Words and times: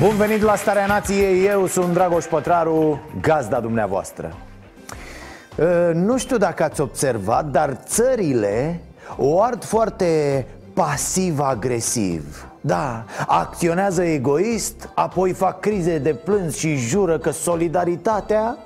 Bun 0.00 0.16
venit 0.16 0.42
la 0.42 0.56
Starea 0.56 0.86
Nației, 0.86 1.46
eu 1.46 1.66
sunt 1.66 1.92
Dragoș 1.92 2.24
Pătraru, 2.24 3.00
gazda 3.20 3.60
dumneavoastră. 3.60 4.36
Uh, 5.58 5.90
Nu 5.94 6.18
știu 6.18 6.36
dacă 6.36 6.62
ați 6.62 6.80
observat, 6.80 7.46
dar 7.46 7.78
țările 7.86 8.80
o 9.16 9.42
ard 9.42 9.64
foarte 9.64 10.46
pasiv-agresiv. 10.74 12.46
Da, 12.60 13.04
acționează 13.26 14.02
egoist, 14.02 14.88
apoi 14.94 15.32
fac 15.32 15.60
crize 15.60 15.98
de 15.98 16.14
plâns 16.14 16.56
și 16.56 16.76
jură 16.76 17.18
că 17.18 17.30
solidaritatea 17.30 18.56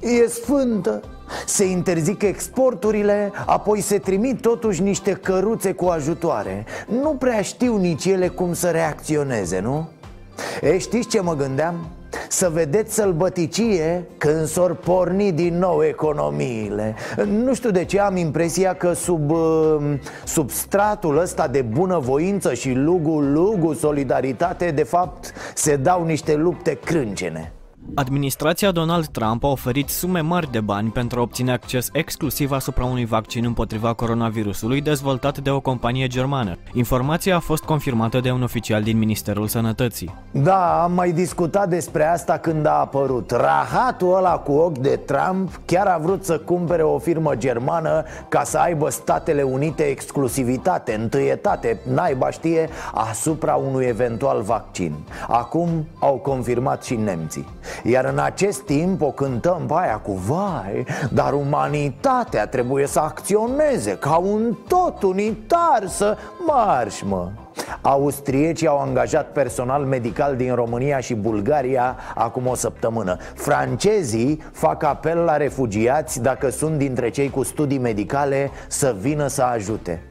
e 0.00 0.28
sfântă. 0.28 1.02
Se 1.46 1.64
interzic 1.64 2.22
exporturile, 2.22 3.32
apoi 3.46 3.80
se 3.80 3.98
trimit 3.98 4.40
totuși 4.40 4.82
niște 4.82 5.12
căruțe 5.12 5.72
cu 5.72 5.86
ajutoare. 5.86 6.64
Nu 7.02 7.10
prea 7.10 7.42
știu 7.42 7.76
nici 7.76 8.04
ele 8.04 8.28
cum 8.28 8.52
să 8.52 8.70
reacționeze, 8.70 9.60
nu? 9.60 9.88
E, 10.60 10.78
știți 10.78 11.08
ce 11.08 11.20
mă 11.20 11.34
gândeam? 11.34 11.86
Să 12.28 12.50
vedeți 12.52 12.94
sălbăticie 12.94 14.04
când 14.18 14.46
s-or 14.46 14.74
porni 14.74 15.32
din 15.32 15.58
nou 15.58 15.84
economiile 15.84 16.94
Nu 17.26 17.54
știu 17.54 17.70
de 17.70 17.84
ce 17.84 18.00
am 18.00 18.16
impresia 18.16 18.74
că 18.74 18.92
sub, 18.92 19.30
uh, 19.30 19.78
sub 20.24 20.50
stratul 20.50 21.18
ăsta 21.18 21.48
de 21.48 21.62
bunăvoință 21.62 22.54
și 22.54 22.72
lugu-lugu 22.72 23.72
solidaritate 23.72 24.70
De 24.70 24.82
fapt 24.82 25.32
se 25.54 25.76
dau 25.76 26.04
niște 26.04 26.34
lupte 26.34 26.78
crâncene 26.84 27.52
Administrația 27.94 28.70
Donald 28.70 29.06
Trump 29.06 29.44
a 29.44 29.48
oferit 29.48 29.88
sume 29.88 30.20
mari 30.20 30.50
de 30.52 30.60
bani 30.60 30.90
pentru 30.90 31.18
a 31.18 31.22
obține 31.22 31.52
acces 31.52 31.88
exclusiv 31.92 32.50
asupra 32.50 32.84
unui 32.84 33.04
vaccin 33.04 33.44
împotriva 33.44 33.92
coronavirusului 33.92 34.80
dezvoltat 34.80 35.38
de 35.38 35.50
o 35.50 35.60
companie 35.60 36.06
germană. 36.06 36.56
Informația 36.72 37.36
a 37.36 37.38
fost 37.38 37.64
confirmată 37.64 38.20
de 38.20 38.30
un 38.30 38.42
oficial 38.42 38.82
din 38.82 38.98
Ministerul 38.98 39.46
Sănătății. 39.46 40.14
Da, 40.30 40.82
am 40.82 40.92
mai 40.92 41.12
discutat 41.12 41.68
despre 41.68 42.04
asta 42.04 42.38
când 42.38 42.66
a 42.66 42.78
apărut 42.80 43.30
Rahatul 43.30 44.16
ăla 44.16 44.36
cu 44.38 44.52
ochi 44.52 44.78
de 44.78 45.00
Trump 45.06 45.60
chiar 45.64 45.86
a 45.86 45.98
vrut 45.98 46.24
să 46.24 46.38
cumpere 46.38 46.82
o 46.82 46.98
firmă 46.98 47.34
germană 47.34 48.04
Ca 48.28 48.42
să 48.44 48.58
aibă 48.58 48.90
Statele 48.90 49.42
Unite 49.42 49.82
exclusivitate, 49.82 50.94
întâietate, 50.94 51.80
naiba 51.94 52.30
știe 52.30 52.68
Asupra 52.94 53.54
unui 53.54 53.84
eventual 53.84 54.42
vaccin 54.42 54.94
Acum 55.28 55.86
au 55.98 56.14
confirmat 56.14 56.84
și 56.84 56.94
nemții 56.94 57.46
Iar 57.84 58.04
în 58.04 58.18
acest 58.18 58.60
timp 58.60 59.02
o 59.02 59.10
cântăm 59.10 59.62
pe 59.66 59.74
aia 59.76 59.96
cu 59.96 60.12
vai 60.12 60.86
Dar 61.10 61.32
umanitatea 61.32 62.46
trebuie 62.46 62.86
să 62.86 63.00
acționeze 63.00 63.96
ca 63.96 64.16
un 64.16 64.56
tot 64.68 65.02
unitar 65.02 65.86
Să 65.86 66.16
marș 66.46 67.02
mă. 67.02 67.28
Austriecii 67.80 68.66
au 68.66 68.78
angajat 68.78 69.32
personal 69.32 69.84
medical 69.84 70.36
din 70.36 70.54
România 70.54 71.00
și 71.00 71.14
Bulgaria 71.14 71.96
acum 72.14 72.46
o 72.46 72.54
săptămână. 72.54 73.16
Francezii 73.34 74.42
fac 74.52 74.82
apel 74.82 75.18
la 75.18 75.36
refugiați 75.36 76.22
dacă 76.22 76.50
sunt 76.50 76.78
dintre 76.78 77.10
cei 77.10 77.30
cu 77.30 77.42
studii 77.42 77.78
medicale 77.78 78.50
să 78.68 78.96
vină 79.00 79.26
să 79.26 79.42
ajute. 79.42 80.02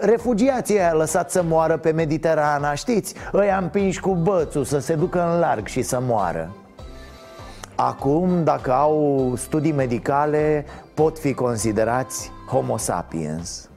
Refugiații 0.00 0.78
aia 0.78 0.94
lăsat 0.94 1.30
să 1.30 1.42
moară 1.42 1.76
pe 1.76 1.90
Mediterana, 1.90 2.74
știți? 2.74 3.14
Îi 3.32 3.50
am 3.50 3.62
împinși 3.62 4.00
cu 4.00 4.14
bățul 4.14 4.64
să 4.64 4.78
se 4.78 4.94
ducă 4.94 5.30
în 5.32 5.38
larg 5.38 5.66
și 5.66 5.82
să 5.82 5.98
moară 6.02 6.54
Acum, 7.82 8.44
dacă 8.44 8.72
au 8.72 9.32
studii 9.36 9.72
medicale, 9.72 10.64
pot 10.94 11.18
fi 11.18 11.34
considerați 11.34 12.30
homo 12.46 12.76
sapiens 12.76 13.70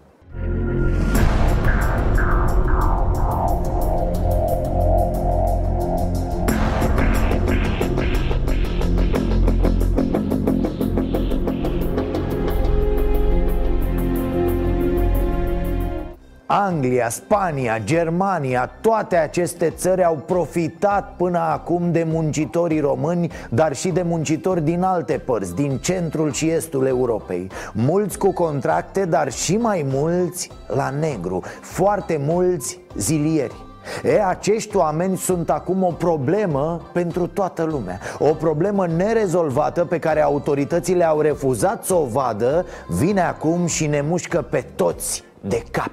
Anglia, 16.56 17.10
Spania, 17.10 17.80
Germania, 17.84 18.70
toate 18.82 19.16
aceste 19.16 19.70
țări 19.70 20.04
au 20.04 20.16
profitat 20.16 21.14
până 21.18 21.40
acum 21.40 21.92
de 21.92 22.06
muncitorii 22.08 22.80
români, 22.80 23.32
dar 23.50 23.76
și 23.76 23.90
de 23.90 24.02
muncitori 24.02 24.62
din 24.62 24.84
alte 24.84 25.22
părți, 25.26 25.56
din 25.56 25.78
centrul 25.78 26.32
și 26.32 26.50
estul 26.50 26.86
Europei. 26.86 27.48
Mulți 27.74 28.18
cu 28.18 28.34
contracte, 28.34 29.06
dar 29.06 29.32
și 29.32 29.58
mai 29.58 29.86
mulți 29.90 30.50
la 30.68 30.90
negru, 30.90 31.42
foarte 31.62 32.22
mulți 32.26 32.80
zilieri. 32.96 33.56
E, 34.04 34.24
acești 34.24 34.76
oameni 34.76 35.18
sunt 35.18 35.50
acum 35.50 35.84
o 35.84 35.92
problemă 35.92 36.82
pentru 36.94 37.28
toată 37.28 37.64
lumea 37.64 38.00
O 38.20 38.34
problemă 38.34 38.88
nerezolvată 38.88 39.86
pe 39.86 40.00
care 40.00 40.22
autoritățile 40.22 41.04
au 41.04 41.22
refuzat 41.22 41.86
să 41.86 41.94
o 41.94 42.06
vadă 42.06 42.66
Vine 42.88 43.22
acum 43.22 43.66
și 43.66 43.88
ne 43.88 44.02
mușcă 44.02 44.42
pe 44.42 44.66
toți 44.76 45.24
de 45.42 45.64
cap 45.72 45.92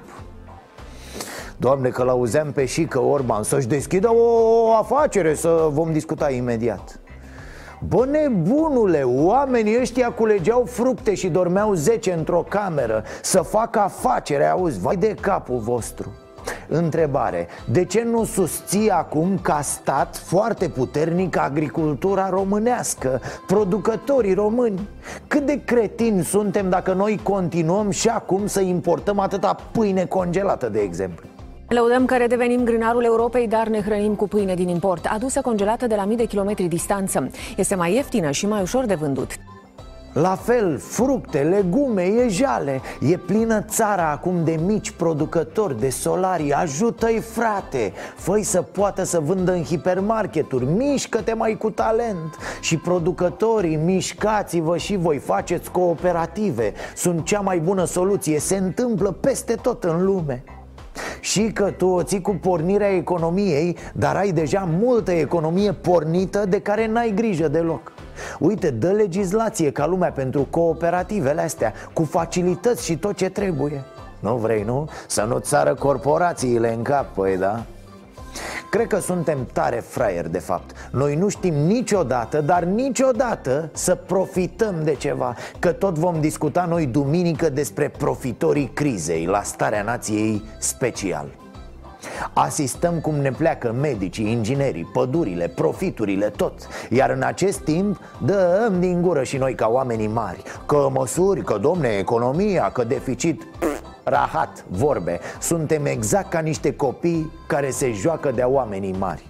Doamne, 1.61 1.89
că 1.89 2.03
l-auzeam 2.03 2.51
pe 2.51 2.65
și 2.65 2.85
că 2.85 2.99
Orban 2.99 3.43
să-și 3.43 3.67
deschidă 3.67 4.09
o 4.13 4.73
afacere 4.73 5.33
Să 5.33 5.67
vom 5.71 5.91
discuta 5.91 6.31
imediat 6.31 6.99
Bă, 7.87 8.05
nebunule, 8.05 9.01
oamenii 9.03 9.79
ăștia 9.79 10.11
culegeau 10.11 10.63
fructe 10.65 11.13
și 11.13 11.27
dormeau 11.27 11.73
10 11.73 12.13
într-o 12.13 12.45
cameră 12.49 13.03
Să 13.21 13.41
facă 13.41 13.79
afacere, 13.79 14.45
auzi, 14.45 14.79
vai 14.79 14.95
de 14.95 15.15
capul 15.21 15.57
vostru 15.57 16.11
Întrebare, 16.67 17.47
de 17.71 17.85
ce 17.85 18.03
nu 18.03 18.23
susții 18.23 18.89
acum 18.89 19.39
ca 19.41 19.61
stat 19.61 20.17
foarte 20.17 20.69
puternic 20.69 21.37
agricultura 21.37 22.29
românească, 22.29 23.21
producătorii 23.47 24.33
români? 24.33 24.89
Cât 25.27 25.45
de 25.45 25.61
cretini 25.65 26.23
suntem 26.23 26.69
dacă 26.69 26.93
noi 26.93 27.19
continuăm 27.23 27.89
și 27.89 28.07
acum 28.07 28.47
să 28.47 28.61
importăm 28.61 29.19
atâta 29.19 29.55
pâine 29.71 30.05
congelată, 30.05 30.69
de 30.69 30.79
exemplu? 30.79 31.25
Lăudăm 31.73 32.05
că 32.05 32.15
redevenim 32.15 32.63
grânarul 32.63 33.03
Europei, 33.03 33.47
dar 33.47 33.67
ne 33.67 33.81
hrănim 33.81 34.15
cu 34.15 34.27
pâine 34.27 34.53
din 34.53 34.67
import, 34.67 35.05
adusă 35.05 35.41
congelată 35.41 35.87
de 35.87 35.95
la 35.95 36.05
mii 36.05 36.17
de 36.17 36.25
kilometri 36.25 36.67
distanță. 36.67 37.29
Este 37.57 37.75
mai 37.75 37.93
ieftină 37.93 38.31
și 38.31 38.47
mai 38.47 38.61
ușor 38.61 38.85
de 38.85 38.95
vândut. 38.95 39.29
La 40.13 40.35
fel, 40.35 40.77
fructe, 40.77 41.39
legume, 41.39 42.03
e 42.03 42.27
jale. 42.27 42.81
E 42.99 43.17
plină 43.17 43.61
țara 43.61 44.11
acum 44.11 44.43
de 44.43 44.59
mici 44.65 44.91
producători 44.91 45.79
de 45.79 45.89
solari. 45.89 46.53
Ajută-i 46.53 47.19
frate! 47.19 47.93
Făi 48.15 48.43
să 48.43 48.61
poată 48.61 49.03
să 49.03 49.19
vândă 49.19 49.53
în 49.53 49.63
hipermarketuri. 49.63 50.65
Mișcă-te 50.65 51.33
mai 51.33 51.57
cu 51.57 51.69
talent! 51.69 52.37
Și 52.61 52.77
producătorii, 52.77 53.75
mișcați-vă 53.75 54.77
și 54.77 54.95
voi 54.95 55.17
Faceți 55.17 55.71
cooperative. 55.71 56.73
Sunt 56.95 57.25
cea 57.25 57.39
mai 57.39 57.59
bună 57.59 57.85
soluție. 57.85 58.39
Se 58.39 58.55
întâmplă 58.55 59.11
peste 59.11 59.55
tot 59.55 59.83
în 59.83 60.05
lume 60.05 60.43
și 61.21 61.51
că 61.53 61.71
tu 61.71 61.87
o 61.87 62.03
ții 62.03 62.21
cu 62.21 62.31
pornirea 62.31 62.95
economiei 62.95 63.77
Dar 63.93 64.15
ai 64.15 64.31
deja 64.31 64.69
multă 64.79 65.11
economie 65.11 65.71
pornită 65.71 66.45
de 66.45 66.59
care 66.59 66.87
n-ai 66.87 67.11
grijă 67.15 67.47
deloc 67.47 67.91
Uite, 68.39 68.69
dă 68.69 68.89
legislație 68.89 69.71
ca 69.71 69.85
lumea 69.85 70.11
pentru 70.11 70.47
cooperativele 70.49 71.41
astea 71.41 71.73
Cu 71.93 72.03
facilități 72.03 72.85
și 72.85 72.97
tot 72.97 73.15
ce 73.15 73.29
trebuie 73.29 73.83
Nu 74.19 74.35
vrei, 74.35 74.63
nu? 74.63 74.89
Să 75.07 75.23
nu 75.23 75.37
țară 75.37 75.73
corporațiile 75.73 76.73
în 76.73 76.81
cap, 76.81 77.13
păi 77.13 77.37
da? 77.37 77.63
Cred 78.71 78.87
că 78.87 78.99
suntem 78.99 79.47
tare 79.53 79.83
fraieri 79.87 80.31
de 80.31 80.39
fapt. 80.39 80.89
Noi 80.91 81.15
nu 81.15 81.29
știm 81.29 81.53
niciodată, 81.53 82.41
dar 82.41 82.63
niciodată 82.63 83.69
să 83.73 83.95
profităm 83.95 84.75
de 84.83 84.93
ceva 84.95 85.35
Că 85.59 85.71
tot 85.71 85.97
vom 85.97 86.21
discuta 86.21 86.65
noi 86.65 86.85
duminică 86.85 87.49
despre 87.49 87.89
profitorii 87.97 88.71
crizei 88.73 89.25
La 89.25 89.41
starea 89.41 89.81
nației 89.81 90.43
special. 90.59 91.27
Asistăm 92.33 92.99
cum 92.99 93.15
ne 93.15 93.31
pleacă 93.31 93.75
medicii, 93.81 94.31
inginerii, 94.31 94.89
pădurile, 94.93 95.47
profiturile, 95.47 96.25
tot. 96.25 96.53
Iar 96.89 97.09
în 97.09 97.21
acest 97.21 97.59
timp 97.59 97.99
dăm 98.25 98.79
din 98.79 99.01
gură 99.01 99.23
și 99.23 99.37
noi 99.37 99.55
ca 99.55 99.67
oamenii 99.67 100.07
mari 100.07 100.43
Că 100.65 100.89
măsuri, 100.93 101.43
că 101.43 101.57
domne, 101.57 101.87
economia, 101.87 102.69
că 102.73 102.83
deficit. 102.83 103.43
Pff, 103.43 103.70
rahat, 104.03 104.65
vorbe 104.67 105.19
Suntem 105.39 105.85
exact 105.85 106.29
ca 106.29 106.39
niște 106.39 106.75
copii 106.75 107.31
care 107.47 107.69
se 107.69 107.91
joacă 107.91 108.31
de 108.31 108.41
oamenii 108.41 108.95
mari 108.99 109.23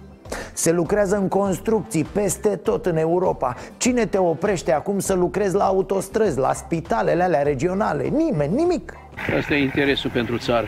se 0.52 0.72
lucrează 0.72 1.16
în 1.16 1.28
construcții 1.28 2.04
peste 2.04 2.48
tot 2.48 2.86
în 2.86 2.96
Europa 2.96 3.56
Cine 3.76 4.06
te 4.06 4.18
oprește 4.18 4.72
acum 4.72 4.98
să 4.98 5.14
lucrezi 5.14 5.54
la 5.54 5.64
autostrăzi, 5.64 6.38
la 6.38 6.52
spitalele 6.52 7.22
alea 7.22 7.42
regionale? 7.42 8.02
Nimeni, 8.02 8.54
nimic 8.54 8.92
Asta 9.38 9.54
e 9.54 9.62
interesul 9.62 10.10
pentru 10.10 10.38
țară 10.38 10.66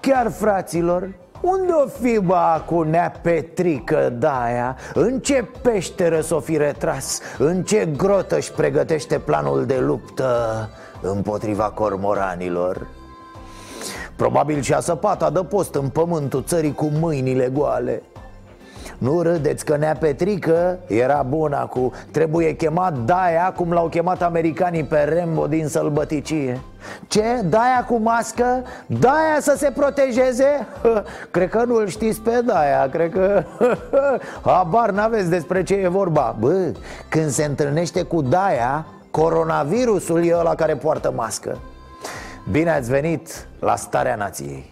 Chiar 0.00 0.30
fraților, 0.30 1.08
unde 1.40 1.72
o 1.72 1.86
fi 1.86 2.18
ba 2.18 2.64
cu 2.66 2.82
nea 2.82 3.12
Petrică 3.22 4.12
daia? 4.18 4.76
În 4.94 5.18
ce 5.18 5.44
peșteră 5.62 6.20
s-o 6.20 6.40
fi 6.40 6.56
retras? 6.56 7.20
În 7.38 7.62
ce 7.62 7.88
grotă 7.96 8.36
își 8.36 8.52
pregătește 8.52 9.18
planul 9.18 9.66
de 9.66 9.78
luptă 9.78 10.70
împotriva 11.00 11.64
cormoranilor? 11.64 12.86
Probabil 14.16 14.60
și-a 14.60 14.80
săpat 14.80 15.22
adăpost 15.22 15.74
în 15.74 15.88
pământul 15.88 16.42
țării 16.42 16.74
cu 16.74 16.90
mâinile 17.00 17.50
goale 17.52 18.02
nu 19.02 19.22
râdeți 19.22 19.64
că 19.64 19.76
Nea 19.76 19.96
Petrică 20.00 20.78
era 20.86 21.22
bună 21.28 21.66
cu 21.70 21.92
Trebuie 22.10 22.54
chemat 22.54 22.98
Daia 22.98 23.52
cum 23.56 23.72
l-au 23.72 23.88
chemat 23.88 24.22
americanii 24.22 24.84
pe 24.84 24.98
Rembo 24.98 25.46
din 25.46 25.68
sălbăticie 25.68 26.60
Ce? 27.06 27.24
Daia 27.44 27.84
cu 27.88 27.96
mască? 27.96 28.62
Daia 28.86 29.36
să 29.40 29.54
se 29.56 29.70
protejeze? 29.74 30.66
Cred 31.30 31.48
că 31.48 31.62
nu-l 31.66 31.86
știți 31.86 32.20
pe 32.20 32.42
Daia 32.44 32.88
Cred 32.90 33.12
că... 33.12 33.42
Habar 34.50 34.90
n-aveți 34.90 35.30
despre 35.30 35.62
ce 35.62 35.74
e 35.74 35.88
vorba 35.88 36.36
Bă, 36.38 36.72
când 37.08 37.30
se 37.30 37.44
întâlnește 37.44 38.02
cu 38.02 38.22
Daia 38.22 38.86
Coronavirusul 39.10 40.24
e 40.24 40.36
ăla 40.38 40.54
care 40.54 40.74
poartă 40.74 41.12
mască 41.16 41.58
Bine 42.50 42.70
ați 42.70 42.90
venit 42.90 43.48
la 43.58 43.76
Starea 43.76 44.16
Nației. 44.16 44.70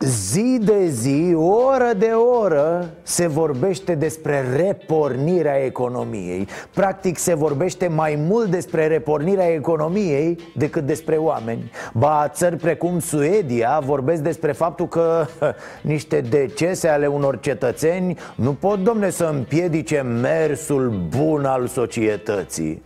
Zi 0.00 0.58
de 0.60 0.86
zi, 0.88 1.34
oră 1.36 1.92
de 1.98 2.10
oră 2.40 2.90
se 3.02 3.26
vorbește 3.26 3.94
despre 3.94 4.44
repornirea 4.56 5.64
economiei. 5.64 6.48
Practic 6.74 7.18
se 7.18 7.34
vorbește 7.34 7.88
mai 7.88 8.14
mult 8.28 8.50
despre 8.50 8.86
repornirea 8.86 9.52
economiei 9.52 10.38
decât 10.56 10.86
despre 10.86 11.16
oameni. 11.16 11.70
Ba, 11.92 12.28
țări 12.28 12.56
precum 12.56 12.98
Suedia 12.98 13.80
vorbesc 13.84 14.22
despre 14.22 14.52
faptul 14.52 14.88
că 14.88 15.26
niște 15.82 16.20
decese 16.20 16.88
ale 16.88 17.06
unor 17.06 17.40
cetățeni 17.40 18.18
Nu 18.34 18.52
pot, 18.52 18.78
domne, 18.78 19.10
să 19.10 19.24
împiedice 19.24 20.00
mersul 20.00 21.06
bun 21.08 21.44
al 21.44 21.66
societății 21.66 22.82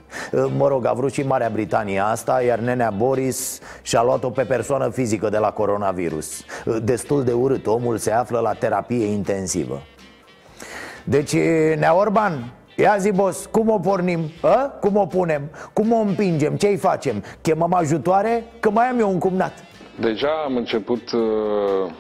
Mă 0.56 0.68
rog, 0.68 0.86
a 0.86 0.92
vrut 0.92 1.12
și 1.12 1.22
Marea 1.22 1.48
Britanie 1.52 2.00
asta 2.00 2.42
Iar 2.42 2.58
nenea 2.58 2.90
Boris 2.90 3.58
și-a 3.82 4.02
luat-o 4.02 4.30
pe 4.30 4.42
persoană 4.42 4.88
fizică 4.88 5.28
de 5.28 5.38
la 5.38 5.50
coronavirus 5.50 6.44
Destul 6.82 7.24
de 7.24 7.32
urât, 7.32 7.66
omul 7.66 7.96
se 7.96 8.10
află 8.10 8.38
la 8.38 8.52
terapie 8.52 9.04
intensivă 9.04 9.82
Deci, 11.04 11.34
Nea 11.78 11.96
Orban, 11.96 12.52
Ia 12.76 12.96
zi, 12.98 13.10
boss, 13.10 13.46
cum 13.50 13.68
o 13.68 13.78
pornim? 13.78 14.20
A? 14.40 14.54
Cum 14.80 14.96
o 14.96 15.06
punem? 15.06 15.50
Cum 15.72 15.92
o 15.92 15.96
împingem? 15.96 16.56
Ce-i 16.56 16.76
facem? 16.76 17.24
Chemăm 17.40 17.74
ajutoare? 17.74 18.44
Că 18.60 18.70
mai 18.70 18.86
am 18.86 18.98
eu 18.98 19.10
un 19.10 19.18
cumnat 19.18 19.52
Deja 20.00 20.42
am 20.44 20.56
început 20.56 21.12
uh 21.12 21.90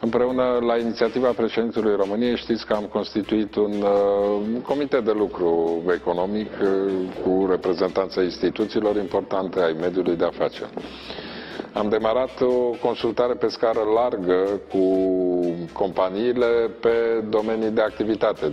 Împreună, 0.00 0.58
la 0.66 0.76
inițiativa 0.76 1.28
președintelui 1.28 1.96
României, 1.96 2.36
știți 2.36 2.66
că 2.66 2.72
am 2.72 2.84
constituit 2.84 3.54
un 3.54 3.72
uh, 3.82 4.60
comitet 4.62 5.04
de 5.04 5.12
lucru 5.12 5.82
economic 5.94 6.50
uh, 6.62 6.92
cu 7.24 7.46
reprezentanța 7.50 8.22
instituțiilor 8.22 8.96
importante 8.96 9.60
ai 9.60 9.76
mediului 9.80 10.16
de 10.16 10.24
afaceri. 10.24 10.70
Am 11.72 11.88
demarat 11.88 12.40
o 12.40 12.70
consultare 12.82 13.32
pe 13.34 13.48
scară 13.48 13.80
largă 13.94 14.60
cu 14.70 14.84
companiile 15.72 16.70
pe 16.80 17.24
domenii 17.28 17.70
de 17.70 17.80
activitate. 17.80 18.52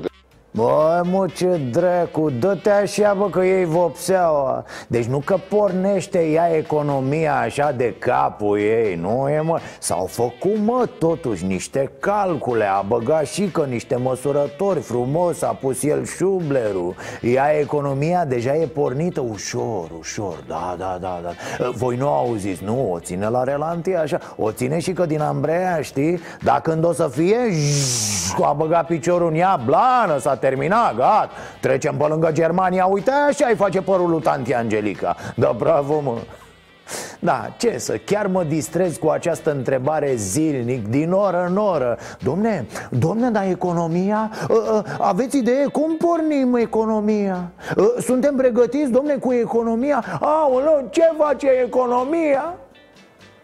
De 0.56 0.62
Bă, 0.62 1.02
mă, 1.12 1.26
ce 1.36 1.60
dracu, 1.72 2.30
dă-te 2.30 2.70
așa, 2.70 3.14
bă, 3.14 3.30
că 3.30 3.40
ei 3.40 3.66
vopseaua 3.66 4.64
Deci 4.88 5.06
nu 5.06 5.22
că 5.26 5.38
pornește 5.50 6.20
ea 6.20 6.56
economia 6.58 7.36
așa 7.36 7.72
de 7.72 7.96
capul 8.00 8.58
ei, 8.58 8.96
nu 8.96 9.30
e, 9.30 9.42
mă? 9.42 9.60
S-au 9.80 10.06
făcut, 10.06 10.58
mă, 10.66 10.90
totuși 11.00 11.46
niște 11.46 11.92
calcule 12.00 12.66
A 12.66 12.82
băgat 12.82 13.26
și 13.26 13.44
că 13.44 13.66
niște 13.70 13.96
măsurători 13.96 14.80
frumos 14.80 15.42
A 15.42 15.58
pus 15.62 15.84
el 15.84 16.06
șublerul. 16.06 16.96
Ea 17.22 17.60
economia 17.60 18.26
deja 18.26 18.56
e 18.56 18.66
pornită 18.66 19.22
ușor, 19.22 19.90
ușor 20.00 20.44
Da, 20.48 20.76
da, 20.78 20.98
da, 21.02 21.20
da. 21.24 21.32
Voi 21.70 21.96
nu 21.96 22.08
auziți, 22.08 22.64
nu, 22.64 22.92
o 22.92 23.00
ține 23.00 23.28
la 23.28 23.44
relantie 23.44 23.96
așa 23.96 24.20
O 24.38 24.52
ține 24.52 24.80
și 24.80 24.94
că 24.94 25.06
din 25.06 25.22
Ambrea, 25.22 25.82
știi? 25.82 26.20
Dar 26.44 26.62
când 26.62 26.86
o 26.86 26.94
să 26.94 27.08
fie, 27.08 27.38
a 28.44 28.54
băgat 28.54 28.86
piciorul 28.86 29.30
în 29.30 29.36
ea, 29.36 29.60
blană, 29.66 30.20
s-a 30.20 30.36
terminat, 30.46 30.96
gata. 30.96 31.30
Trecem 31.60 31.96
pe 31.98 32.06
lângă 32.08 32.30
Germania, 32.32 32.86
uite 32.86 33.12
așa 33.12 33.48
îi 33.48 33.56
face 33.56 33.82
părul 33.82 34.10
lui 34.10 34.22
tanti 34.22 34.54
Angelica. 34.54 35.16
Da, 35.36 35.56
bravo, 35.58 36.00
mă. 36.00 36.18
Da, 37.20 37.54
ce 37.58 37.78
să, 37.78 37.98
chiar 38.06 38.28
mă 38.28 38.44
distrez 38.44 38.98
cu 38.98 39.08
această 39.08 39.52
întrebare 39.52 40.16
zilnic, 40.16 40.88
din 40.88 41.12
oră 41.12 41.46
în 41.50 41.58
oră. 41.58 41.98
Domne, 42.24 42.66
domne, 42.90 43.30
dar 43.30 43.48
economia, 43.48 44.32
ă, 44.50 44.54
ă, 44.76 44.84
aveți 45.00 45.38
idee 45.38 45.66
cum 45.66 45.98
pornim 45.98 46.56
economia? 46.56 47.52
Ă, 47.78 48.02
suntem 48.02 48.36
pregătiți, 48.36 48.92
domne, 48.92 49.16
cu 49.16 49.34
economia? 49.34 50.04
Aoleu, 50.20 50.88
ce 50.90 51.12
face 51.18 51.48
economia? 51.48 52.54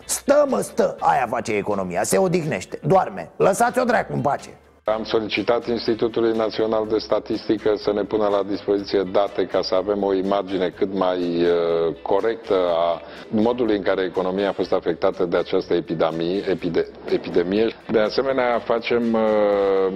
Stă, 0.06 0.45
mă, 0.50 0.59
stă, 0.59 0.95
aia 1.00 1.25
face 1.30 1.51
economia, 1.51 2.03
se 2.03 2.18
odihnește, 2.18 2.80
doarme, 2.88 3.30
lăsați-o 3.38 3.83
dracu 3.83 4.13
în 4.13 4.21
pace 4.21 4.50
am 4.83 5.04
solicitat 5.04 5.68
Institutului 5.68 6.38
Național 6.38 6.88
de 6.88 6.98
Statistică 6.98 7.74
să 7.75 7.92
ne 7.94 8.04
pună 8.04 8.28
la 8.28 8.44
dispoziție 8.48 9.04
date 9.12 9.45
ca 9.45 9.62
să 9.62 9.75
avem 9.75 10.04
o 10.04 10.13
imagine 10.13 10.69
cât 10.69 10.94
mai 10.94 11.19
uh, 11.19 11.95
corectă 12.01 12.56
a 12.75 13.01
modului 13.30 13.75
în 13.75 13.81
care 13.81 14.01
economia 14.01 14.50
a 14.50 14.54
fost 14.54 14.74
afectată 14.74 15.25
de 15.25 15.38
această 15.38 15.74
epidemie. 15.74 16.44
Epide, 16.50 16.88
epidemie. 17.06 17.68
De 17.92 18.00
asemenea, 18.00 18.60
facem 18.60 19.13
uh, 19.13 19.22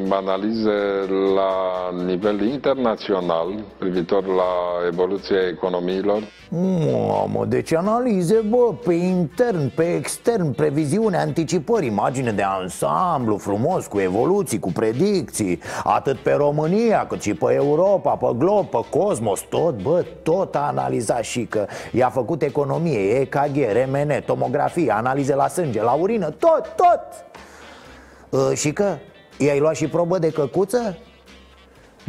analize 0.10 1.06
la 1.36 1.54
nivel 2.06 2.42
internațional 2.42 3.64
privitor 3.78 4.26
la 4.26 4.52
evoluția 4.88 5.48
economiilor. 5.52 6.22
Mamă, 6.50 7.46
deci 7.48 7.74
analize, 7.74 8.42
bă, 8.50 8.74
pe 8.86 8.94
intern, 8.94 9.70
pe 9.76 9.96
extern, 9.96 10.52
previziune, 10.52 11.18
anticipări, 11.18 11.86
imagine 11.86 12.32
de 12.32 12.44
ansamblu 12.44 13.38
frumos, 13.38 13.88
cu 13.88 14.00
evoluții, 14.00 14.60
cu 14.60 14.72
predicții 14.86 15.60
Atât 15.84 16.18
pe 16.18 16.32
România, 16.32 17.08
cât 17.08 17.22
și 17.22 17.34
pe 17.34 17.54
Europa, 17.54 18.16
pe 18.16 18.28
glob, 18.38 18.66
pe 18.66 18.80
cosmos 18.90 19.40
Tot, 19.50 19.82
bă, 19.82 20.06
tot 20.24 20.56
a 20.56 20.60
analizat 20.60 21.24
și 21.24 21.46
că 21.46 21.66
I-a 21.92 22.10
făcut 22.10 22.42
economie, 22.42 23.20
EKG, 23.20 23.56
RMN, 23.56 24.24
tomografie, 24.26 24.92
analize 24.92 25.36
la 25.36 25.48
sânge, 25.48 25.82
la 25.82 25.92
urină 25.92 26.30
Tot, 26.30 26.74
tot 26.76 27.26
uh, 28.30 28.58
Și 28.58 28.74
că 28.74 28.98
i-ai 29.38 29.60
luat 29.60 29.76
și 29.76 29.88
probă 29.88 30.18
de 30.18 30.30
căcuță? 30.30 30.98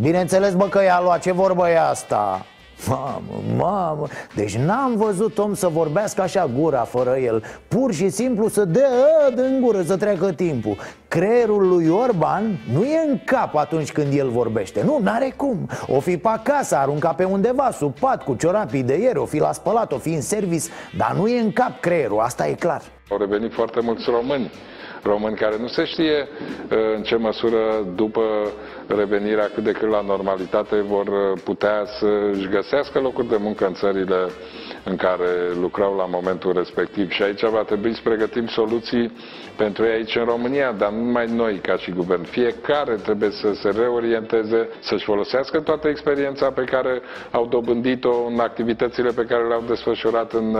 Bineînțeles, 0.00 0.54
bă, 0.54 0.68
că 0.68 0.82
i-a 0.82 1.00
luat, 1.02 1.20
ce 1.20 1.32
vorbă 1.32 1.68
e 1.68 1.78
asta? 1.78 2.46
Mamă, 2.88 3.42
mamă, 3.56 4.06
deci 4.34 4.56
n-am 4.56 4.96
văzut 4.96 5.38
om 5.38 5.54
să 5.54 5.68
vorbească 5.68 6.22
așa 6.22 6.50
gura 6.58 6.80
fără 6.80 7.16
el. 7.16 7.42
Pur 7.68 7.92
și 7.92 8.08
simplu 8.08 8.48
să 8.48 8.64
dea 8.64 8.88
în 9.34 9.60
gură 9.60 9.82
să 9.82 9.96
treacă 9.96 10.32
timpul. 10.32 10.76
Creierul 11.08 11.68
lui 11.68 11.88
Orban 11.88 12.58
nu 12.72 12.84
e 12.84 13.08
în 13.08 13.18
cap 13.24 13.54
atunci 13.54 13.92
când 13.92 14.12
el 14.12 14.28
vorbește. 14.28 14.82
Nu, 14.84 14.98
n-are 15.02 15.34
cum. 15.36 15.68
O 15.86 16.00
fi 16.00 16.16
pe 16.16 16.28
acasă, 16.28 16.76
arunca 16.76 17.12
pe 17.12 17.24
undeva, 17.24 17.70
sub 17.70 17.98
pat, 17.98 18.22
cu 18.22 18.34
ciorapii 18.34 18.82
de 18.82 18.98
ieri 18.98 19.18
O 19.18 19.24
fi 19.24 19.38
la 19.38 19.52
spălat, 19.52 19.92
o 19.92 19.98
fi 19.98 20.08
în 20.08 20.20
service. 20.20 20.64
Dar 20.96 21.14
nu 21.16 21.28
e 21.28 21.40
în 21.40 21.52
cap 21.52 21.80
creierul, 21.80 22.18
asta 22.18 22.48
e 22.48 22.52
clar. 22.52 22.82
Au 23.10 23.18
revenit 23.18 23.52
foarte 23.52 23.80
mulți 23.80 24.04
români. 24.10 24.50
Români 25.02 25.36
care 25.36 25.56
nu 25.58 25.66
se 25.66 25.84
știe 25.84 26.28
uh, 26.28 26.78
în 26.96 27.02
ce 27.02 27.16
măsură 27.16 27.58
după 27.94 28.20
revenirea 28.86 29.50
cât 29.54 29.64
de 29.64 29.72
cât 29.72 29.88
la 29.88 30.00
normalitate 30.00 30.80
vor 30.80 31.06
uh, 31.06 31.40
putea 31.44 31.84
să-și 31.98 32.48
găsească 32.48 32.98
locuri 32.98 33.28
de 33.28 33.36
muncă 33.36 33.66
în 33.66 33.74
țările 33.74 34.28
în 34.84 34.96
care 34.96 35.28
lucrau 35.60 35.96
la 35.96 36.04
momentul 36.04 36.52
respectiv. 36.52 37.10
Și 37.10 37.22
aici 37.22 37.44
va 37.44 37.62
trebui 37.62 37.94
să 37.94 38.00
pregătim 38.04 38.46
soluții 38.46 39.12
pentru 39.56 39.84
ei 39.84 39.90
aici 39.92 40.16
în 40.16 40.24
România, 40.24 40.72
dar 40.72 40.90
nu 40.90 41.02
numai 41.02 41.26
noi 41.26 41.54
ca 41.58 41.76
și 41.76 41.90
guvern. 41.90 42.22
Fiecare 42.22 42.94
trebuie 42.94 43.30
să 43.30 43.52
se 43.54 43.70
reorienteze, 43.70 44.68
să-și 44.80 45.04
folosească 45.04 45.60
toată 45.60 45.88
experiența 45.88 46.50
pe 46.50 46.64
care 46.64 47.00
au 47.30 47.46
dobândit-o 47.46 48.24
în 48.26 48.38
activitățile 48.38 49.10
pe 49.10 49.24
care 49.24 49.46
le-au 49.46 49.62
desfășurat 49.66 50.32
în, 50.32 50.56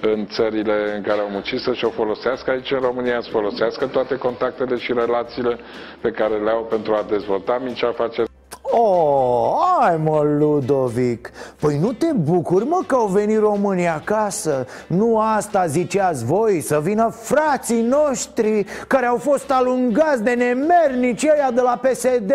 în 0.00 0.26
țările 0.26 0.94
în 0.96 1.02
care 1.02 1.20
au 1.20 1.28
muncit, 1.28 1.60
să-și 1.60 1.84
o 1.84 1.88
folosească 1.90 2.50
aici 2.50 2.70
în 2.70 2.80
România, 2.80 3.20
să 3.20 3.30
folosească 3.30 3.86
toate 3.86 4.16
contactele 4.16 4.76
și 4.76 4.92
relațiile 4.92 5.58
pe 6.00 6.10
care 6.10 6.34
le 6.34 6.50
au 6.50 6.64
pentru 6.64 6.92
a 6.94 7.04
dezvolta 7.08 7.59
mici 7.64 7.82
afaceri 7.82 8.28
Oh, 8.72 9.40
Hai 9.80 9.96
mă, 9.96 10.20
Ludovic. 10.38 11.30
Păi 11.60 11.78
nu 11.78 11.92
te 11.92 12.12
bucuri, 12.12 12.64
mă, 12.64 12.82
că 12.86 12.94
au 12.94 13.06
venit 13.06 13.38
românii 13.38 13.88
acasă. 13.88 14.66
Nu 14.86 15.20
asta 15.20 15.66
ziceați 15.66 16.24
voi, 16.24 16.60
să 16.60 16.80
vină 16.80 17.14
frații 17.20 17.82
noștri 17.82 18.64
Care 18.88 19.06
au 19.06 19.16
fost 19.16 19.50
alungați 19.50 20.22
de 20.22 20.30
nemernici 20.30 21.22
ăia 21.22 21.50
de 21.50 21.60
la 21.60 21.80
PSD 21.82 22.32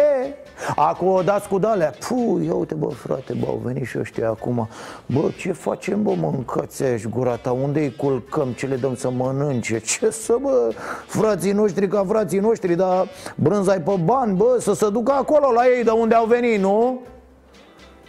Acum 0.75 1.07
o 1.07 1.21
dați 1.21 1.47
cu 1.47 1.59
dalea 1.59 1.93
Puh, 2.07 2.45
ia 2.45 2.53
uite 2.53 2.73
bă 2.73 2.87
frate, 2.87 3.33
bă, 3.39 3.45
au 3.47 3.61
venit 3.63 3.85
și 3.85 3.99
ăștia 3.99 4.29
acum 4.29 4.67
Bă, 5.05 5.29
ce 5.37 5.51
facem 5.51 6.03
bă, 6.03 6.13
mâncați 6.17 6.83
și 6.97 7.07
gura 7.07 7.35
ta 7.35 7.51
Unde 7.51 7.79
îi 7.79 7.95
culcăm, 7.95 8.51
ce 8.51 8.65
le 8.65 8.75
dăm 8.75 8.95
să 8.95 9.09
mănânce 9.09 9.79
Ce 9.79 10.09
să 10.09 10.37
bă, 10.41 10.71
frații 11.05 11.51
noștri 11.51 11.87
ca 11.87 12.05
frații 12.07 12.39
noștri 12.39 12.75
Dar 12.75 13.07
brânza 13.35 13.73
pe 13.73 13.99
bani, 14.03 14.35
bă, 14.35 14.57
să 14.59 14.73
se 14.73 14.89
ducă 14.89 15.11
acolo 15.11 15.51
la 15.51 15.67
ei 15.77 15.83
de 15.83 15.89
unde 15.89 16.15
au 16.15 16.25
venit, 16.25 16.59
nu? 16.59 17.01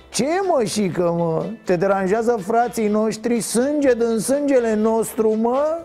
Ce 0.09 0.26
mă, 0.47 0.65
șică, 0.65 1.15
mă? 1.17 1.47
Te 1.65 1.76
deranjează 1.76 2.38
frații 2.47 2.88
noștri 2.88 3.41
sânge 3.41 3.95
din 3.95 4.19
sângele 4.19 4.75
nostru, 4.75 5.35
mă? 5.35 5.79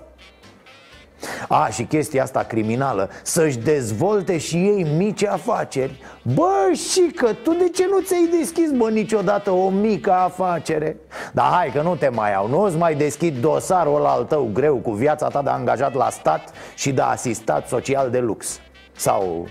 A, 1.48 1.68
și 1.68 1.84
chestia 1.84 2.24
asta 2.24 2.44
criminală 2.44 3.10
Să-și 3.24 3.58
dezvolte 3.58 4.38
și 4.38 4.56
ei 4.56 4.94
mici 4.98 5.26
afaceri 5.26 6.00
Bă, 6.34 6.72
și 6.92 7.12
că 7.16 7.34
tu 7.44 7.52
de 7.52 7.70
ce 7.74 7.86
nu 7.90 8.00
ți-ai 8.00 8.30
deschis, 8.40 8.72
bă, 8.72 8.90
niciodată 8.90 9.52
o 9.52 9.70
mică 9.70 10.12
afacere? 10.12 10.98
Dar 11.34 11.52
hai 11.52 11.72
că 11.74 11.82
nu 11.82 11.96
te 11.96 12.10
mai 12.10 12.34
au, 12.34 12.48
nu-ți 12.48 12.78
mai 12.78 12.96
deschid 12.96 13.38
dosarul 13.38 14.06
al 14.06 14.24
tău 14.24 14.50
greu 14.54 14.76
Cu 14.76 14.92
viața 14.92 15.28
ta 15.28 15.42
de 15.42 15.50
angajat 15.50 15.94
la 15.94 16.10
stat 16.10 16.52
și 16.76 16.92
de 16.92 17.02
asistat 17.02 17.68
social 17.68 18.10
de 18.10 18.20
lux 18.20 18.60
Sau... 18.96 19.48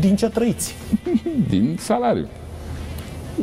Din 0.00 0.16
ce 0.16 0.28
trăiți? 0.28 0.76
Din 1.48 1.76
salariu. 1.80 2.28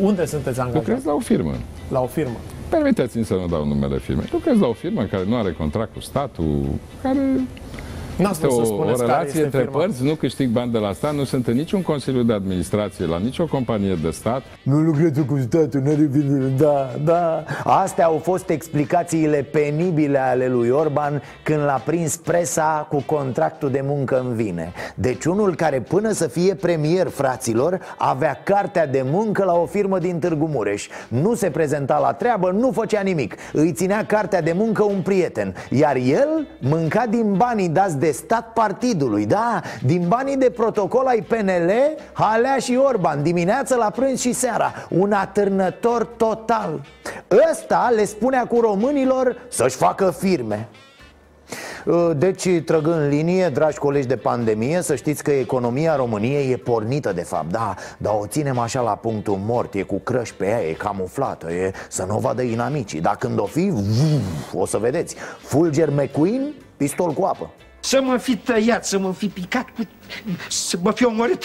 Unde 0.02 0.26
sunteți 0.26 0.60
angajați? 0.60 0.88
Lucrez 0.88 1.06
la 1.06 1.14
o 1.14 1.20
firmă. 1.20 1.54
La 1.92 2.02
o 2.02 2.06
firmă. 2.06 2.38
Permiteți-mi 2.70 3.26
să 3.26 3.34
nu 3.34 3.48
dau 3.48 3.66
numele 3.66 3.98
firmei. 3.98 4.26
Lucrez 4.32 4.60
la 4.60 4.68
o 4.68 4.74
firmă 4.74 5.04
care 5.04 5.24
nu 5.28 5.36
are 5.36 5.52
contract 5.52 5.94
cu 5.94 6.00
statul, 6.00 6.66
care 7.02 7.20
N-ați 8.18 8.32
este 8.32 8.48
vrut 8.48 8.66
să 8.66 8.72
o, 8.72 8.76
o 8.76 8.78
spuneți 8.78 9.00
care 9.00 9.12
relație 9.12 9.28
este 9.30 9.44
între 9.44 9.60
firma. 9.60 9.78
părți, 9.78 10.04
nu 10.04 10.14
câștig 10.16 10.50
bani 10.50 10.72
de 10.72 10.78
la 10.78 10.94
stat, 10.94 11.14
nu 11.16 11.24
sunt 11.24 11.48
în 11.48 11.54
niciun 11.54 11.82
consiliu 11.82 12.24
de 12.24 12.34
administrație, 12.34 13.06
la 13.06 13.18
nicio 13.18 13.46
companie 13.46 13.98
de 14.04 14.10
stat. 14.10 14.44
Nu 14.64 14.78
lucrează 14.78 15.22
cu 15.22 15.38
statul, 15.38 15.80
nu 15.80 15.90
are 15.90 16.02
bine. 16.02 16.54
Da, 16.58 16.90
da 17.04 17.44
Astea 17.64 18.06
au 18.06 18.18
fost 18.24 18.50
explicațiile 18.50 19.38
penibile 19.42 20.18
ale 20.18 20.48
lui 20.48 20.70
Orban 20.70 21.22
Când 21.44 21.60
l-a 21.60 21.82
prins 21.86 22.16
presa 22.16 22.88
cu 22.90 23.04
contractul 23.06 23.72
de 23.72 23.82
muncă 23.84 24.20
în 24.20 24.36
vine 24.36 24.72
Deci 24.96 25.26
unul 25.26 25.56
care 25.56 25.82
până 25.82 26.12
să 26.12 26.28
fie 26.28 26.54
premier, 26.54 27.08
fraților 27.08 27.80
Avea 27.98 28.42
cartea 28.44 28.88
de 28.88 29.04
muncă 29.12 29.44
la 29.44 29.54
o 29.54 29.66
firmă 29.66 30.00
din 30.00 30.20
Târgu 30.20 30.46
Mureș 30.46 30.88
Nu 31.08 31.34
se 31.34 31.50
prezenta 31.50 32.00
la 32.00 32.14
treabă, 32.14 32.52
nu 32.52 32.72
făcea 32.72 33.02
nimic 33.02 33.36
Îi 33.54 33.72
ținea 33.72 34.06
cartea 34.06 34.42
de 34.42 34.54
muncă 34.56 34.84
un 34.84 35.02
prieten 35.02 35.56
Iar 35.70 35.96
el 35.96 36.48
mânca 36.60 37.06
din 37.10 37.34
banii 37.34 37.70
dați 37.70 38.00
de 38.00 38.07
stat 38.12 38.54
partidului 38.54 39.26
Da, 39.26 39.62
din 39.84 40.08
banii 40.08 40.38
de 40.38 40.50
protocol 40.50 41.06
ai 41.06 41.22
PNL 41.22 41.72
Halea 42.14 42.58
și 42.58 42.80
Orban 42.86 43.24
Dimineața 43.24 43.76
la 43.76 43.90
prânz 43.90 44.20
și 44.20 44.34
seara 44.34 44.74
Un 44.90 45.12
atârnător 45.12 46.06
total. 46.06 46.82
Ăsta 47.52 47.92
le 47.96 48.06
spunea 48.06 48.46
cu 48.46 48.60
românilor 48.60 49.38
să-și 49.50 49.76
facă 49.76 50.16
firme. 50.18 50.68
Deci, 52.18 52.48
trăgând 52.66 53.10
linie, 53.10 53.50
dragi 53.50 53.78
colegi 53.78 54.08
de 54.08 54.16
pandemie, 54.16 54.82
să 54.82 54.96
știți 54.96 55.24
că 55.24 55.32
economia 55.32 55.96
României 55.96 56.52
e 56.52 56.58
pornită 56.58 57.14
de 57.14 57.22
fapt 57.22 57.52
Da, 57.52 57.76
dar 57.98 58.14
o 58.20 58.28
ținem 58.28 58.58
așa 58.58 58.82
la 58.82 58.96
punctul 58.96 59.40
mort, 59.46 59.74
e 59.74 59.82
cu 59.82 60.00
crăși 60.00 60.34
pe 60.34 60.46
ea, 60.46 60.68
e 60.68 60.72
camuflată, 60.72 61.52
e 61.52 61.72
să 61.90 62.04
nu 62.04 62.16
o 62.16 62.20
vadă 62.20 62.42
inamicii. 62.42 63.02
Dar 63.02 63.16
când 63.16 63.40
o 63.40 63.46
fi, 63.46 63.70
vuf, 63.70 64.54
o 64.54 64.66
să 64.66 64.78
vedeți, 64.78 65.16
Fulger 65.38 65.90
McQueen, 65.90 66.54
pistol 66.78 67.12
cu 67.12 67.24
apă 67.24 67.52
Să 67.88 68.01
mă 68.01 68.17
fi 68.17 68.38
tăiat, 68.38 68.86
să 68.86 69.00
mă 69.00 69.13
fi 69.13 69.27
picat, 69.27 69.63
cu... 69.63 69.82
să 70.50 70.77
mă 70.82 70.91
fi 70.91 71.06
omorât 71.06 71.44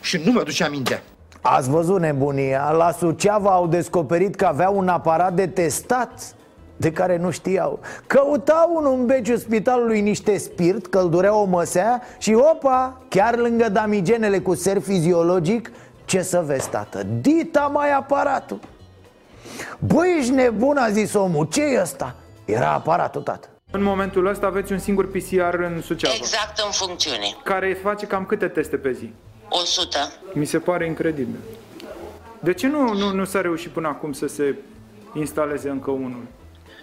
și 0.00 0.20
nu 0.24 0.32
mă 0.32 0.42
duce 0.42 0.64
aminte. 0.64 1.02
Ați 1.40 1.70
văzut 1.70 2.00
nebunia? 2.00 2.70
La 2.70 2.90
Suceava 2.90 3.50
au 3.50 3.66
descoperit 3.66 4.34
că 4.34 4.46
avea 4.46 4.70
un 4.70 4.88
aparat 4.88 5.34
de 5.34 5.46
testat 5.46 6.34
de 6.76 6.92
care 6.92 7.16
nu 7.16 7.30
știau 7.30 7.80
Căutau 8.06 8.76
în 8.76 8.84
un 8.84 9.06
beciul 9.06 9.36
spitalului 9.36 10.00
niște 10.00 10.38
spirit, 10.38 10.86
că 10.86 10.98
îl 10.98 11.10
durea 11.10 11.34
o 11.34 11.44
măsea 11.44 12.02
Și 12.18 12.34
opa, 12.34 13.00
chiar 13.08 13.36
lângă 13.36 13.68
damigenele 13.68 14.38
cu 14.38 14.54
ser 14.54 14.80
fiziologic 14.80 15.70
Ce 16.04 16.22
să 16.22 16.42
vezi, 16.46 16.68
tată, 16.68 17.02
dita 17.20 17.70
mai 17.72 17.92
aparatul 17.92 18.58
Băi, 19.78 20.16
ești 20.18 20.32
nebun, 20.32 20.76
a 20.76 20.90
zis 20.90 21.14
omul, 21.14 21.44
ce 21.44 21.62
e 21.62 21.80
ăsta? 21.80 22.14
Era 22.44 22.72
aparatul, 22.72 23.22
tată 23.22 23.48
În 23.74 23.82
momentul 23.82 24.26
ăsta 24.26 24.46
aveți 24.46 24.72
un 24.72 24.78
singur 24.78 25.06
PCR 25.10 25.54
în 25.58 25.82
Suceava, 25.82 26.14
Exact 26.16 26.58
în 26.58 26.70
funcțiune. 26.70 27.36
care 27.44 27.78
face 27.82 28.06
cam 28.06 28.26
câte 28.26 28.48
teste 28.48 28.76
pe 28.76 28.92
zi? 28.92 29.12
100. 29.48 30.12
Mi 30.32 30.44
se 30.44 30.58
pare 30.58 30.86
incredibil. 30.86 31.38
De 32.40 32.54
ce 32.54 32.66
nu, 32.66 32.92
nu, 32.92 33.10
nu 33.12 33.24
s-a 33.24 33.40
reușit 33.40 33.70
până 33.70 33.88
acum 33.88 34.12
să 34.12 34.26
se 34.26 34.54
instaleze 35.14 35.68
încă 35.68 35.90
unul? 35.90 36.26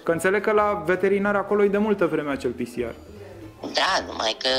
Că 0.04 0.12
înțeleg 0.12 0.44
că 0.44 0.52
la 0.52 0.84
veterinar 0.86 1.36
acolo 1.36 1.64
e 1.64 1.68
de 1.68 1.78
multă 1.78 2.06
vreme 2.08 2.32
acel 2.32 2.52
PCR. 2.52 2.94
Da, 3.74 4.04
numai 4.08 4.36
că 4.40 4.50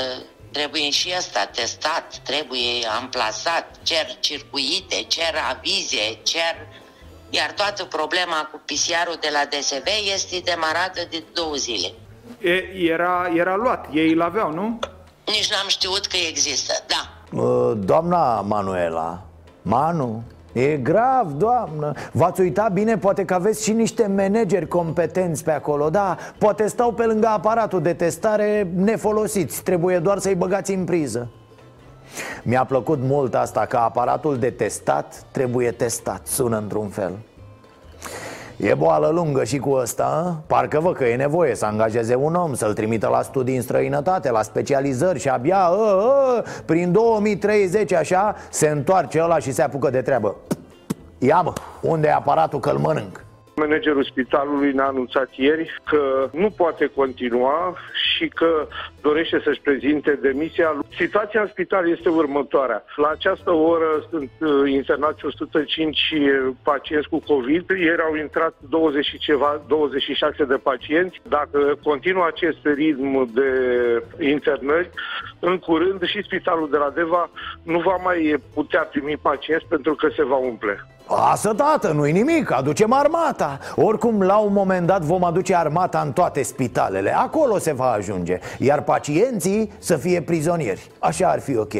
trebuie 0.51 0.89
și 0.89 1.13
asta 1.17 1.45
testat, 1.45 2.17
trebuie 2.23 2.85
amplasat, 2.99 3.75
cer 3.83 4.17
circuite, 4.19 4.95
cer 5.07 5.33
avize, 5.49 6.17
cer... 6.23 6.55
Iar 7.29 7.51
toată 7.51 7.83
problema 7.85 8.49
cu 8.51 8.61
PCR-ul 8.65 9.17
de 9.19 9.29
la 9.31 9.45
DSV 9.45 9.87
este 10.13 10.41
demarată 10.43 11.01
de 11.09 11.23
două 11.33 11.55
zile. 11.55 11.93
E, 12.43 12.63
era, 12.91 13.31
era 13.35 13.55
luat, 13.55 13.87
ei 13.93 14.13
îl 14.13 14.21
aveau, 14.21 14.51
nu? 14.51 14.79
Nici 15.25 15.51
n-am 15.51 15.67
știut 15.67 16.05
că 16.05 16.17
există, 16.29 16.73
da. 16.87 17.37
Uh, 17.41 17.77
Doamna 17.85 18.41
Manuela 18.41 19.23
Manu 19.61 20.23
E 20.53 20.77
grav, 20.77 21.31
doamnă. 21.31 21.93
V-ați 22.11 22.41
uitat 22.41 22.71
bine, 22.73 22.97
poate 22.97 23.25
că 23.25 23.33
aveți 23.33 23.63
și 23.63 23.71
niște 23.71 24.07
manageri 24.07 24.67
competenți 24.67 25.43
pe 25.43 25.51
acolo 25.51 25.89
Da, 25.89 26.17
poate 26.37 26.67
stau 26.67 26.93
pe 26.93 27.05
lângă 27.05 27.27
aparatul 27.27 27.81
de 27.81 27.93
testare 27.93 28.71
nefolosiți. 28.75 29.63
Trebuie 29.63 29.99
doar 29.99 30.17
să-i 30.17 30.35
băgați 30.35 30.73
în 30.73 30.83
priză. 30.85 31.29
Mi-a 32.43 32.65
plăcut 32.65 32.99
mult 33.01 33.35
asta 33.35 33.65
că 33.65 33.77
aparatul 33.77 34.37
de 34.37 34.49
testat 34.49 35.23
trebuie 35.31 35.71
testat. 35.71 36.27
Sună 36.27 36.57
într-un 36.57 36.89
fel 36.89 37.17
E 38.57 38.73
boală 38.73 39.07
lungă 39.07 39.43
și 39.43 39.57
cu 39.57 39.69
ăsta, 39.69 40.03
a? 40.03 40.43
Parcă 40.47 40.79
văd 40.79 40.95
că 40.95 41.03
e 41.05 41.15
nevoie 41.15 41.55
să 41.55 41.65
angajeze 41.65 42.15
un 42.15 42.35
om 42.35 42.53
Să-l 42.53 42.73
trimită 42.73 43.07
la 43.07 43.21
studii 43.21 43.55
în 43.55 43.61
străinătate, 43.61 44.31
la 44.31 44.41
specializări 44.41 45.19
Și 45.19 45.29
abia, 45.29 45.57
a, 45.57 45.69
a, 45.69 46.43
prin 46.65 46.91
2030 46.91 47.93
așa, 47.93 48.35
se 48.49 48.67
întoarce 48.67 49.21
ăla 49.21 49.39
și 49.39 49.51
se 49.51 49.61
apucă 49.61 49.89
de 49.89 50.01
treabă 50.01 50.35
Ia 51.17 51.41
mă, 51.41 51.53
unde 51.81 52.07
e 52.07 52.13
aparatul 52.13 52.59
că-l 52.59 52.77
mănânc? 52.77 53.22
Managerul 53.55 54.03
spitalului 54.03 54.73
ne-a 54.73 54.85
anunțat 54.85 55.29
ieri 55.35 55.81
că 55.83 56.29
nu 56.31 56.49
poate 56.49 56.85
continua 56.95 57.75
și 58.15 58.27
că 58.27 58.67
dorește 59.01 59.41
să-și 59.43 59.61
prezinte 59.61 60.19
demisia. 60.21 60.85
Situația 60.97 61.41
în 61.41 61.47
spital 61.47 61.89
este 61.89 62.09
următoarea. 62.09 62.83
La 62.95 63.07
această 63.07 63.51
oră 63.51 64.07
sunt 64.09 64.31
uh, 64.39 64.71
internați 64.71 65.25
105 65.25 65.99
pacienți 66.63 67.09
cu 67.09 67.19
COVID. 67.19 67.69
Ieri 67.69 68.01
au 68.01 68.15
intrat 68.15 68.53
20 68.69 69.05
și 69.05 69.17
ceva, 69.17 69.61
26 69.67 70.43
de 70.43 70.55
pacienți. 70.55 71.21
Dacă 71.29 71.77
continuă 71.83 72.25
acest 72.25 72.57
ritm 72.63 73.33
de 73.33 73.49
internări, 74.19 74.89
în 75.39 75.57
curând 75.57 76.03
și 76.03 76.23
spitalul 76.23 76.69
de 76.69 76.77
la 76.77 76.89
Deva 76.89 77.29
nu 77.63 77.79
va 77.79 77.95
mai 78.03 78.35
putea 78.53 78.81
primi 78.81 79.17
pacienți 79.21 79.65
pentru 79.69 79.95
că 79.95 80.07
se 80.15 80.23
va 80.23 80.35
umple. 80.35 80.87
Lasă, 81.07 81.53
tată, 81.53 81.91
nu-i 81.91 82.11
nimic, 82.11 82.51
aducem 82.51 82.93
armata. 82.93 83.59
Oricum, 83.75 84.21
la 84.21 84.37
un 84.37 84.53
moment 84.53 84.87
dat 84.87 85.01
vom 85.01 85.23
aduce 85.23 85.55
armata 85.55 86.01
în 86.01 86.11
toate 86.11 86.43
spitalele. 86.43 87.15
Acolo 87.15 87.57
se 87.57 87.73
va 87.73 87.91
ajunge. 87.91 88.39
Iar 88.59 88.83
pacienții 88.83 89.71
să 89.79 89.97
fie 89.97 90.21
prizonieri. 90.21 90.87
Așa 90.99 91.29
ar 91.29 91.39
fi 91.39 91.57
ok. 91.57 91.73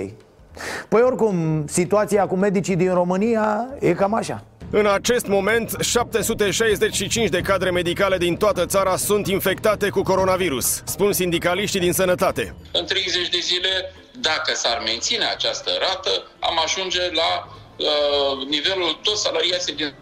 Păi 0.89 1.01
oricum, 1.01 1.65
situația 1.67 2.27
cu 2.27 2.35
medicii 2.35 2.75
din 2.75 2.93
România 2.93 3.67
e 3.79 3.93
cam 3.93 4.13
așa. 4.13 4.43
În 4.69 4.85
acest 4.85 5.27
moment, 5.27 5.75
765 5.79 7.29
de 7.29 7.39
cadre 7.39 7.71
medicale 7.71 8.17
din 8.17 8.35
toată 8.35 8.65
țara 8.65 8.95
sunt 8.95 9.27
infectate 9.27 9.89
cu 9.89 10.01
coronavirus, 10.01 10.81
spun 10.85 11.13
sindicaliștii 11.13 11.79
din 11.79 11.93
sănătate. 11.93 12.55
În 12.71 12.85
30 12.85 13.29
de 13.29 13.37
zile, 13.41 13.93
dacă 14.21 14.53
s-ar 14.53 14.81
menține 14.85 15.25
această 15.25 15.69
rată, 15.79 16.09
am 16.39 16.59
ajunge 16.63 16.99
la 16.99 17.47
uh, 17.83 18.47
nivelul 18.47 18.99
toți 19.01 19.21
salariații 19.21 19.75
din 19.75 19.93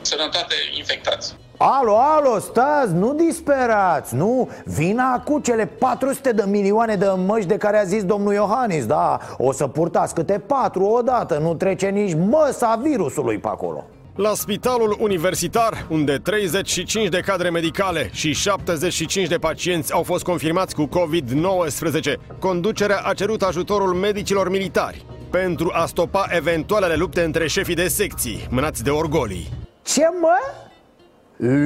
sănătate 0.00 0.54
infectați. 0.76 1.34
Alo, 1.58 1.96
alo, 1.98 2.38
stați, 2.38 2.92
nu 2.92 3.14
disperați, 3.14 4.14
nu? 4.14 4.50
Vin 4.64 5.00
cu 5.24 5.40
cele 5.40 5.66
400 5.66 6.30
de 6.32 6.44
milioane 6.46 6.94
de 6.94 7.06
măști 7.26 7.48
de 7.48 7.56
care 7.56 7.78
a 7.78 7.84
zis 7.84 8.04
domnul 8.04 8.32
Iohannis 8.32 8.86
Da, 8.86 9.18
o 9.38 9.52
să 9.52 9.66
purtați 9.66 10.14
câte 10.14 10.42
patru 10.46 10.84
odată 10.84 11.38
Nu 11.38 11.54
trece 11.54 11.86
nici 11.88 12.14
măsa 12.14 12.80
virusului 12.82 13.38
pe 13.38 13.48
acolo. 13.48 13.84
La 14.16 14.34
spitalul 14.34 14.96
universitar, 15.00 15.86
unde 15.90 16.18
35 16.22 17.08
de 17.08 17.20
cadre 17.20 17.50
medicale 17.50 18.10
și 18.12 18.32
75 18.34 19.28
de 19.28 19.36
pacienți 19.36 19.92
au 19.92 20.02
fost 20.02 20.24
confirmați 20.24 20.74
cu 20.74 20.88
COVID-19, 20.88 22.12
conducerea 22.38 23.00
a 23.04 23.14
cerut 23.14 23.42
ajutorul 23.42 23.94
medicilor 23.94 24.50
militari 24.50 25.04
pentru 25.42 25.70
a 25.74 25.86
stopa 25.86 26.26
eventualele 26.30 26.94
lupte 26.94 27.22
între 27.22 27.46
șefii 27.46 27.74
de 27.74 27.88
secții, 27.88 28.46
mânați 28.50 28.82
de 28.82 28.90
orgolii. 28.90 29.48
Ce 29.82 30.02
mă? 30.20 30.36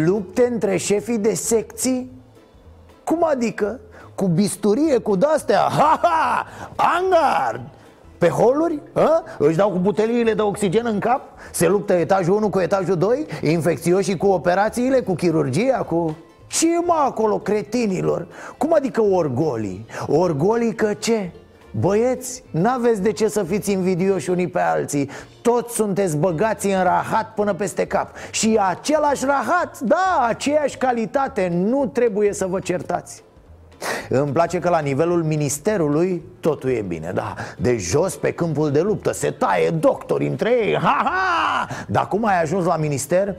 Lupte 0.04 0.48
între 0.52 0.76
șefii 0.76 1.18
de 1.18 1.34
secții? 1.34 2.10
Cum 3.04 3.24
adică? 3.24 3.80
Cu 4.14 4.26
bisturie, 4.26 4.98
cu 4.98 5.16
de-astea? 5.16 5.58
Ha, 5.58 6.00
ha! 6.02 6.46
Angard! 6.76 7.60
Pe 8.18 8.28
holuri? 8.28 8.80
A? 8.92 9.22
Își 9.38 9.56
dau 9.56 9.70
cu 9.70 9.78
buteliile 9.78 10.34
de 10.34 10.42
oxigen 10.42 10.86
în 10.86 10.98
cap? 10.98 11.20
Se 11.50 11.68
luptă 11.68 11.92
etajul 11.92 12.34
1 12.34 12.50
cu 12.50 12.60
etajul 12.60 12.96
2? 12.96 13.26
Infecțioși 13.42 14.16
cu 14.16 14.26
operațiile, 14.26 15.00
cu 15.00 15.14
chirurgia, 15.14 15.78
cu... 15.78 16.16
Ce 16.46 16.66
mă 16.84 17.02
acolo, 17.06 17.38
cretinilor? 17.38 18.26
Cum 18.58 18.74
adică 18.74 19.02
orgolii? 19.02 19.86
Orgolii 20.06 20.74
că 20.74 20.94
ce? 20.94 21.30
Băieți, 21.70 22.44
n-aveți 22.50 23.02
de 23.02 23.12
ce 23.12 23.28
să 23.28 23.42
fiți 23.42 23.72
invidioși 23.72 24.30
unii 24.30 24.48
pe 24.48 24.60
alții. 24.60 25.10
Toți 25.42 25.74
sunteți 25.74 26.16
băgați 26.16 26.66
în 26.66 26.82
rahat 26.82 27.34
până 27.34 27.54
peste 27.54 27.86
cap. 27.86 28.10
Și 28.30 28.58
același 28.68 29.24
rahat, 29.24 29.80
da, 29.80 30.26
aceeași 30.28 30.76
calitate. 30.76 31.48
Nu 31.52 31.86
trebuie 31.86 32.32
să 32.32 32.46
vă 32.46 32.58
certați. 32.60 33.22
Îmi 34.08 34.32
place 34.32 34.58
că 34.58 34.68
la 34.68 34.78
nivelul 34.78 35.22
ministerului 35.22 36.22
totul 36.40 36.70
e 36.70 36.80
bine, 36.80 37.10
da. 37.14 37.34
De 37.58 37.76
jos 37.76 38.16
pe 38.16 38.32
câmpul 38.32 38.70
de 38.70 38.80
luptă 38.80 39.12
se 39.12 39.30
taie 39.30 39.70
doctori 39.70 40.26
între 40.26 40.50
ei. 40.50 40.76
Ha, 40.76 41.02
ha! 41.04 41.68
Dar 41.88 42.08
cum 42.08 42.24
ai 42.24 42.42
ajuns 42.42 42.64
la 42.64 42.76
minister? 42.76 43.36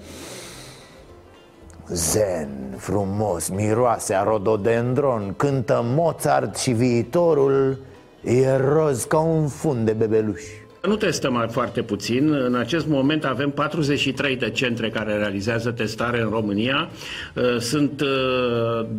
Zen, 1.88 2.50
frumos, 2.77 3.50
miroase 3.50 4.13
a 4.13 4.23
rododendron 4.23 5.33
Cântă 5.38 5.81
Mozart 5.83 6.57
și 6.57 6.71
viitorul 6.71 7.77
E 8.23 8.55
roz 8.55 9.03
ca 9.03 9.17
un 9.17 9.47
fund 9.47 9.85
de 9.85 9.93
bebeluși 9.93 10.60
nu 10.88 10.95
testăm 10.95 11.47
foarte 11.51 11.81
puțin. 11.81 12.33
În 12.33 12.55
acest 12.55 12.88
moment 12.88 13.25
avem 13.25 13.50
43 13.50 14.35
de 14.35 14.50
centre 14.50 14.89
care 14.89 15.17
realizează 15.17 15.71
testare 15.71 16.21
în 16.21 16.29
România. 16.29 16.89
Uh, 17.33 17.57
sunt 17.57 18.03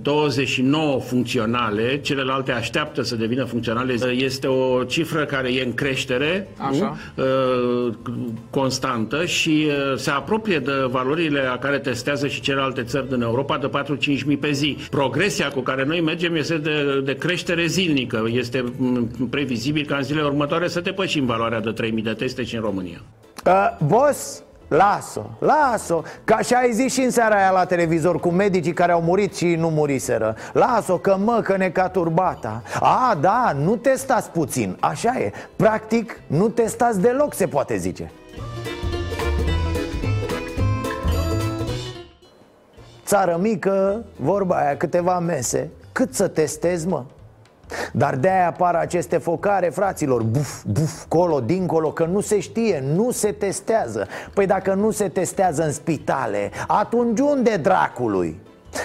29 0.03 0.95
uh, 0.95 1.03
funcționale, 1.07 2.01
celelalte 2.01 2.53
așteaptă 2.53 3.03
să 3.03 3.17
devină 3.17 3.45
funcționale. 3.45 3.95
Uh, 3.95 4.13
este 4.17 4.47
o 4.47 4.85
cifră 4.85 5.25
care 5.25 5.55
e 5.55 5.65
în 5.65 5.75
creștere, 5.75 6.49
Așa. 6.57 6.97
constantă 8.51 9.25
și 9.25 9.67
se 9.97 10.11
apropie 10.11 10.59
de 10.59 10.73
valorile 10.91 11.43
la 11.43 11.59
care 11.59 11.79
testează 11.79 12.27
și 12.27 12.41
celelalte 12.41 12.83
țări 12.83 13.09
din 13.09 13.21
Europa 13.21 13.59
de 13.59 13.71
4-5 14.21 14.25
mii 14.27 14.37
pe 14.37 14.51
zi. 14.51 14.77
Progresia 14.91 15.49
cu 15.49 15.61
care 15.61 15.85
noi 15.85 16.01
mergem 16.01 16.35
este 16.35 16.57
de, 16.57 17.03
de 17.05 17.15
creștere 17.15 17.67
zilnică. 17.67 18.29
Este 18.33 18.65
mm, 18.77 19.29
previzibil 19.31 19.85
ca 19.87 19.97
în 19.97 20.03
zilele 20.03 20.27
următoare 20.27 20.69
să 20.69 20.81
depășim 20.81 21.27
valoarea 21.27 21.61
de 21.61 21.72
3.000 21.73 22.03
de 22.03 22.13
teste 22.13 22.45
și 22.45 22.55
în 22.55 22.61
România. 22.63 23.03
Uh, 23.47 23.77
boss, 23.87 24.43
Las-o, 24.73 25.23
las-o. 25.39 26.03
Ca 26.25 26.39
și 26.39 26.55
ai 26.55 26.73
zis 26.73 26.93
și 26.93 27.01
în 27.01 27.11
seara 27.11 27.37
aia 27.37 27.51
la 27.51 27.65
televizor 27.65 28.21
Cu 28.21 28.29
medicii 28.29 28.73
care 28.73 28.93
au 28.93 29.01
murit 29.01 29.37
și 29.37 29.55
nu 29.55 29.69
muriseră. 29.69 30.37
Las-o 30.53 30.99
că 30.99 31.17
mă, 31.17 31.41
că 31.45 31.57
ne 31.57 31.71
ca 31.71 31.89
turbata 31.89 32.63
A, 32.81 33.19
da, 33.21 33.53
nu 33.59 33.77
testați 33.77 34.31
puțin. 34.31 34.77
Așa 34.81 35.19
e, 35.19 35.33
practic 35.57 36.21
nu 36.27 36.49
testați 36.49 37.01
deloc 37.01 37.35
se 37.35 37.47
poate 37.47 37.77
zice. 37.77 38.11
Țară 43.05 43.39
mică, 43.41 44.05
vorba 44.17 44.57
aia, 44.57 44.77
câteva 44.77 45.19
mese. 45.19 45.71
Cât 45.93 46.15
să 46.15 46.29
testezi, 46.29 46.87
mă? 46.87 47.05
Dar 47.93 48.17
de-aia 48.17 48.47
apar 48.47 48.75
aceste 48.75 49.19
focare, 49.19 49.69
fraților. 49.69 50.23
Buf, 50.23 50.65
buf, 50.65 51.05
colo, 51.09 51.41
dincolo 51.41 51.93
Că 51.93 52.05
nu 52.05 52.21
se 52.21 52.41
știe, 52.41 52.85
nu 52.95 53.11
se 53.11 53.33
testează. 53.33 54.07
Păi 54.35 54.47
dacă 54.47 54.75
nu 54.75 54.91
se 54.91 55.09
testează 55.09 55.65
în 55.65 55.73
spitale 55.73 56.51
Atunci 56.67 57.19
unde 57.19 57.57
dracului? 57.57 58.41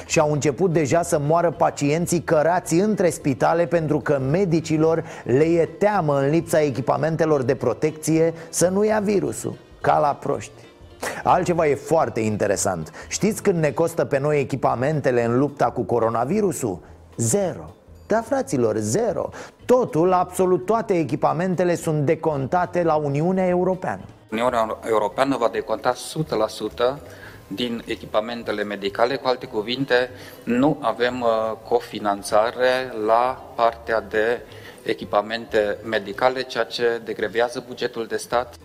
Și 0.05 0.19
au 0.19 0.31
început 0.31 0.73
deja 0.73 1.01
să 1.01 1.19
moară 1.19 1.51
pacienții 1.51 2.21
cărați 2.21 2.73
între 2.73 3.09
spitale 3.09 3.65
Pentru 3.65 3.99
că 3.99 4.19
medicilor 4.31 5.03
le 5.23 5.43
e 5.43 5.65
teamă 5.65 6.19
în 6.19 6.29
lipsa 6.29 6.62
echipamentelor 6.62 7.43
de 7.43 7.55
protecție 7.55 8.33
Să 8.49 8.67
nu 8.67 8.85
ia 8.85 8.99
virusul 8.99 9.57
Ca 9.81 9.99
la 9.99 10.17
proști. 10.19 10.65
Altceva 11.23 11.67
e 11.67 11.75
foarte 11.75 12.19
interesant. 12.19 12.91
Știți 13.07 13.41
când 13.41 13.57
ne 13.57 13.71
costă 13.71 14.05
pe 14.05 14.19
noi 14.19 14.39
echipamentele 14.39 15.25
în 15.25 15.38
lupta 15.38 15.65
cu 15.65 15.81
coronavirusul? 15.81 16.79
Zero 17.17 17.76
da, 18.07 18.21
fraților, 18.21 18.75
zero 18.77 19.29
Totul, 19.65 20.13
absolut 20.13 20.65
toate 20.65 20.93
echipamentele 20.99 21.75
sunt 21.75 22.05
decontate 22.05 22.83
la 22.83 22.95
Uniunea 22.95 23.47
Europeană 23.47 24.01
Uniunea 24.31 24.79
Europeană 24.87 25.37
va 25.37 25.49
deconta 25.49 25.93
100% 25.93 26.99
din 27.47 27.83
echipamentele 27.85 28.63
medicale. 28.63 29.15
Cu 29.15 29.27
alte 29.27 29.45
cuvinte, 29.45 30.09
nu 30.43 30.77
avem 30.81 31.21
uh, 31.21 31.57
cofinanțare 31.69 32.93
la 33.05 33.51
partea 33.55 34.01
de 34.01 34.41
echipamente 34.83 35.77
medicale, 35.83 36.41
ceea 36.41 36.63
ce 36.63 37.01
degrevează 37.03 37.63
bugetul 37.67 38.05
de 38.05 38.17
stat. 38.17 38.55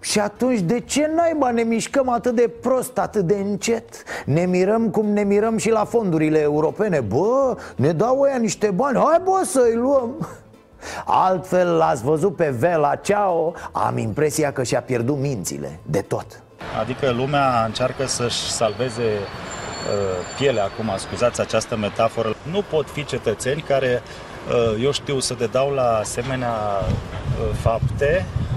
Și 0.00 0.18
atunci 0.18 0.60
de 0.60 0.80
ce 0.80 1.10
naiba 1.14 1.50
ne 1.50 1.62
mișcăm 1.62 2.08
atât 2.08 2.34
de 2.34 2.50
prost, 2.60 2.98
atât 2.98 3.26
de 3.26 3.34
încet? 3.34 4.02
Ne 4.24 4.46
mirăm 4.46 4.90
cum 4.90 5.06
ne 5.06 5.22
mirăm 5.22 5.56
și 5.56 5.70
la 5.70 5.84
fondurile 5.84 6.38
europene. 6.38 7.00
Bă, 7.00 7.56
ne 7.76 7.92
dau 7.92 8.20
ăia 8.20 8.36
niște 8.36 8.70
bani, 8.70 8.98
hai 8.98 9.20
bă 9.24 9.42
să-i 9.44 9.74
luăm. 9.74 10.28
Altfel 11.04 11.76
l-ați 11.76 12.02
văzut 12.02 12.36
pe 12.36 12.54
Vela 12.58 12.94
Ceau 12.94 13.54
Am 13.72 13.98
impresia 13.98 14.52
că 14.52 14.62
și-a 14.62 14.80
pierdut 14.80 15.18
mințile 15.18 15.78
de 15.82 16.00
tot. 16.00 16.42
Adică 16.80 17.10
lumea 17.10 17.64
încearcă 17.66 18.06
să-și 18.06 18.50
salveze 18.50 19.02
uh, 19.02 20.36
pielea 20.38 20.64
acum, 20.64 20.92
scuzați 20.96 21.40
această 21.40 21.76
metaforă. 21.76 22.36
Nu 22.50 22.62
pot 22.70 22.90
fi 22.90 23.04
cetățeni 23.04 23.60
care, 23.60 24.02
uh, 24.48 24.82
eu 24.82 24.92
știu, 24.92 25.18
să 25.18 25.34
dedau 25.34 25.70
la 25.70 25.96
asemenea 25.96 26.52
uh, 26.52 27.54
fapte 27.60 28.26
Uh, 28.26 28.49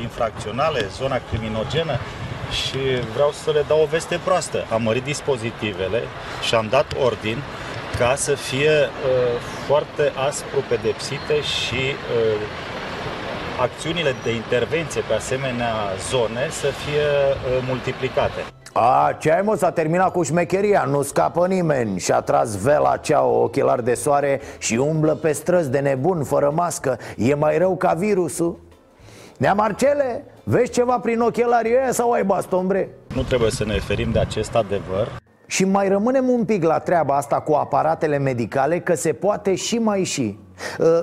infracționale, 0.00 0.86
zona 0.96 1.20
criminogenă 1.30 1.98
și 2.50 2.78
vreau 3.14 3.30
să 3.30 3.50
le 3.50 3.64
dau 3.68 3.80
o 3.82 3.86
veste 3.86 4.20
proastă. 4.24 4.64
Am 4.72 4.82
mărit 4.82 5.04
dispozitivele 5.04 6.02
și 6.42 6.54
am 6.54 6.66
dat 6.70 6.86
ordin 7.04 7.38
ca 7.98 8.14
să 8.16 8.34
fie 8.34 8.70
uh, 8.70 9.40
foarte 9.66 10.12
aspru 10.28 10.58
pedepsite 10.68 11.40
și 11.40 11.82
uh, 11.84 12.40
acțiunile 13.60 14.14
de 14.22 14.34
intervenție 14.34 15.02
pe 15.08 15.14
asemenea 15.14 15.74
zone 16.10 16.48
să 16.50 16.66
fie 16.66 17.02
uh, 17.02 17.64
multiplicate. 17.68 18.40
A, 18.72 19.16
ce 19.18 19.32
ai 19.32 19.42
mă, 19.42 19.56
s-a 19.56 19.70
terminat 19.70 20.12
cu 20.12 20.22
șmecheria, 20.22 20.84
nu 20.84 21.02
scapă 21.02 21.46
nimeni 21.46 21.98
Și-a 21.98 22.20
tras 22.20 22.62
vela 22.62 22.96
cea 22.96 23.22
ochelar 23.22 23.80
de 23.80 23.94
soare 23.94 24.40
și 24.58 24.74
umblă 24.74 25.14
pe 25.14 25.32
străzi 25.32 25.70
de 25.70 25.78
nebun, 25.78 26.24
fără 26.24 26.52
mască 26.54 26.98
E 27.16 27.34
mai 27.34 27.58
rău 27.58 27.76
ca 27.76 27.92
virusul 27.92 28.58
Nea 29.38 29.54
Marcele, 29.54 30.24
vezi 30.44 30.70
ceva 30.70 30.98
prin 30.98 31.20
ochelarii 31.20 31.72
ăia 31.72 31.92
sau 31.92 32.10
ai 32.10 32.24
baston, 32.24 32.66
bre? 32.66 32.88
Nu 33.14 33.22
trebuie 33.22 33.50
să 33.50 33.64
ne 33.64 33.78
ferim 33.78 34.10
de 34.12 34.18
acest 34.18 34.54
adevăr 34.54 35.08
Și 35.46 35.64
mai 35.64 35.88
rămânem 35.88 36.28
un 36.28 36.44
pic 36.44 36.64
la 36.64 36.78
treaba 36.78 37.16
asta 37.16 37.40
cu 37.40 37.52
aparatele 37.52 38.18
medicale 38.18 38.78
Că 38.80 38.94
se 38.94 39.12
poate 39.12 39.54
și 39.54 39.78
mai 39.78 40.04
și 40.04 40.22
Ă, 40.22 40.43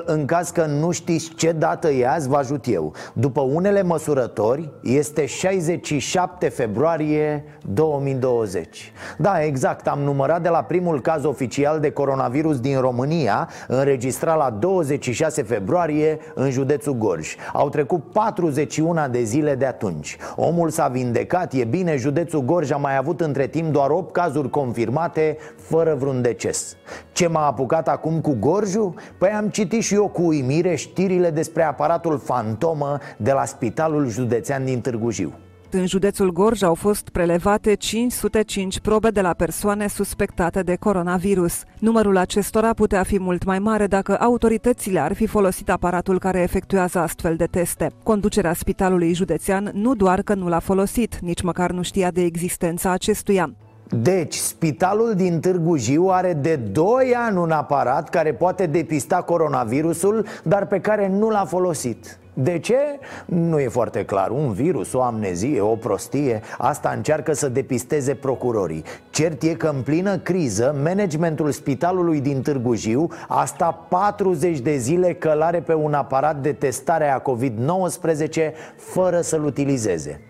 în 0.06 0.26
caz 0.26 0.50
că 0.50 0.66
nu 0.66 0.92
știți 0.92 1.34
ce 1.36 1.52
dată 1.52 1.90
e 1.90 2.08
azi, 2.08 2.28
vă 2.28 2.38
ajut 2.38 2.66
eu. 2.68 2.94
După 3.14 3.42
unele 3.42 3.82
măsurători, 3.82 4.70
este 4.84 5.26
67 5.26 6.50
februarie 6.50 7.44
2020 7.74 8.92
Da, 9.18 9.44
exact, 9.44 9.88
am 9.88 10.00
numărat 10.00 10.42
de 10.42 10.50
la 10.50 10.64
primul 10.64 11.02
caz 11.02 11.24
oficial 11.24 11.80
de 11.80 11.92
coronavirus 11.92 12.60
din 12.60 12.80
România 12.80 13.50
Înregistrat 13.68 14.38
la 14.38 14.50
26 14.50 15.42
februarie 15.42 16.20
în 16.36 16.50
județul 16.50 16.94
Gorj. 16.94 17.36
Au 17.54 17.70
trecut 17.70 18.04
41 18.12 19.08
de 19.12 19.24
zile 19.24 19.56
de 19.56 19.66
atunci. 19.66 20.18
Omul 20.36 20.70
s-a 20.70 20.88
vindecat, 20.88 21.54
e 21.54 21.64
bine, 21.64 21.96
județul 21.96 22.42
Gorj 22.42 22.72
a 22.72 22.78
mai 22.78 22.98
avut 22.98 23.22
între 23.22 23.48
timp 23.48 23.72
doar 23.72 23.90
8 23.90 24.12
cazuri 24.12 24.50
confirmate, 24.50 25.38
fără 25.56 25.96
vreun 26.00 26.22
deces. 26.22 26.76
Ce 27.12 27.28
m-a 27.28 27.46
apucat 27.46 27.88
acum 27.88 28.22
cu 28.22 28.36
Gorjul? 28.40 28.94
Păi 29.18 29.30
am 29.42 29.50
citit 29.50 29.82
și 29.82 29.94
eu 29.94 30.08
cu 30.08 30.22
uimire 30.22 30.76
știrile 30.76 31.30
despre 31.30 31.64
aparatul 31.64 32.20
fantomă 32.20 32.98
de 33.18 33.32
la 33.32 33.46
Spitalul 33.46 34.08
Județean 34.08 34.66
din 34.66 34.82
Târgu 34.82 35.10
Jiu 35.10 35.34
în 35.74 35.86
județul 35.86 36.32
Gorj 36.32 36.64
au 36.64 36.74
fost 36.76 37.10
prelevate 37.10 37.74
505 37.74 38.80
probe 38.80 39.10
de 39.10 39.22
la 39.22 39.34
persoane 39.34 39.88
suspectate 39.88 40.62
de 40.62 40.76
coronavirus. 40.76 41.64
Numărul 41.80 42.18
acestora 42.18 42.74
putea 42.74 43.04
fi 43.04 43.20
mult 43.20 43.44
mai 43.44 43.60
mare 43.60 43.88
dacă 43.88 44.20
autoritățile 44.20 45.00
ar 45.00 45.14
fi 45.14 45.26
folosit 45.26 45.70
aparatul 45.70 46.20
care 46.20 46.40
efectuează 46.40 47.00
astfel 47.00 47.36
de 47.36 47.46
teste. 47.46 47.92
Conducerea 48.04 48.54
spitalului 48.54 49.14
județean 49.14 49.72
nu 49.74 49.96
doar 49.96 50.22
că 50.22 50.34
nu 50.34 50.48
l-a 50.48 50.60
folosit, 50.60 51.20
nici 51.20 51.42
măcar 51.42 51.72
nu 51.72 51.82
știa 51.82 52.12
de 52.12 52.22
existența 52.22 52.92
acestuia. 52.92 53.56
Deci, 53.94 54.36
spitalul 54.36 55.14
din 55.16 55.40
Târgu 55.40 55.78
Jiu 55.78 56.08
are 56.08 56.34
de 56.34 56.56
2 56.56 57.14
ani 57.16 57.38
un 57.38 57.52
aparat 57.52 58.10
care 58.10 58.34
poate 58.34 58.66
depista 58.66 59.16
coronavirusul, 59.16 60.26
dar 60.44 60.66
pe 60.66 60.80
care 60.80 61.08
nu 61.08 61.30
l-a 61.30 61.46
folosit. 61.46 62.20
De 62.34 62.60
ce? 62.60 62.78
Nu 63.26 63.60
e 63.60 63.68
foarte 63.68 64.06
clar. 64.06 64.30
Un 64.30 64.52
virus, 64.52 64.94
o 64.94 65.02
amnezie, 65.02 65.62
o 65.62 65.76
prostie 65.76 66.42
Asta 66.58 66.94
încearcă 66.96 67.34
să 67.34 67.50
depisteze 67.50 68.14
procurorii 68.14 68.84
Cert 69.10 69.42
e 69.42 69.54
că 69.54 69.72
în 69.76 69.82
plină 69.82 70.18
criză 70.18 70.76
Managementul 70.84 71.52
spitalului 71.52 72.22
din 72.22 72.42
Târgu 72.42 72.76
Jiu 72.76 73.08
A 73.28 73.46
stat 73.46 73.88
40 73.88 74.60
de 74.60 74.78
zile 74.78 75.14
călare 75.14 75.60
pe 75.60 75.74
un 75.74 75.94
aparat 75.94 76.42
de 76.42 76.52
testare 76.52 77.10
a 77.10 77.22
COVID-19 77.22 78.52
Fără 78.76 79.22
să-l 79.22 79.44
utilizeze 79.44 80.22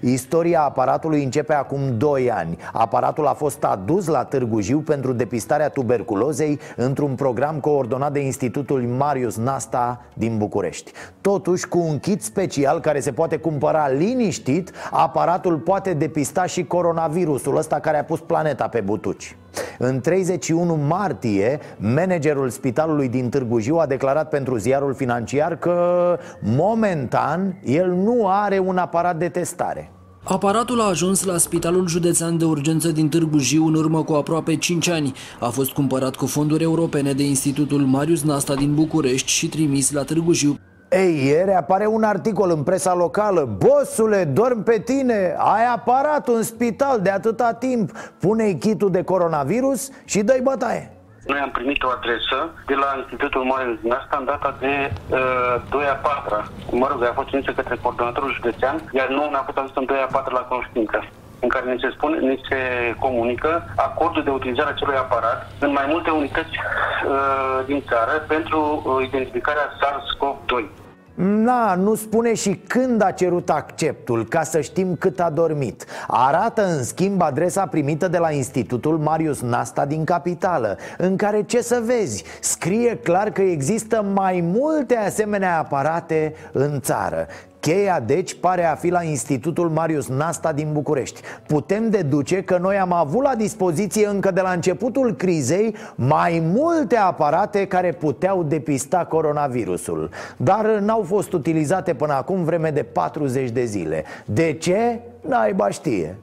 Istoria 0.00 0.60
aparatului 0.62 1.24
începe 1.24 1.54
acum 1.54 1.80
2 1.96 2.30
ani. 2.30 2.58
Aparatul 2.72 3.26
a 3.26 3.32
fost 3.32 3.64
adus 3.64 4.06
la 4.06 4.24
Târgu 4.24 4.60
Jiu 4.60 4.78
pentru 4.78 5.12
depistarea 5.12 5.68
tuberculozei 5.68 6.58
Într-un 6.76 7.14
program 7.14 7.60
coordonat 7.60 8.12
de 8.12 8.20
Institutul 8.20 8.80
Marius 8.82 9.36
Nasta 9.36 10.04
din 10.14 10.38
București. 10.38 10.92
Totuși, 11.20 11.68
cu 11.68 11.78
un 11.78 11.98
kit 11.98 12.22
special 12.22 12.80
care 12.80 13.00
se 13.00 13.12
poate 13.12 13.36
cumpăra 13.36 13.88
liniștit 13.88 14.72
Aparatul 14.90 15.58
poate 15.58 15.92
depista 15.92 16.46
și 16.46 16.64
coronavirusul 16.64 17.56
ăsta 17.56 17.80
care 17.80 17.98
a 17.98 18.04
pus 18.04 18.20
planeta 18.20 18.68
pe 18.68 18.80
butuci 18.80 19.36
în 19.78 20.00
31 20.00 20.74
martie, 20.88 21.60
managerul 21.76 22.48
spitalului 22.48 23.08
din 23.08 23.28
Târgu 23.28 23.58
Jiu 23.58 23.76
a 23.76 23.86
declarat 23.86 24.28
pentru 24.28 24.56
ziarul 24.56 24.94
financiar 24.94 25.56
că 25.56 26.18
momentan 26.40 27.60
el 27.64 27.92
nu 27.92 28.28
are 28.28 28.58
un 28.58 28.76
aparat 28.76 29.16
de 29.16 29.28
testare. 29.28 29.90
Aparatul 30.24 30.80
a 30.80 30.84
ajuns 30.84 31.24
la 31.24 31.38
Spitalul 31.38 31.88
Județean 31.88 32.38
de 32.38 32.44
Urgență 32.44 32.88
din 32.88 33.08
Târgu 33.08 33.38
Jiu 33.38 33.66
în 33.66 33.74
urmă 33.74 34.02
cu 34.02 34.12
aproape 34.12 34.56
5 34.56 34.88
ani. 34.88 35.12
A 35.40 35.48
fost 35.48 35.70
cumpărat 35.70 36.16
cu 36.16 36.26
fonduri 36.26 36.62
europene 36.62 37.12
de 37.12 37.24
Institutul 37.24 37.80
Marius 37.80 38.22
Nasta 38.22 38.54
din 38.54 38.74
București 38.74 39.30
și 39.30 39.48
trimis 39.48 39.92
la 39.92 40.02
Târgu 40.02 40.32
Jiu 40.32 40.58
ei, 40.90 41.26
ieri 41.26 41.54
apare 41.54 41.86
un 41.86 42.02
articol 42.02 42.50
în 42.50 42.62
presa 42.62 42.94
locală. 42.94 43.48
Bosule, 43.58 44.24
dorm 44.24 44.62
pe 44.62 44.78
tine, 44.78 45.34
ai 45.38 45.66
aparat 45.74 46.28
în 46.28 46.42
spital 46.42 47.00
de 47.00 47.10
atâta 47.10 47.52
timp. 47.52 47.90
Pune-i 48.20 48.58
kitul 48.58 48.90
de 48.90 49.02
coronavirus 49.02 49.90
și 50.04 50.22
dă-i 50.22 50.40
bătaie. 50.40 50.92
Noi 51.26 51.38
am 51.38 51.50
primit 51.50 51.82
o 51.82 51.88
adresă 51.98 52.38
de 52.66 52.74
la 52.74 52.88
Institutul 52.98 53.44
Mare 53.44 53.78
din 53.82 53.92
asta 53.92 54.16
în 54.18 54.24
data 54.24 54.56
de 54.60 54.92
uh, 55.10 55.62
2 55.70 55.84
a 55.84 55.94
4 55.94 56.50
Mă 56.70 56.86
rog, 56.90 57.02
a 57.02 57.12
fost 57.14 57.28
trimisă 57.28 57.52
către 57.52 57.78
coordonatorul 57.82 58.32
județean, 58.32 58.76
iar 58.92 59.08
nu 59.08 59.30
ne-a 59.30 59.42
fost 59.44 59.58
adus 59.58 59.74
în 59.74 59.84
2 59.84 59.96
a 59.96 60.12
4 60.12 60.34
la 60.34 60.40
cunoștință 60.40 60.98
în 61.40 61.48
care 61.48 61.64
ne 61.66 61.76
se 61.80 61.90
spune, 61.96 62.18
ne 62.18 62.36
se 62.48 62.60
comunică 62.98 63.64
acordul 63.76 64.22
de 64.22 64.30
utilizare 64.30 64.68
a 64.68 64.72
acelui 64.72 64.96
aparat 64.96 65.50
în 65.58 65.72
mai 65.72 65.86
multe 65.88 66.10
unități 66.10 66.54
uh, 66.58 67.64
din 67.66 67.82
țară 67.88 68.24
pentru 68.28 68.60
uh, 68.60 69.06
identificarea 69.06 69.66
SARS-CoV-2. 69.80 70.79
Na, 71.14 71.74
nu 71.74 71.94
spune 71.94 72.34
și 72.34 72.54
când 72.66 73.02
a 73.02 73.10
cerut 73.10 73.50
acceptul, 73.50 74.28
ca 74.28 74.42
să 74.42 74.60
știm 74.60 74.96
cât 74.96 75.20
a 75.20 75.30
dormit. 75.30 75.84
Arată 76.06 76.66
în 76.66 76.84
schimb 76.84 77.22
adresa 77.22 77.66
primită 77.66 78.08
de 78.08 78.18
la 78.18 78.30
Institutul 78.30 78.98
Marius 78.98 79.40
Nasta 79.40 79.86
din 79.86 80.04
Capitală 80.04 80.78
În 80.98 81.16
care, 81.16 81.42
ce 81.42 81.62
să 81.62 81.82
vezi, 81.84 82.24
scrie 82.40 82.96
clar 82.96 83.30
că 83.30 83.42
există 83.42 84.02
mai 84.14 84.40
multe 84.54 84.96
asemenea 84.96 85.58
aparate 85.58 86.34
în 86.52 86.80
țară 86.80 87.26
Cheia, 87.60 88.00
deci, 88.00 88.34
pare 88.34 88.64
a 88.64 88.74
fi 88.74 88.88
la 88.88 89.02
Institutul 89.02 89.68
Marius 89.68 90.08
Nasta 90.08 90.52
din 90.52 90.68
București. 90.72 91.20
Putem 91.46 91.90
deduce 91.90 92.42
că 92.42 92.58
noi 92.58 92.78
am 92.78 92.92
avut 92.92 93.22
la 93.22 93.34
dispoziție 93.34 94.06
încă 94.06 94.30
de 94.30 94.40
la 94.40 94.50
începutul 94.50 95.14
crizei 95.14 95.74
mai 95.94 96.42
multe 96.44 96.96
aparate 96.96 97.66
care 97.66 97.92
puteau 97.92 98.42
depista 98.42 99.04
coronavirusul 99.04 100.10
Dar 100.36 100.66
n-au 100.66 101.02
fost 101.02 101.32
utilizate 101.32 101.94
până 101.94 102.12
acum 102.12 102.44
vreme 102.44 102.70
de 102.70 102.82
40 102.82 103.50
de 103.50 103.64
zile. 103.64 104.04
De 104.24 104.52
ce? 104.52 105.00
Naiba 105.28 105.70
știe. 105.70 106.16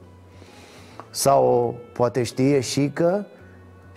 Sau 1.10 1.74
poate 1.92 2.22
știe 2.22 2.60
și 2.60 2.90
că... 2.94 3.24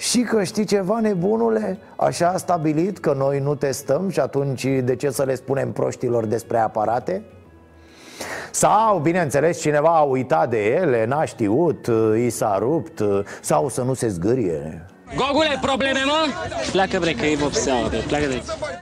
Și 0.02 0.22
că 0.22 0.44
știi 0.44 0.66
ceva, 0.66 1.00
nebunule? 1.00 1.78
Așa 1.96 2.28
a 2.28 2.38
stabilit 2.38 2.98
că 2.98 3.14
noi 3.18 3.40
nu 3.40 3.56
testăm 3.56 4.10
și 4.10 4.20
atunci 4.20 4.66
de 4.84 4.96
ce 4.96 5.10
să 5.10 5.24
le 5.24 5.36
spunem 5.36 5.72
proștilor 5.72 6.26
despre 6.26 6.58
aparate? 6.58 7.22
Sau, 8.52 9.00
bineînțeles, 9.00 9.60
cineva 9.60 9.98
a 9.98 10.02
uitat 10.02 10.50
de 10.50 10.74
ele, 10.74 11.06
n-a 11.06 11.26
știut, 11.26 11.90
i 12.18 12.30
s-a 12.30 12.58
rupt 12.60 13.02
Sau 13.42 13.70
să 13.70 13.82
nu 13.82 13.94
se 13.94 14.08
zgârie 14.08 14.86
Gogule, 15.16 15.58
probleme, 15.62 16.00
mă? 16.06 16.28
Pleacă, 16.72 17.00
bre, 17.00 17.12
că 17.12 17.26
e 17.26 17.36
vopseaua, 17.36 17.88
pleacă 18.08 18.26
de 18.26 18.34
aici 18.34 18.82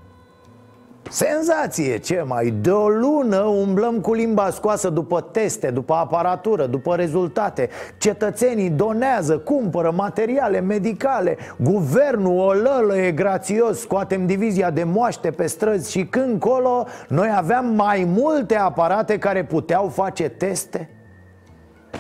Senzație, 1.09 1.97
ce 1.97 2.23
mai? 2.27 2.49
De 2.49 2.71
o 2.71 2.89
lună 2.89 3.39
umblăm 3.39 4.01
cu 4.01 4.13
limba 4.13 4.49
scoasă 4.49 4.89
după 4.89 5.21
teste, 5.21 5.71
după 5.71 5.93
aparatură, 5.93 6.65
după 6.65 6.95
rezultate. 6.95 7.69
Cetățenii 7.97 8.69
donează, 8.69 9.37
cumpără 9.37 9.91
materiale 9.91 10.59
medicale. 10.59 11.37
Guvernul 11.57 12.39
o 12.39 12.53
lălă 12.53 12.97
e 12.97 13.11
grațios, 13.11 13.79
scoatem 13.79 14.25
divizia 14.25 14.69
de 14.69 14.83
moaște 14.83 15.31
pe 15.31 15.47
străzi 15.47 15.91
Și 15.91 16.05
când 16.05 16.39
colo, 16.39 16.85
noi 17.07 17.33
aveam 17.35 17.65
mai 17.65 18.03
multe 18.07 18.55
aparate 18.55 19.17
care 19.17 19.45
puteau 19.45 19.87
face 19.87 20.29
teste. 20.29 20.89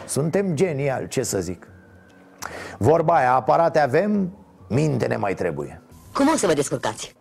Suntem 0.05 0.53
geniali, 0.53 1.07
ce 1.07 1.23
să 1.23 1.39
zic. 1.39 1.67
Vorba 2.77 3.15
aia, 3.15 3.33
aparate 3.33 3.79
avem, 3.79 4.37
minte 4.67 5.05
ne 5.05 5.15
mai 5.15 5.33
trebuie. 5.33 5.81
Cum 6.13 6.27
o 6.33 6.35
să 6.35 6.47
vă 6.47 6.53
descurcați? 6.53 7.18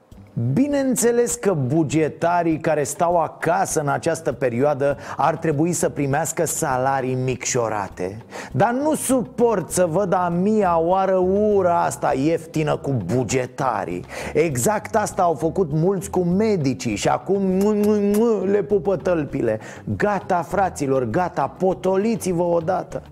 Bineînțeles 0.52 1.34
că 1.34 1.52
bugetarii 1.66 2.58
care 2.58 2.82
stau 2.82 3.16
acasă 3.16 3.80
în 3.80 3.88
această 3.88 4.32
perioadă 4.32 4.96
ar 5.16 5.36
trebui 5.36 5.72
să 5.72 5.88
primească 5.88 6.46
salarii 6.46 7.14
micșorate. 7.14 8.18
Dar 8.52 8.70
nu 8.70 8.94
suport 8.94 9.70
să 9.70 9.86
văd 9.86 10.12
a 10.12 10.28
mia 10.28 10.78
oară 10.78 11.16
ura 11.16 11.82
asta 11.82 12.12
ieftină 12.16 12.76
cu 12.76 13.02
bugetarii. 13.14 14.04
Exact 14.32 14.96
asta 14.96 15.22
au 15.22 15.34
făcut 15.34 15.72
mulți 15.72 16.10
cu 16.10 16.20
medicii 16.20 16.96
și 16.96 17.08
acum 17.08 17.40
le 18.44 18.62
pupă 18.62 18.96
tălpile. 18.96 19.60
Gata 19.96 20.42
fraților, 20.42 21.04
gata, 21.04 21.54
potoliți-vă 21.58 22.42
odată 22.42 23.02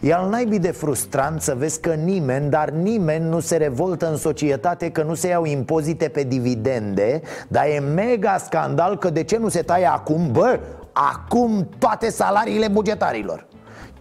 E 0.00 0.14
al 0.14 0.28
naibii 0.28 0.58
de 0.58 0.70
frustrant 0.70 1.42
să 1.42 1.54
vezi 1.58 1.80
că 1.80 1.90
nimeni, 1.90 2.50
dar 2.50 2.70
nimeni 2.70 3.28
nu 3.28 3.40
se 3.40 3.56
revoltă 3.56 4.10
în 4.10 4.16
societate 4.16 4.90
că 4.90 5.02
nu 5.02 5.14
se 5.14 5.28
iau 5.28 5.44
impozite 5.44 6.08
pe 6.08 6.22
dividende 6.22 7.22
Dar 7.48 7.64
e 7.64 7.78
mega 7.78 8.36
scandal 8.38 8.98
că 8.98 9.10
de 9.10 9.22
ce 9.22 9.36
nu 9.36 9.48
se 9.48 9.62
taie 9.62 9.86
acum, 9.86 10.32
bă, 10.32 10.60
acum 10.92 11.68
toate 11.78 12.10
salariile 12.10 12.68
bugetarilor 12.68 13.48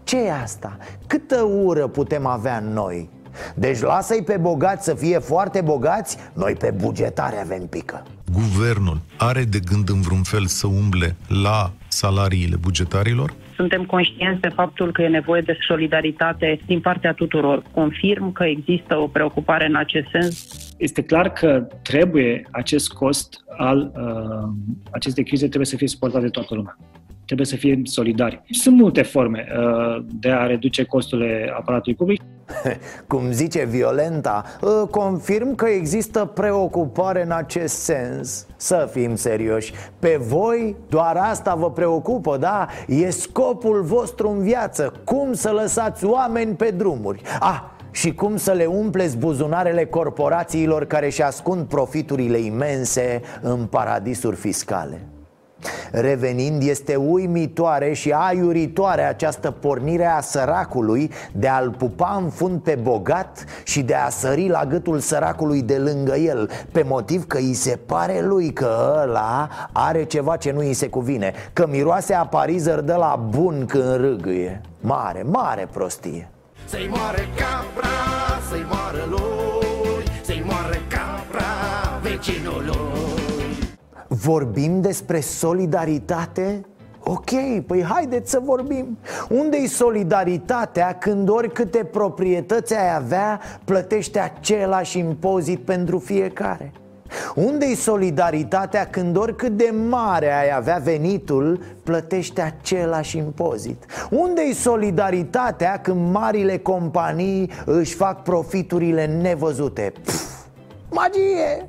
ce 0.09 0.17
e 0.17 0.33
asta? 0.33 0.77
Câtă 1.07 1.41
ură 1.41 1.87
putem 1.87 2.25
avea 2.25 2.59
noi? 2.59 3.09
Deci 3.55 3.79
lasă-i 3.79 4.23
pe 4.23 4.37
bogați 4.37 4.85
să 4.85 4.93
fie 4.93 5.19
foarte 5.19 5.61
bogați 5.61 6.17
Noi 6.33 6.53
pe 6.53 6.73
bugetare 6.77 7.39
avem 7.41 7.67
pică 7.67 8.03
Guvernul 8.31 9.01
are 9.17 9.43
de 9.43 9.59
gând 9.59 9.89
în 9.89 10.01
vreun 10.01 10.23
fel 10.23 10.45
să 10.45 10.67
umble 10.67 11.15
la 11.27 11.71
salariile 11.87 12.55
bugetarilor? 12.55 13.33
Suntem 13.59 13.85
conștienți 13.85 14.41
de 14.41 14.47
faptul 14.47 14.91
că 14.91 15.01
e 15.01 15.07
nevoie 15.07 15.41
de 15.41 15.57
solidaritate 15.67 16.59
din 16.65 16.79
partea 16.79 17.13
tuturor. 17.13 17.63
Confirm 17.71 18.31
că 18.31 18.43
există 18.43 18.97
o 18.97 19.07
preocupare 19.07 19.65
în 19.65 19.75
acest 19.75 20.07
sens. 20.11 20.47
Este 20.77 21.03
clar 21.03 21.29
că 21.29 21.67
trebuie 21.81 22.47
acest 22.51 22.93
cost 22.93 23.43
al 23.57 23.91
uh, 23.95 24.73
acestei 24.91 25.23
crize 25.23 25.45
trebuie 25.45 25.65
să 25.65 25.75
fie 25.75 25.87
suportat 25.87 26.21
de 26.21 26.27
toată 26.27 26.55
lumea 26.55 26.77
trebuie 27.29 27.47
să 27.47 27.55
fie 27.55 27.81
solidari. 27.83 28.41
Sunt 28.49 28.75
multe 28.75 29.01
forme 29.01 29.47
uh, 29.57 30.03
de 30.19 30.29
a 30.29 30.45
reduce 30.45 30.83
costurile 30.83 31.53
aparatului 31.57 31.97
public. 31.97 32.21
Cum 33.07 33.31
zice 33.31 33.65
Violenta, 33.65 34.43
uh, 34.61 34.87
confirm 34.89 35.55
că 35.55 35.65
există 35.65 36.25
preocupare 36.25 37.23
în 37.23 37.31
acest 37.31 37.75
sens. 37.75 38.47
Să 38.55 38.89
fim 38.91 39.15
serioși, 39.15 39.73
pe 39.99 40.19
voi 40.21 40.75
doar 40.89 41.15
asta 41.17 41.55
vă 41.55 41.71
preocupă, 41.71 42.37
da? 42.37 42.67
E 42.87 43.09
scopul 43.09 43.81
vostru 43.81 44.29
în 44.29 44.41
viață, 44.41 44.93
cum 45.03 45.33
să 45.33 45.51
lăsați 45.51 46.05
oameni 46.05 46.55
pe 46.55 46.73
drumuri. 46.77 47.21
Ah, 47.39 47.61
și 47.91 48.13
cum 48.13 48.37
să 48.37 48.51
le 48.51 48.65
umpleți 48.65 49.17
buzunarele 49.17 49.85
corporațiilor 49.85 50.85
care 50.85 51.09
și 51.09 51.21
ascund 51.21 51.65
profiturile 51.65 52.37
imense 52.37 53.21
în 53.41 53.65
paradisuri 53.65 54.35
fiscale. 54.35 55.07
Revenind, 55.91 56.63
este 56.63 56.95
uimitoare 56.95 57.93
și 57.93 58.11
aiuritoare 58.11 59.01
această 59.01 59.51
pornire 59.51 60.05
a 60.05 60.21
săracului 60.21 61.11
de 61.31 61.47
a-l 61.47 61.69
pupa 61.77 62.19
în 62.23 62.29
fund 62.29 62.61
pe 62.61 62.75
bogat 62.81 63.45
și 63.63 63.81
de 63.81 63.95
a 63.95 64.09
sări 64.09 64.47
la 64.47 64.65
gâtul 64.65 64.99
săracului 64.99 65.61
de 65.61 65.77
lângă 65.77 66.15
el 66.15 66.49
Pe 66.71 66.83
motiv 66.87 67.27
că 67.27 67.37
îi 67.37 67.53
se 67.53 67.79
pare 67.85 68.21
lui 68.21 68.53
că 68.53 68.99
ăla 69.03 69.49
are 69.71 70.03
ceva 70.03 70.35
ce 70.35 70.51
nu 70.51 70.59
îi 70.59 70.73
se 70.73 70.89
cuvine 70.89 71.33
Că 71.53 71.67
miroase 71.67 72.13
a 72.13 72.25
parizăr 72.25 72.79
de 72.81 72.93
la 72.93 73.25
bun 73.29 73.65
când 73.65 73.95
râgâie. 73.95 74.61
Mare, 74.79 75.23
mare 75.23 75.67
prostie. 75.71 76.29
Să-i 76.65 76.89
moare 76.89 77.27
capra, 77.35 77.87
să-i 78.49 78.65
moară 78.69 78.88
Vorbim 84.29 84.81
despre 84.81 85.19
solidaritate? 85.19 86.65
Ok, 87.03 87.29
păi 87.67 87.83
haideți 87.83 88.29
să 88.31 88.39
vorbim 88.43 88.97
Unde-i 89.29 89.67
solidaritatea 89.67 90.97
când 90.97 91.29
oricâte 91.29 91.83
proprietăți 91.83 92.75
ai 92.75 92.95
avea 92.95 93.39
Plătește 93.65 94.19
același 94.19 94.97
impozit 94.97 95.59
pentru 95.59 95.99
fiecare? 95.99 96.71
Unde-i 97.35 97.75
solidaritatea 97.75 98.87
când 98.87 99.17
oricât 99.17 99.57
de 99.57 99.73
mare 99.89 100.33
ai 100.33 100.55
avea 100.55 100.77
venitul 100.83 101.59
Plătește 101.83 102.41
același 102.41 103.17
impozit? 103.17 103.85
Unde-i 104.09 104.53
solidaritatea 104.53 105.79
când 105.81 106.11
marile 106.11 106.57
companii 106.57 107.51
își 107.65 107.95
fac 107.95 108.23
profiturile 108.23 109.05
nevăzute? 109.05 109.93
Pff, 110.03 110.45
magie! 110.89 111.67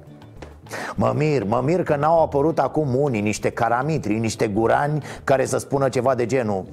Mă 0.94 1.12
mir, 1.16 1.44
mă 1.44 1.62
mir 1.64 1.82
că 1.82 1.96
n-au 1.96 2.22
apărut 2.22 2.58
acum 2.58 2.94
unii, 2.94 3.20
niște 3.20 3.50
caramitri, 3.50 4.18
niște 4.18 4.46
gurani 4.46 5.02
Care 5.24 5.44
să 5.44 5.58
spună 5.58 5.88
ceva 5.88 6.14
de 6.14 6.26
genul 6.26 6.64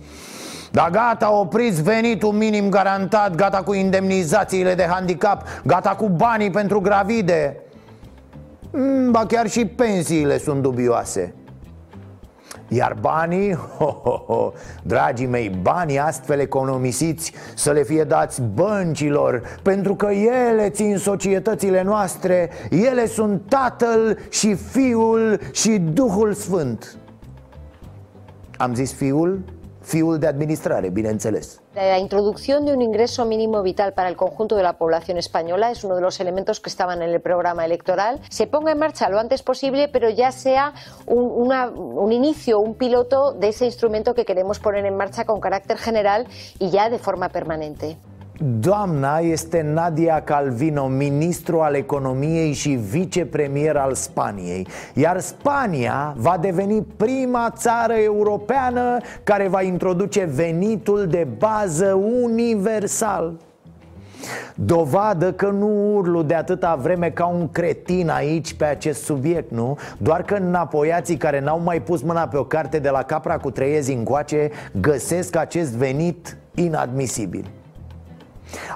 da 0.71 0.89
gata, 0.91 1.33
opriți 1.39 1.83
venitul 1.83 2.31
minim 2.31 2.69
garantat 2.69 3.35
Gata 3.35 3.57
cu 3.63 3.73
indemnizațiile 3.73 4.75
de 4.75 4.85
handicap 4.89 5.43
Gata 5.65 5.89
cu 5.89 6.09
banii 6.09 6.49
pentru 6.49 6.79
gravide. 6.79 7.61
Mm, 8.71 9.11
Ba 9.11 9.25
chiar 9.25 9.49
și 9.49 9.65
pensiile 9.65 10.37
sunt 10.37 10.61
dubioase 10.61 11.33
iar 12.67 12.97
banii, 12.99 13.53
ho, 13.77 14.01
ho, 14.03 14.23
ho, 14.27 14.51
dragii 14.83 15.25
mei, 15.27 15.49
banii 15.61 15.99
astfel 15.99 16.39
economisiți 16.39 17.33
să 17.55 17.71
le 17.71 17.83
fie 17.83 18.03
dați 18.03 18.41
băncilor 18.41 19.59
Pentru 19.61 19.95
că 19.95 20.05
ele 20.51 20.69
țin 20.69 20.97
societățile 20.97 21.81
noastre 21.81 22.49
Ele 22.69 23.05
sunt 23.05 23.41
Tatăl 23.47 24.17
și 24.29 24.53
Fiul 24.53 25.39
și 25.51 25.77
Duhul 25.77 26.33
Sfânt 26.33 26.97
Am 28.57 28.73
zis 28.73 28.93
Fiul? 28.93 29.43
Fiul 29.81 30.17
de 30.17 30.27
administrare, 30.27 30.89
bineînțeles 30.89 31.59
La 31.77 31.99
introducción 31.99 32.65
de 32.65 32.73
un 32.73 32.81
ingreso 32.81 33.23
mínimo 33.23 33.61
vital 33.61 33.93
para 33.93 34.09
el 34.09 34.15
conjunto 34.15 34.55
de 34.55 34.63
la 34.63 34.79
población 34.79 35.19
española 35.19 35.69
es 35.69 35.83
uno 35.83 35.93
de 35.93 36.01
los 36.01 36.19
elementos 36.19 36.59
que 36.59 36.71
estaban 36.71 37.03
en 37.03 37.11
el 37.11 37.21
programa 37.21 37.65
electoral. 37.65 38.19
Se 38.29 38.47
ponga 38.47 38.71
en 38.71 38.79
marcha 38.79 39.09
lo 39.09 39.19
antes 39.19 39.43
posible, 39.43 39.87
pero 39.87 40.09
ya 40.09 40.31
sea 40.31 40.73
un, 41.05 42.11
inicio, 42.11 42.59
un 42.59 42.73
piloto 42.73 43.31
de 43.33 43.49
ese 43.49 43.65
instrumento 43.65 44.15
que 44.15 44.25
queremos 44.25 44.57
poner 44.57 44.87
en 44.87 44.97
marcha 44.97 45.25
con 45.25 45.39
carácter 45.39 45.77
general 45.77 46.25
y 46.57 46.71
ya 46.71 46.89
de 46.89 46.97
forma 46.97 47.29
permanente. 47.29 47.99
Doamna 48.39 49.17
este 49.17 49.61
Nadia 49.61 50.21
Calvino, 50.21 50.87
ministru 50.87 51.59
al 51.59 51.73
economiei 51.73 52.53
și 52.53 52.69
vicepremier 52.69 53.75
al 53.75 53.93
Spaniei. 53.93 54.67
Iar 54.93 55.19
Spania 55.19 56.13
va 56.17 56.37
deveni 56.41 56.81
prima 56.97 57.53
țară 57.55 57.93
europeană 57.93 58.97
care 59.23 59.47
va 59.47 59.61
introduce 59.61 60.23
venitul 60.23 61.07
de 61.07 61.27
bază 61.37 61.93
universal. 62.23 63.33
Dovadă 64.55 65.33
că 65.33 65.49
nu 65.49 65.95
urlu 65.95 66.21
de 66.21 66.33
atâta 66.33 66.75
vreme 66.81 67.09
ca 67.09 67.25
un 67.25 67.51
cretin 67.51 68.09
aici 68.09 68.53
pe 68.53 68.65
acest 68.65 69.03
subiect, 69.03 69.51
nu? 69.51 69.77
Doar 69.97 70.23
că 70.23 70.35
înapoiații 70.35 71.17
care 71.17 71.39
n-au 71.39 71.59
mai 71.59 71.81
pus 71.81 72.01
mâna 72.01 72.27
pe 72.27 72.37
o 72.37 72.43
carte 72.43 72.79
de 72.79 72.89
la 72.89 73.03
capra 73.03 73.37
cu 73.37 73.51
treiezi 73.51 73.93
încoace 73.93 74.49
Găsesc 74.81 75.35
acest 75.35 75.71
venit 75.71 76.37
inadmisibil 76.55 77.45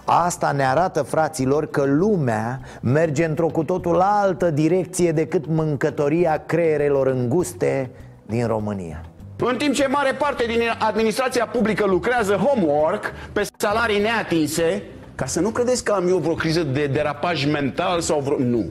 Asta 0.06 0.52
ne 0.52 0.66
arată, 0.66 1.02
fraților, 1.02 1.66
că 1.66 1.84
lumea 1.86 2.60
merge 2.82 3.26
într-o 3.26 3.48
cu 3.48 3.64
totul 3.64 4.00
altă 4.00 4.50
direcție 4.50 5.12
decât 5.12 5.46
mâncătoria 5.48 6.44
creierelor 6.46 7.08
înguste 7.08 7.90
din 8.26 8.48
România. 8.48 9.02
În 9.38 9.58
timp 9.58 9.74
ce 9.74 9.88
mare 9.88 10.14
parte 10.14 10.44
din 10.48 10.60
administrația 10.80 11.46
publică 11.46 11.86
lucrează 11.86 12.34
homework 12.34 13.14
pe 13.32 13.48
salarii 13.58 14.02
neatinse, 14.02 14.84
ca 15.16 15.26
să 15.26 15.40
nu 15.40 15.50
credeți 15.50 15.84
că 15.84 15.92
am 15.92 16.08
eu 16.08 16.18
vreo 16.18 16.34
criză 16.34 16.64
de 16.64 16.86
derapaj 16.86 17.46
mental 17.46 18.00
sau 18.00 18.20
vreo... 18.20 18.38
Nu. 18.38 18.66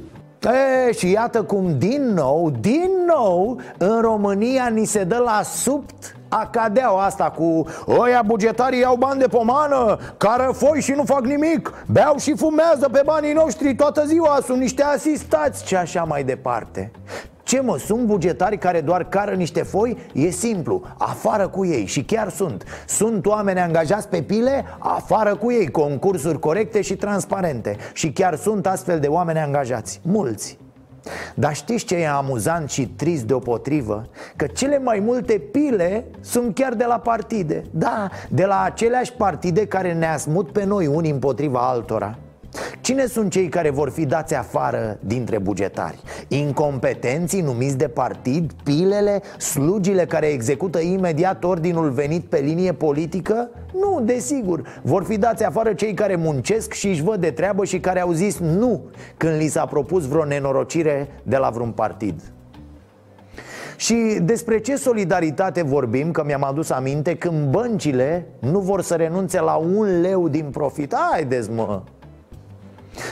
E, 0.88 0.92
și 0.92 1.10
iată 1.10 1.42
cum 1.42 1.78
din 1.78 2.12
nou, 2.14 2.50
din 2.60 2.90
nou, 3.06 3.60
în 3.78 4.00
România 4.00 4.68
ni 4.68 4.84
se 4.84 5.04
dă 5.04 5.16
la 5.16 5.40
subt 5.42 6.16
acadeaua 6.30 7.04
asta 7.04 7.30
cu 7.30 7.66
Ăia 7.88 8.22
bugetarii 8.26 8.80
iau 8.80 8.96
bani 8.96 9.20
de 9.20 9.26
pomană, 9.26 9.98
care 10.16 10.50
foi 10.52 10.80
și 10.80 10.92
nu 10.92 11.04
fac 11.04 11.24
nimic 11.24 11.72
Beau 11.86 12.16
și 12.16 12.36
fumează 12.36 12.88
pe 12.92 13.02
banii 13.04 13.32
noștri 13.32 13.74
toată 13.74 14.04
ziua, 14.06 14.38
sunt 14.44 14.58
niște 14.58 14.82
asistați. 14.82 15.66
Și 15.66 15.76
așa 15.76 16.04
mai 16.04 16.24
departe. 16.24 16.90
Ce 17.42 17.60
mă, 17.60 17.78
sunt 17.78 18.00
bugetari 18.00 18.58
care 18.58 18.80
doar 18.80 19.08
cară 19.08 19.34
niște 19.34 19.62
foi? 19.62 19.96
E 20.12 20.30
simplu, 20.30 20.82
afară 20.98 21.48
cu 21.48 21.66
ei. 21.66 21.86
Și 21.86 22.04
chiar 22.04 22.28
sunt. 22.28 22.64
Sunt 22.86 23.26
oameni 23.26 23.60
angajați 23.60 24.08
pe 24.08 24.22
pile? 24.22 24.64
Afară 24.78 25.36
cu 25.36 25.52
ei, 25.52 25.70
concursuri 25.70 26.38
corecte 26.38 26.80
și 26.80 26.96
transparente. 26.96 27.76
Și 27.92 28.12
chiar 28.12 28.36
sunt 28.36 28.66
astfel 28.66 29.00
de 29.00 29.06
oameni 29.06 29.38
angajați, 29.38 30.00
mulți 30.02 30.58
dar 31.34 31.54
știți 31.54 31.84
ce 31.84 31.96
e 31.96 32.08
amuzant 32.08 32.70
și 32.70 32.86
trist 32.86 33.24
deopotrivă? 33.24 34.08
Că 34.36 34.46
cele 34.46 34.78
mai 34.78 34.98
multe 34.98 35.38
pile 35.38 36.04
sunt 36.20 36.54
chiar 36.54 36.74
de 36.74 36.84
la 36.84 36.98
partide 36.98 37.62
Da, 37.70 38.08
de 38.28 38.44
la 38.44 38.62
aceleași 38.62 39.12
partide 39.12 39.66
care 39.66 39.92
ne-a 39.92 40.16
smut 40.16 40.50
pe 40.52 40.64
noi 40.64 40.86
unii 40.86 41.10
împotriva 41.10 41.68
altora 41.68 42.18
Cine 42.90 43.06
sunt 43.06 43.30
cei 43.30 43.48
care 43.48 43.70
vor 43.70 43.90
fi 43.90 44.06
dați 44.06 44.34
afară 44.34 44.98
dintre 45.00 45.38
bugetari? 45.38 46.00
Incompetenții 46.28 47.40
numiți 47.40 47.76
de 47.76 47.88
partid, 47.88 48.52
pilele, 48.64 49.22
slugile 49.38 50.04
care 50.04 50.26
execută 50.26 50.80
imediat 50.80 51.44
ordinul 51.44 51.90
venit 51.90 52.24
pe 52.24 52.38
linie 52.38 52.72
politică? 52.72 53.48
Nu, 53.72 54.00
desigur, 54.04 54.80
vor 54.82 55.04
fi 55.04 55.18
dați 55.18 55.44
afară 55.44 55.72
cei 55.72 55.94
care 55.94 56.16
muncesc 56.16 56.72
și 56.72 56.88
își 56.88 57.02
văd 57.02 57.20
de 57.20 57.30
treabă 57.30 57.64
și 57.64 57.80
care 57.80 58.00
au 58.00 58.12
zis 58.12 58.38
nu 58.38 58.82
când 59.16 59.36
li 59.36 59.48
s-a 59.48 59.66
propus 59.66 60.06
vreo 60.06 60.24
nenorocire 60.24 61.08
de 61.22 61.36
la 61.36 61.48
vreun 61.50 61.70
partid 61.70 62.20
și 63.76 64.18
despre 64.22 64.58
ce 64.58 64.76
solidaritate 64.76 65.62
vorbim, 65.62 66.10
că 66.10 66.24
mi-am 66.24 66.44
adus 66.44 66.70
aminte 66.70 67.16
când 67.16 67.50
băncile 67.50 68.26
nu 68.38 68.58
vor 68.58 68.82
să 68.82 68.94
renunțe 68.94 69.40
la 69.40 69.54
un 69.54 70.00
leu 70.00 70.28
din 70.28 70.44
profit 70.50 70.94
Haideți 71.10 71.50
mă! 71.50 71.82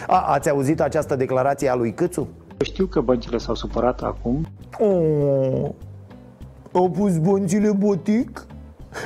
A, 0.07 0.25
ați 0.33 0.51
auzit 0.51 0.81
această 0.81 1.17
declarație 1.17 1.69
a 1.69 1.75
lui 1.75 1.93
Câțu? 1.95 2.29
Știu 2.63 2.87
că 2.87 3.01
băncile 3.01 3.39
s-au 3.39 3.55
supărat 3.55 4.03
acum. 4.03 4.47
Oh, 4.79 5.71
au 6.73 6.91
pus 6.91 7.19
băncile 7.19 7.71
botic? 7.71 8.47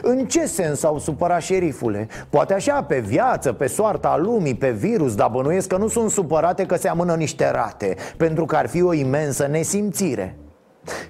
În 0.02 0.26
ce 0.26 0.46
sens 0.46 0.82
au 0.82 0.98
supărat 0.98 1.40
șerifule? 1.40 2.08
Poate 2.30 2.54
așa, 2.54 2.82
pe 2.82 2.98
viață, 2.98 3.52
pe 3.52 3.66
soarta 3.66 4.16
lumii, 4.16 4.54
pe 4.54 4.70
virus 4.70 5.14
Dar 5.14 5.28
bănuiesc 5.28 5.68
că 5.68 5.76
nu 5.76 5.88
sunt 5.88 6.10
supărate 6.10 6.66
că 6.66 6.76
se 6.76 6.88
amână 6.88 7.14
niște 7.14 7.50
rate 7.50 7.96
Pentru 8.16 8.44
că 8.44 8.56
ar 8.56 8.66
fi 8.66 8.82
o 8.82 8.92
imensă 8.92 9.46
nesimțire 9.46 10.36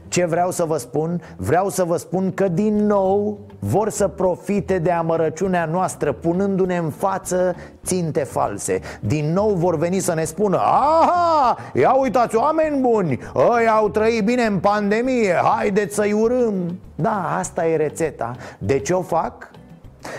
ce 0.09 0.25
vreau 0.25 0.51
să 0.51 0.65
vă 0.65 0.77
spun? 0.77 1.23
Vreau 1.37 1.69
să 1.69 1.85
vă 1.85 1.97
spun 1.97 2.33
că 2.35 2.49
din 2.49 2.87
nou 2.87 3.39
vor 3.59 3.91
să 3.91 4.09
profite 4.09 4.79
de 4.79 4.91
amărăciunea 4.91 5.65
noastră 5.65 6.13
Punându-ne 6.13 6.77
în 6.77 6.91
față 6.91 7.55
ținte 7.85 8.25
false 8.25 8.81
Din 9.01 9.33
nou 9.33 9.51
vor 9.51 9.77
veni 9.77 9.99
să 9.99 10.15
ne 10.15 10.25
spună 10.25 10.57
Aha, 10.57 11.57
ia 11.75 11.93
uitați 11.93 12.37
oameni 12.37 12.81
buni 12.81 13.19
Ăia 13.35 13.73
au 13.73 13.89
trăit 13.89 14.25
bine 14.25 14.43
în 14.43 14.59
pandemie 14.59 15.35
Haideți 15.45 15.95
să-i 15.95 16.13
urâm 16.13 16.79
Da, 16.95 17.37
asta 17.39 17.67
e 17.67 17.77
rețeta 17.77 18.37
De 18.59 18.79
ce 18.79 18.93
o 18.93 19.03
fac? 19.03 19.51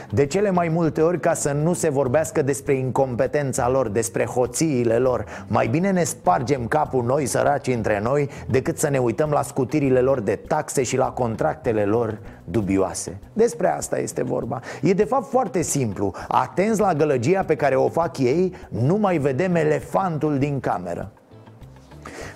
De 0.09 0.25
cele 0.25 0.51
mai 0.51 0.67
multe 0.67 1.01
ori 1.01 1.19
ca 1.19 1.33
să 1.33 1.51
nu 1.51 1.73
se 1.73 1.89
vorbească 1.89 2.41
despre 2.41 2.73
incompetența 2.73 3.69
lor, 3.69 3.89
despre 3.89 4.25
hoțiile 4.25 4.97
lor. 4.97 5.25
Mai 5.47 5.67
bine 5.67 5.91
ne 5.91 6.03
spargem 6.03 6.67
capul 6.67 7.03
noi 7.03 7.25
săraci 7.25 7.67
între 7.67 7.99
noi 8.03 8.29
Decât 8.47 8.77
să 8.77 8.89
ne 8.89 8.97
uităm 8.97 9.29
la 9.29 9.41
scutirile 9.41 9.99
lor 9.99 10.19
de 10.19 10.35
taxe 10.47 10.83
și 10.83 10.97
la 10.97 11.05
contractele 11.05 11.83
lor 11.83 12.19
dubioase. 12.43 13.17
Despre 13.33 13.67
asta 13.67 13.99
este 13.99 14.23
vorba. 14.23 14.59
E 14.81 14.93
de 14.93 15.03
fapt 15.03 15.29
foarte 15.29 15.61
simplu. 15.61 16.13
Atenți 16.27 16.79
la 16.79 16.93
gălăgia 16.93 17.43
pe 17.43 17.55
care 17.55 17.75
o 17.75 17.89
fac 17.89 18.17
ei 18.17 18.53
Nu 18.67 18.95
mai 18.95 19.17
vedem 19.17 19.55
elefantul 19.55 20.37
din 20.37 20.59
cameră. 20.59 21.11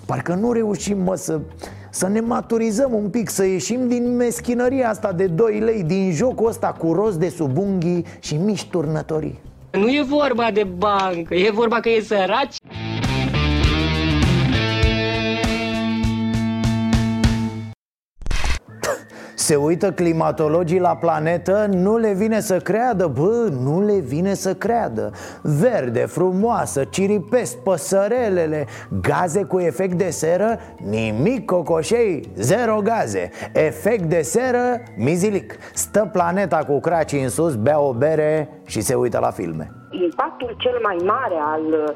Parcă 0.06 0.34
nu 0.34 0.52
reușim, 0.52 0.98
mă, 0.98 1.16
să, 1.16 1.40
Să 1.98 2.08
ne 2.08 2.20
maturizăm 2.20 2.94
un 2.94 3.10
pic, 3.10 3.30
să 3.30 3.46
ieșim 3.46 3.88
din 3.88 4.16
meschinăria 4.16 4.90
asta 4.90 5.12
de 5.12 5.28
2 5.28 5.60
lei 5.60 5.84
Din 5.84 6.12
jocul 6.12 6.48
ăsta 6.48 6.68
cu 6.68 6.94
roz 6.94 7.18
de 7.18 7.30
sub 7.30 7.58
unghii 7.58 8.06
și 8.20 8.36
mici 8.36 8.66
turnătorii 8.66 9.40
Nu 9.72 9.88
e 9.88 10.06
vorba 10.08 10.50
de 10.54 10.64
bancă, 10.64 11.36
e 11.36 11.52
vorba 11.52 11.80
că 11.80 11.90
e 11.90 12.02
săraci. 12.02 12.56
Se 19.48 19.56
uită 19.56 19.92
climatologii 19.92 20.80
la 20.80 20.96
planetă, 20.96 21.68
nu 21.70 21.98
le 21.98 22.14
vine 22.14 22.40
să 22.40 22.58
creadă, 22.60 23.08
bă, 23.08 23.50
nu 23.64 23.82
le 23.82 24.00
vine 24.00 24.34
să 24.34 24.54
creadă. 24.54 25.12
Verde, 25.42 26.00
frumoasă, 26.00 26.84
ciripesc 26.84 27.58
păsărelele 27.58 28.66
Gaze 29.02 29.44
cu 29.44 29.60
efect 29.60 29.94
de 29.94 30.10
seră, 30.10 30.60
nimic 30.90 31.46
cocoșei, 31.46 32.30
zero 32.36 32.82
gaze. 32.82 33.30
Efect 33.54 34.04
de 34.04 34.22
seră, 34.22 34.82
mizilic. 34.98 35.58
Stă 35.74 36.10
planeta 36.12 36.58
cu 36.68 36.80
cracii 36.80 37.24
în 37.24 37.30
sus, 37.30 37.56
bea 37.56 37.80
o 37.80 37.94
bere 37.94 38.50
și 38.66 38.82
se 38.82 38.96
uită 38.96 39.20
la 39.20 39.32
filme. 39.32 39.72
Impactul 39.92 40.56
cel 40.58 40.80
mai 40.84 40.98
mare 41.06 41.36
al 41.54 41.62
uh, 41.62 41.94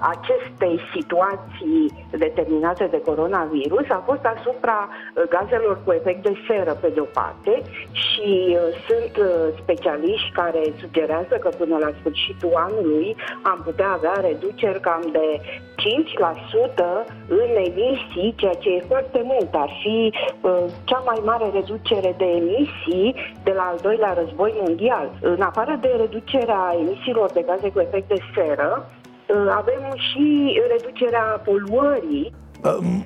acestei 0.00 0.80
situații 0.94 2.06
determinate 2.10 2.86
de 2.90 3.00
coronavirus 3.00 3.88
a 3.88 4.02
fost 4.06 4.24
asupra 4.36 4.88
uh, 4.88 5.22
gazelor 5.28 5.78
cu 5.84 5.92
efect 5.92 6.22
de 6.22 6.34
seră, 6.48 6.72
pe 6.80 6.88
de-o 6.94 7.04
parte, 7.04 7.62
și 7.92 8.32
uh, 8.48 8.60
sunt 8.86 9.16
uh, 9.16 9.26
specialiști 9.62 10.30
care 10.32 10.62
sugerează 10.80 11.34
că 11.40 11.48
până 11.58 11.76
la 11.78 11.90
sfârșitul 11.98 12.52
anului 12.54 13.16
am 13.42 13.60
putea 13.64 13.90
avea 13.90 14.16
reduceri 14.28 14.80
cam 14.80 15.02
de 15.12 15.40
5% 15.76 17.06
în 17.28 17.50
emisii, 17.68 18.34
ceea 18.36 18.54
ce 18.54 18.68
e 18.70 18.84
foarte 18.88 19.20
mult. 19.24 19.54
Ar 19.54 19.70
fi 19.82 20.12
uh, 20.40 20.64
cea 20.84 21.02
mai 21.04 21.20
mare 21.24 21.50
reducere 21.52 22.14
de 22.16 22.24
emisii 22.24 23.14
de 23.44 23.52
la 23.52 23.62
al 23.62 23.78
doilea 23.82 24.12
război 24.12 24.54
mondial. 24.60 25.10
În 25.20 25.40
afară 25.40 25.78
de 25.80 25.94
reducerea 25.98 26.76
emisiilor 26.78 27.30
de 27.30 27.42
gaze 27.46 27.70
cu 27.70 27.80
efect 27.80 28.08
de 28.08 28.18
seră, 28.34 28.70
uh, 28.78 29.05
avem 29.34 29.94
și 29.96 30.60
reducerea 30.70 31.42
poluării. 31.44 32.34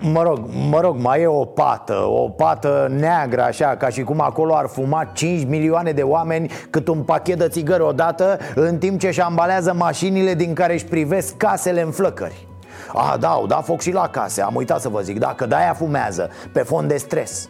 Mă 0.01 0.23
rog, 0.23 0.39
mă 0.71 0.81
rog, 0.81 0.97
mai 0.99 1.21
e 1.21 1.27
o 1.27 1.45
pată, 1.45 1.95
o 2.07 2.29
pată 2.29 2.93
neagră 2.99 3.43
așa, 3.43 3.77
ca 3.77 3.89
și 3.89 4.03
cum 4.03 4.21
acolo 4.21 4.55
ar 4.55 4.67
fuma 4.67 5.05
5 5.05 5.45
milioane 5.47 5.93
de 5.93 6.03
oameni 6.03 6.51
cât 6.71 6.89
un 6.89 7.03
pachet 7.03 7.39
de 7.39 7.49
țigări 7.49 7.83
odată 7.83 8.39
În 8.55 8.79
timp 8.79 9.01
ce 9.01 9.07
își 9.07 9.19
șambalează 9.19 9.75
mașinile 9.75 10.35
din 10.35 10.55
care 10.55 10.73
își 10.73 10.85
privesc 10.85 11.37
casele 11.37 11.81
în 11.81 11.91
flăcări. 11.91 12.47
A, 12.93 13.17
da, 13.21 13.29
au 13.29 13.47
dat 13.47 13.65
foc 13.65 13.81
și 13.81 13.93
la 13.93 14.09
case, 14.09 14.43
am 14.43 14.55
uitat 14.55 14.81
să 14.81 14.89
vă 14.89 15.01
zic, 15.01 15.19
dacă 15.19 15.47
de-aia 15.47 15.73
fumează, 15.73 16.31
pe 16.53 16.61
fond 16.61 16.89
de 16.89 16.97
stres 16.97 17.49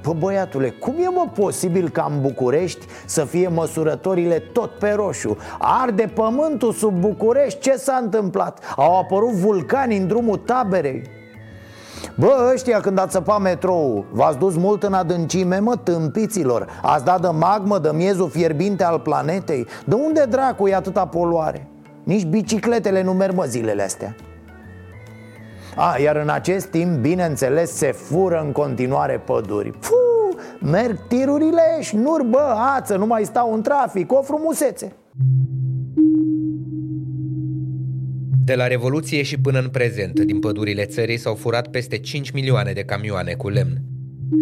Pă 0.00 0.12
băiatule, 0.18 0.70
cum 0.70 0.94
e 0.98 1.08
mă 1.08 1.26
posibil 1.34 1.88
ca 1.88 2.10
în 2.14 2.20
București 2.20 2.86
să 3.06 3.24
fie 3.24 3.48
măsurătorile 3.48 4.38
tot 4.38 4.70
pe 4.70 4.90
roșu? 4.90 5.36
Arde 5.58 6.10
pământul 6.14 6.72
sub 6.72 7.00
București, 7.00 7.60
ce 7.60 7.76
s-a 7.76 8.00
întâmplat? 8.02 8.74
Au 8.76 8.98
apărut 8.98 9.32
vulcani 9.32 9.96
în 9.96 10.06
drumul 10.06 10.36
taberei 10.36 11.02
Bă, 12.14 12.50
ăștia 12.52 12.80
când 12.80 12.98
ați 12.98 13.12
săpat 13.12 13.40
metrou 13.40 14.04
V-ați 14.10 14.38
dus 14.38 14.56
mult 14.56 14.82
în 14.82 14.92
adâncime, 14.92 15.58
mă, 15.58 15.76
tâmpiților 15.76 16.66
Ați 16.82 17.04
dat 17.04 17.20
de 17.20 17.28
magmă, 17.28 17.78
de 17.78 17.90
miezul 17.92 18.30
fierbinte 18.30 18.84
al 18.84 18.98
planetei 18.98 19.66
De 19.84 19.94
unde 19.94 20.24
dracu 20.28 20.68
e 20.68 20.74
atâta 20.74 21.06
poluare? 21.06 21.68
Nici 22.02 22.24
bicicletele 22.24 23.02
nu 23.02 23.12
merg, 23.12 23.34
mă, 23.34 23.44
zilele 23.44 23.82
astea 23.82 24.14
a, 25.78 25.98
iar 25.98 26.16
în 26.16 26.28
acest 26.28 26.66
timp, 26.66 26.98
bineînțeles, 26.98 27.70
se 27.70 27.92
fură 27.92 28.42
în 28.44 28.52
continuare 28.52 29.22
păduri 29.24 29.70
Puh, 29.70 30.42
merg 30.70 31.06
tirurile 31.08 31.78
și 31.80 31.96
nu 31.96 32.26
bă, 32.30 32.54
ață, 32.76 32.96
nu 32.96 33.06
mai 33.06 33.24
stau 33.24 33.54
în 33.54 33.62
trafic, 33.62 34.12
o 34.12 34.22
frumusețe 34.22 34.92
De 38.44 38.54
la 38.54 38.66
Revoluție 38.66 39.22
și 39.22 39.40
până 39.40 39.58
în 39.58 39.68
prezent, 39.68 40.20
din 40.20 40.38
pădurile 40.38 40.84
țării 40.84 41.16
s-au 41.16 41.34
furat 41.34 41.68
peste 41.68 41.98
5 41.98 42.30
milioane 42.30 42.72
de 42.72 42.84
camioane 42.84 43.32
cu 43.32 43.48
lemn. 43.48 43.82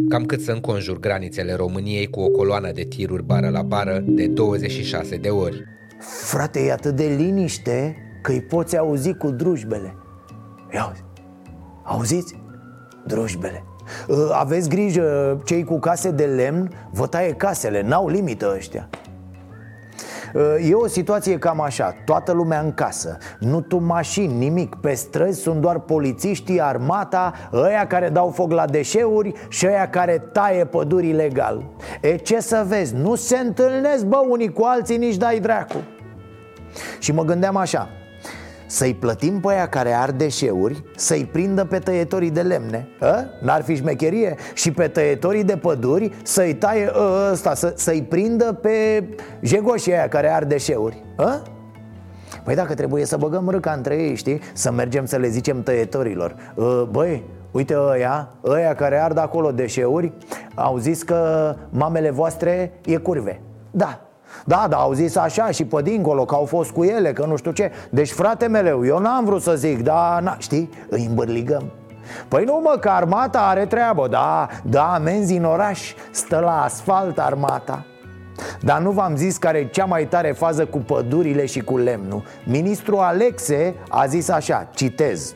Cam 0.09 0.25
cât 0.25 0.41
să 0.41 0.53
înconjur 0.53 0.99
granițele 0.99 1.55
României 1.55 2.07
cu 2.07 2.21
o 2.21 2.29
coloană 2.29 2.71
de 2.73 2.83
tiruri 2.83 3.25
bară 3.25 3.49
la 3.49 3.63
bară 3.63 4.03
de 4.07 4.27
26 4.27 5.17
de 5.17 5.29
ori. 5.29 5.65
Frate, 5.99 6.61
e 6.61 6.73
atât 6.73 6.97
de 6.97 7.15
liniște 7.17 7.97
că 8.23 8.33
îi 8.33 8.43
poți 8.43 8.77
auzi 8.77 9.15
cu 9.15 9.31
drujbele 9.31 9.95
Ia 10.73 10.81
auzi, 10.81 11.06
auziți? 11.87 12.41
Drujbele 13.05 13.65
Ă, 14.09 14.35
Aveți 14.35 14.69
grijă, 14.69 15.39
cei 15.45 15.65
cu 15.65 15.79
case 15.79 16.11
de 16.11 16.25
lemn 16.25 16.71
vă 16.91 17.07
taie 17.07 17.33
casele, 17.33 17.83
n-au 17.83 18.09
limită 18.09 18.53
ăștia. 18.57 18.89
E 20.69 20.75
o 20.75 20.87
situație 20.87 21.39
cam 21.39 21.61
așa, 21.61 21.95
toată 22.05 22.33
lumea 22.33 22.61
în 22.61 22.73
casă. 22.73 23.19
Nu 23.39 23.61
tu 23.61 23.79
mașini, 23.79 24.35
nimic 24.35 24.75
Pe 24.75 24.95
străzi 24.95 25.41
sunt 25.41 25.61
doar 25.61 25.79
polițiștii, 25.79 26.61
armata 26.61 27.33
Ăia 27.53 27.87
care 27.87 28.09
dau 28.09 28.31
foc 28.31 28.53
la 28.53 28.67
deșeuri 28.67 29.33
Și 29.49 29.67
ăia 29.67 29.89
care 29.89 30.19
taie 30.33 30.65
păduri 30.65 31.09
ilegal. 31.09 31.65
E 32.01 32.17
ce 32.17 32.41
să 32.41 32.65
vezi, 32.69 32.95
nu 32.95 33.15
se 33.15 33.37
întâlnesc 33.37 34.05
bă 34.05 34.23
unii 34.29 34.53
cu 34.53 34.63
alții 34.65 34.97
nici 34.97 35.17
dai 35.17 35.39
dracu. 35.39 35.77
Și 36.99 37.13
mă 37.13 37.23
gândeam 37.23 37.57
așa 37.57 37.89
să-i 38.67 38.95
plătim 38.95 39.41
pe 39.41 39.49
aia 39.53 39.69
care 39.69 39.93
ar 39.93 40.11
deșeuri 40.11 40.85
Să-i 40.97 41.25
prindă 41.33 41.65
pe 41.65 41.79
tăietorii 41.79 42.31
de 42.31 42.41
lemne 42.43 42.89
a? 43.01 43.25
N-ar 43.43 43.63
fi 43.63 43.77
șmecherie? 43.77 44.35
Și 44.55 44.71
pe 44.73 44.89
tăietorii 44.89 45.45
de 45.45 45.57
păduri 45.57 46.13
Să-i 46.23 46.55
taie 46.55 46.91
ă, 46.95 47.31
ăsta 47.33 47.55
să, 47.55 47.73
Să-i 47.77 48.03
prindă 48.03 48.53
pe 48.53 49.05
jegoșii 49.41 49.93
aia 49.93 50.09
care 50.09 50.29
ar 50.31 50.45
deșeuri 50.45 51.03
a? 51.17 51.43
Păi 52.45 52.55
dacă 52.55 52.75
trebuie 52.75 53.05
să 53.05 53.17
băgăm 53.17 53.49
râca 53.49 53.73
între 53.73 53.95
ei, 53.97 54.15
știi? 54.15 54.41
Să 54.53 54.73
mergem 54.73 55.05
să 55.07 55.17
le 55.17 55.29
zicem 55.29 55.63
tăietorilor 55.63 56.35
"Ă, 56.59 56.89
Băi, 56.91 57.25
uite 57.51 57.75
ăia, 57.77 58.29
ăia 58.45 58.75
care 58.75 58.99
ard 59.01 59.19
acolo 59.19 59.51
deșeuri 59.51 60.13
Au 60.55 60.77
zis 60.79 61.03
că 61.03 61.55
mamele 61.71 62.11
voastre 62.11 62.73
e 62.85 62.97
curve 62.97 63.41
Da, 63.71 64.01
da, 64.45 64.67
da, 64.69 64.77
au 64.77 64.93
zis 64.93 65.17
așa 65.17 65.51
și 65.51 65.65
pe 65.65 65.83
dincolo 65.83 66.25
că 66.25 66.35
au 66.35 66.45
fost 66.45 66.71
cu 66.71 66.85
ele, 66.85 67.13
că 67.13 67.25
nu 67.25 67.37
știu 67.37 67.51
ce. 67.51 67.71
Deci, 67.91 68.11
frate 68.11 68.47
meu, 68.47 68.87
eu 68.87 68.99
n-am 68.99 69.25
vrut 69.25 69.43
să 69.43 69.55
zic, 69.55 69.83
dar, 69.83 70.23
na, 70.23 70.37
știi, 70.39 70.71
îi 70.89 71.07
îmbărligăm 71.09 71.73
Păi 72.29 72.45
nu 72.45 72.61
mă, 72.63 72.77
că 72.81 72.89
armata 72.89 73.41
are 73.41 73.67
treabă, 73.67 74.09
da, 74.09 74.49
da, 74.65 74.95
amenzi 74.95 75.37
în 75.37 75.45
oraș, 75.45 75.95
stă 76.11 76.39
la 76.39 76.63
asfalt 76.63 77.19
armata. 77.19 77.85
Dar 78.61 78.81
nu 78.81 78.91
v-am 78.91 79.17
zis 79.17 79.37
care 79.37 79.59
e 79.59 79.67
cea 79.67 79.85
mai 79.85 80.07
tare 80.07 80.33
fază 80.33 80.67
cu 80.67 80.79
pădurile 80.79 81.47
și 81.47 81.61
cu 81.61 81.79
lemnul. 81.79 82.23
Ministrul 82.45 82.99
Alexe 82.99 83.75
a 83.89 84.07
zis 84.07 84.29
așa, 84.29 84.69
citez 84.75 85.35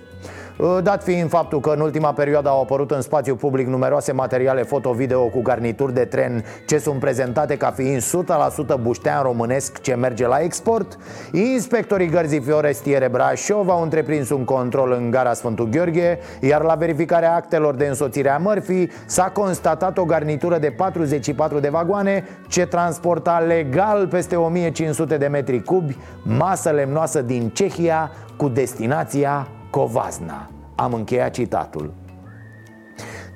Dat 0.82 1.02
fiind 1.02 1.28
faptul 1.28 1.60
că 1.60 1.70
în 1.70 1.80
ultima 1.80 2.12
perioadă 2.12 2.48
au 2.48 2.60
apărut 2.60 2.90
în 2.90 3.00
spațiu 3.00 3.34
public 3.34 3.66
numeroase 3.66 4.12
materiale 4.12 4.62
foto-video 4.62 5.24
cu 5.24 5.42
garnituri 5.42 5.94
de 5.94 6.04
tren 6.04 6.44
ce 6.66 6.78
sunt 6.78 7.00
prezentate 7.00 7.56
ca 7.56 7.70
fiind 7.70 8.02
100% 8.02 8.80
buștean 8.80 9.22
românesc 9.22 9.80
ce 9.80 9.94
merge 9.94 10.26
la 10.26 10.38
export, 10.38 10.98
inspectorii 11.32 12.08
Gărzii 12.08 12.40
Fiorestiere 12.40 13.08
Brașov 13.08 13.68
au 13.68 13.82
întreprins 13.82 14.30
un 14.30 14.44
control 14.44 14.92
în 14.92 15.10
gara 15.10 15.32
Sfântul 15.32 15.68
Gheorghe, 15.68 16.18
iar 16.40 16.62
la 16.62 16.74
verificarea 16.74 17.34
actelor 17.34 17.74
de 17.74 17.86
însoțire 17.86 18.28
a 18.28 18.38
mărfii 18.38 18.90
s-a 19.06 19.30
constatat 19.30 19.98
o 19.98 20.04
garnitură 20.04 20.58
de 20.58 20.70
44 20.70 21.58
de 21.58 21.68
vagoane 21.68 22.24
ce 22.48 22.66
transporta 22.66 23.38
legal 23.38 24.08
peste 24.08 24.36
1500 24.36 25.16
de 25.16 25.26
metri 25.26 25.62
cubi 25.62 25.96
masă 26.22 26.70
lemnoasă 26.70 27.22
din 27.22 27.48
Cehia 27.48 28.10
cu 28.36 28.48
destinația 28.48 29.48
Covazna 29.70 30.50
Am 30.74 30.92
încheiat 30.92 31.30
citatul. 31.30 31.92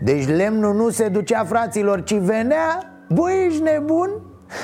Deci 0.00 0.26
lemnul 0.26 0.74
nu 0.74 0.90
se 0.90 1.08
ducea 1.08 1.44
fraților, 1.44 2.02
ci 2.02 2.14
venea 2.14 2.94
Băi, 3.08 3.46
ești 3.46 3.62
nebun? 3.62 4.10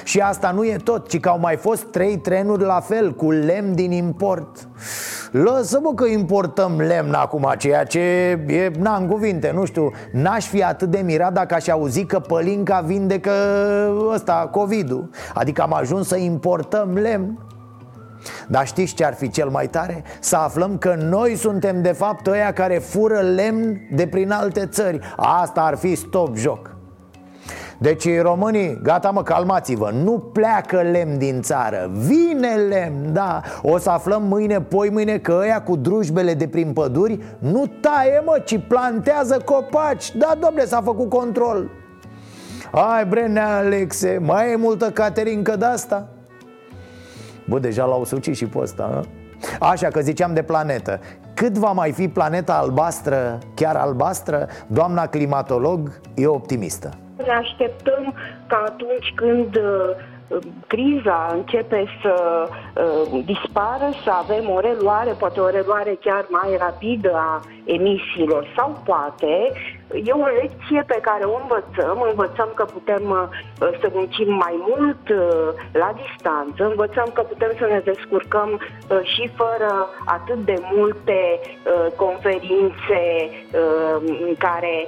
Și 0.04 0.20
asta 0.20 0.50
nu 0.50 0.64
e 0.64 0.76
tot, 0.84 1.08
ci 1.08 1.20
că 1.20 1.28
au 1.28 1.38
mai 1.38 1.56
fost 1.56 1.84
trei 1.84 2.18
trenuri 2.18 2.62
la 2.62 2.80
fel, 2.80 3.14
cu 3.14 3.30
lemn 3.30 3.74
din 3.74 3.90
import. 3.90 4.68
Lăsă-mă 5.30 5.94
că 5.94 6.06
importăm 6.06 6.76
lemn 6.76 7.12
acum, 7.12 7.54
ceea 7.58 7.84
ce 7.84 7.98
e, 8.46 8.70
na, 8.78 8.96
în 8.96 9.06
cuvinte, 9.06 9.50
nu 9.54 9.64
știu. 9.64 9.92
N-aș 10.12 10.46
fi 10.46 10.62
atât 10.62 10.90
de 10.90 11.00
mirat 11.04 11.32
dacă 11.32 11.54
aș 11.54 11.68
auzi 11.68 12.04
că 12.04 12.18
Pălinca 12.18 12.80
vindecă 12.80 13.32
ăsta, 14.12 14.48
COVID-ul. 14.52 15.10
Adică 15.34 15.62
am 15.62 15.72
ajuns 15.72 16.08
să 16.08 16.16
importăm 16.16 16.94
lemn 16.94 17.38
dar 18.48 18.66
știți 18.66 18.94
ce 18.94 19.04
ar 19.04 19.14
fi 19.14 19.30
cel 19.30 19.48
mai 19.48 19.68
tare? 19.68 20.02
Să 20.20 20.36
aflăm 20.36 20.78
că 20.78 20.94
noi 20.94 21.36
suntem 21.36 21.82
de 21.82 21.92
fapt 21.92 22.26
ăia 22.26 22.52
care 22.52 22.78
fură 22.78 23.20
lemn 23.20 23.80
de 23.92 24.06
prin 24.06 24.30
alte 24.30 24.66
țări. 24.66 24.98
Asta 25.16 25.62
ar 25.62 25.76
fi 25.76 25.94
stop 25.94 26.36
joc. 26.36 26.78
Deci 27.78 28.20
românii, 28.20 28.80
gata 28.82 29.10
mă, 29.10 29.22
calmați-vă 29.22 29.90
Nu 30.02 30.18
pleacă 30.18 30.80
lemn 30.80 31.18
din 31.18 31.42
țară. 31.42 31.90
Vine 31.92 32.54
lemn, 32.68 33.12
da. 33.12 33.40
O 33.62 33.78
să 33.78 33.90
aflăm 33.90 34.22
mâine, 34.22 34.60
poi 34.60 34.90
mâine 34.90 35.18
că 35.18 35.38
ăia 35.40 35.62
cu 35.62 35.76
drujbele 35.76 36.34
de 36.34 36.48
prin 36.48 36.72
păduri 36.72 37.18
Nu 37.38 37.66
taie 37.80 38.22
mă, 38.24 38.42
ci 38.44 38.60
plantează 38.68 39.38
copaci. 39.44 40.16
Da, 40.16 40.32
domne, 40.40 40.64
s-a 40.64 40.80
făcut 40.80 41.08
control. 41.08 41.70
Hai 42.72 43.04
Brenea 43.04 43.56
Alexe, 43.56 44.18
mai 44.22 44.52
e 44.52 44.56
multă 44.56 44.90
caterincă 44.90 45.56
de 45.56 45.64
asta? 45.64 46.08
Bă, 47.50 47.58
deja 47.58 47.84
l-au 47.84 48.04
sucit 48.04 48.36
și 48.36 48.46
pe 48.46 48.58
ăsta, 48.58 49.00
Așa 49.60 49.88
că 49.88 50.00
ziceam 50.00 50.34
de 50.34 50.42
planetă. 50.42 51.00
Cât 51.34 51.58
va 51.58 51.72
mai 51.72 51.92
fi 51.92 52.08
planeta 52.08 52.54
albastră, 52.54 53.38
chiar 53.54 53.76
albastră? 53.76 54.46
Doamna 54.66 55.06
climatolog 55.06 56.00
e 56.14 56.26
optimistă. 56.26 56.90
Ne 57.16 57.32
așteptăm 57.32 58.14
ca 58.46 58.64
atunci 58.66 59.12
când 59.14 59.56
uh, 59.56 60.38
criza 60.66 61.30
începe 61.32 61.84
să 62.02 62.14
uh, 62.44 63.24
dispară, 63.24 63.88
să 64.04 64.10
avem 64.10 64.50
o 64.54 64.60
reluare, 64.60 65.10
poate 65.18 65.40
o 65.40 65.48
reluare 65.48 65.98
chiar 66.00 66.26
mai 66.28 66.56
rapidă 66.58 67.12
a 67.14 67.40
emisiilor 67.64 68.52
sau 68.56 68.82
poate 68.84 69.52
E 69.92 70.12
o 70.12 70.26
lecție 70.26 70.82
pe 70.86 70.98
care 71.02 71.24
o 71.24 71.38
învățăm, 71.42 72.00
învățăm 72.08 72.50
că 72.54 72.64
putem 72.64 73.10
uh, 73.10 73.78
să 73.80 73.90
muncim 73.92 74.32
mai 74.34 74.54
mult 74.68 75.08
uh, 75.08 75.48
la 75.72 75.94
distanță, 76.02 76.64
învățăm 76.64 77.10
că 77.14 77.22
putem 77.22 77.52
să 77.58 77.66
ne 77.66 77.80
descurcăm 77.84 78.50
uh, 78.52 79.00
și 79.02 79.30
fără 79.34 79.88
atât 80.04 80.44
de 80.44 80.54
multe 80.74 81.40
conferințe 81.96 83.30
în 84.00 84.34
care 84.38 84.86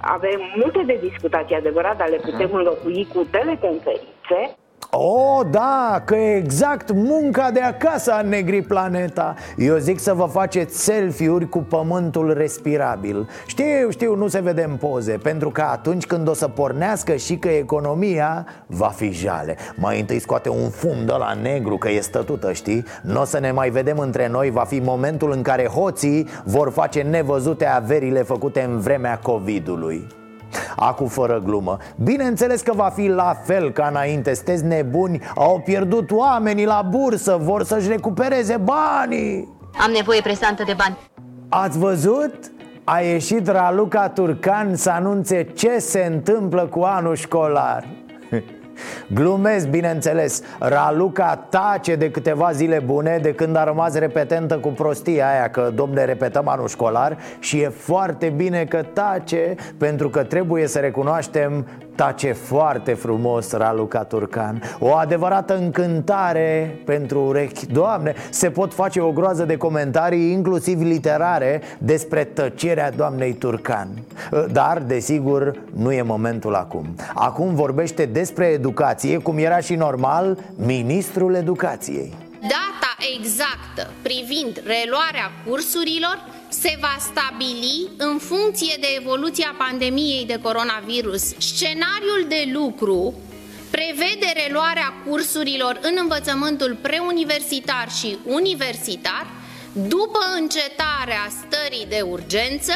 avem 0.00 0.40
multe 0.56 0.82
de 0.86 0.98
discutat, 1.02 1.50
e 1.50 1.56
adevărat, 1.56 1.96
dar 1.96 2.08
le 2.08 2.16
putem 2.16 2.50
înlocui 2.52 3.08
cu 3.14 3.26
teleconferințe. 3.30 4.56
Oh, 4.96 5.46
da, 5.50 6.02
că 6.04 6.16
e 6.16 6.36
exact 6.36 6.90
munca 6.90 7.50
de 7.50 7.60
acasă 7.60 8.12
a 8.12 8.22
negri 8.22 8.62
planeta. 8.62 9.34
Eu 9.56 9.76
zic 9.76 9.98
să 9.98 10.14
vă 10.14 10.24
faceți 10.24 10.84
selfie-uri 10.84 11.48
cu 11.48 11.58
pământul 11.58 12.32
respirabil. 12.32 13.28
Știu, 13.46 13.90
știu, 13.90 14.14
nu 14.14 14.28
se 14.28 14.40
vede 14.40 14.62
în 14.62 14.76
poze 14.76 15.12
Pentru 15.12 15.50
că 15.50 15.62
atunci 15.62 16.06
când 16.06 16.28
o 16.28 16.34
să 16.34 16.48
pornească 16.48 17.14
și 17.14 17.36
că 17.36 17.48
economia 17.48 18.46
va 18.66 18.86
fi 18.86 19.10
jale. 19.10 19.56
Mai 19.74 20.00
întâi 20.00 20.18
scoate 20.18 20.48
un 20.48 20.70
fum 20.70 21.04
de 21.06 21.12
la 21.18 21.32
negru 21.42 21.76
că 21.76 21.90
e 21.90 22.00
stătută, 22.00 22.52
știi? 22.52 22.84
Nu 23.02 23.20
o 23.20 23.24
să 23.24 23.38
ne 23.38 23.52
mai 23.52 23.70
vedem 23.70 23.98
între 23.98 24.28
noi 24.28 24.50
Va 24.50 24.64
fi 24.64 24.80
momentul 24.80 25.32
în 25.32 25.42
care 25.42 25.66
hoții 25.66 26.28
vor 26.44 26.70
face 26.70 27.02
nevăzute 27.02 27.66
averile 27.66 28.22
făcute 28.22 28.60
în 28.60 28.78
vremea 28.78 29.18
COVID-ului 29.18 30.20
Acu 30.76 31.06
fără 31.06 31.42
glumă. 31.44 31.76
Bineînțeles 32.02 32.60
că 32.60 32.72
va 32.74 32.90
fi 32.94 33.06
la 33.06 33.36
fel 33.44 33.70
ca 33.70 33.86
înainte. 33.90 34.34
Sunteți 34.34 34.64
nebuni, 34.64 35.20
au 35.34 35.60
pierdut 35.64 36.10
oamenii 36.10 36.66
la 36.66 36.86
bursă. 36.90 37.38
Vor 37.40 37.64
să-și 37.64 37.88
recupereze 37.88 38.56
banii. 38.56 39.48
Am 39.84 39.90
nevoie 39.90 40.20
presantă 40.20 40.62
de 40.66 40.74
bani. 40.76 40.96
Ați 41.48 41.78
văzut? 41.78 42.34
A 42.84 43.00
ieșit 43.00 43.48
Raluca 43.48 44.08
Turcan 44.08 44.76
să 44.76 44.90
anunțe 44.90 45.42
ce 45.54 45.78
se 45.78 46.08
întâmplă 46.12 46.66
cu 46.66 46.80
anul 46.80 47.14
școlar 47.14 47.84
Glumesc, 49.06 49.68
bineînțeles. 49.68 50.42
Raluca 50.58 51.46
tace 51.48 51.94
de 51.94 52.10
câteva 52.10 52.52
zile 52.52 52.78
bune 52.78 53.18
De 53.22 53.34
când 53.34 53.56
a 53.56 53.64
rămas 53.64 53.94
repetentă 53.94 54.58
cu 54.58 54.68
prostia 54.68 55.30
aia 55.30 55.50
Că, 55.50 55.70
domne, 55.74 56.04
repetăm 56.04 56.48
anul 56.48 56.68
școlar 56.68 57.18
Și 57.38 57.60
e 57.60 57.68
foarte 57.68 58.32
bine 58.36 58.64
că 58.64 58.82
tace 58.92 59.54
Pentru 59.78 60.08
că 60.10 60.22
trebuie 60.22 60.66
să 60.66 60.78
recunoaștem 60.78 61.66
Tace 61.94 62.32
foarte 62.32 62.92
frumos 62.92 63.52
Raluca 63.52 64.04
Turcan 64.04 64.62
O 64.78 64.94
adevărată 64.94 65.56
încântare 65.56 66.80
pentru 66.84 67.20
urechi. 67.20 67.66
Doamne, 67.66 68.14
se 68.30 68.50
pot 68.50 68.74
face 68.74 69.00
o 69.00 69.12
groază 69.12 69.44
de 69.44 69.56
comentarii 69.56 70.30
Inclusiv 70.30 70.80
literare 70.80 71.62
Despre 71.78 72.24
tăcerea 72.24 72.90
doamnei 72.90 73.32
Turcan. 73.32 73.88
Dar, 74.52 74.78
desigur, 74.78 75.60
nu 75.74 75.92
e 75.92 76.02
momentul 76.02 76.54
acum. 76.54 76.94
Acum 77.14 77.54
vorbește 77.54 78.04
despre 78.04 78.44
educație 78.46 79.18
Cum 79.18 79.38
era 79.38 79.58
și 79.58 79.74
normal 79.74 80.38
Ministrul 80.56 81.34
Educației. 81.34 82.14
Data 82.40 82.96
exactă 83.18 83.90
privind 84.02 84.62
reluarea 84.66 85.30
cursurilor 85.48 86.18
se 86.52 86.76
va 86.80 86.96
stabili 86.98 87.88
în 87.96 88.18
funcție 88.18 88.74
de 88.80 88.86
evoluția 89.00 89.54
pandemiei 89.58 90.24
de 90.26 90.38
coronavirus. 90.42 91.24
Scenariul 91.38 92.22
de 92.28 92.42
lucru 92.52 93.14
prevede 93.70 94.28
reluarea 94.42 94.90
cursurilor 95.06 95.78
în 95.82 95.94
învățământul 96.00 96.78
preuniversitar 96.82 97.88
și 97.98 98.18
universitar 98.26 99.26
după 99.72 100.22
încetarea 100.40 101.24
stării 101.40 101.86
de 101.88 102.00
urgență 102.00 102.74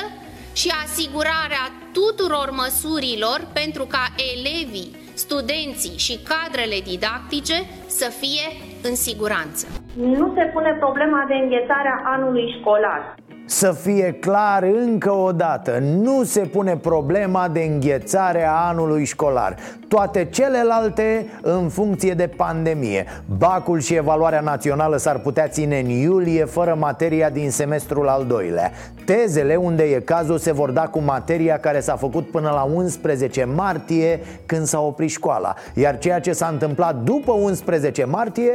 și 0.61 0.69
asigurarea 0.85 1.65
tuturor 1.93 2.49
măsurilor 2.51 3.39
pentru 3.53 3.85
ca 3.95 4.05
elevii, 4.33 4.97
studenții 5.15 5.99
și 6.07 6.15
cadrele 6.31 6.79
didactice 6.91 7.57
să 7.87 8.09
fie 8.21 8.47
în 8.89 8.95
siguranță. 8.95 9.67
Nu 9.97 10.33
se 10.37 10.45
pune 10.55 10.73
problema 10.79 11.25
de 11.29 11.35
înghețare 11.35 11.89
a 11.89 12.11
anului 12.15 12.57
școlar. 12.61 13.15
Să 13.49 13.73
fie 13.73 14.13
clar 14.13 14.63
încă 14.63 15.11
o 15.11 15.33
dată, 15.33 15.79
nu 15.79 16.25
se 16.25 16.41
pune 16.41 16.77
problema 16.77 17.49
de 17.49 17.61
înghețare 17.61 18.45
a 18.45 18.53
anului 18.53 19.05
școlar 19.05 19.57
Toate 19.89 20.29
celelalte 20.31 21.27
în 21.43 21.69
funcție 21.69 22.15
de 22.15 22.27
pandemie. 22.37 23.07
Bacul 23.39 23.81
și 23.81 23.95
evaluarea 23.95 24.41
națională 24.41 24.97
s-ar 24.97 25.19
putea 25.19 25.49
ține 25.49 25.79
în 25.79 25.89
iulie 25.89 26.45
fără 26.45 26.77
materia 26.79 27.31
din 27.31 27.51
semestrul 27.51 28.09
al 28.09 28.25
doilea. 28.27 28.73
Tezele 29.05 29.57
unde 29.57 29.83
e 29.83 30.01
cazul 30.01 30.39
se 30.39 30.53
vor 30.53 30.71
da 30.71 30.87
cu 30.87 30.99
materia 30.99 31.59
care 31.59 31.81
s-a 31.81 31.97
făcut 31.97 32.31
până 32.31 32.51
la 32.51 32.63
11 32.63 33.45
martie 33.45 34.21
când 34.47 34.67
s-a 34.67 34.81
oprit 34.81 35.11
școala. 35.11 35.55
Iar 35.75 35.99
ceea 35.99 36.21
ce 36.21 36.33
s-a 36.33 36.47
întâmplat 36.47 36.97
după 36.97 37.33
11 37.33 38.05
martie 38.05 38.53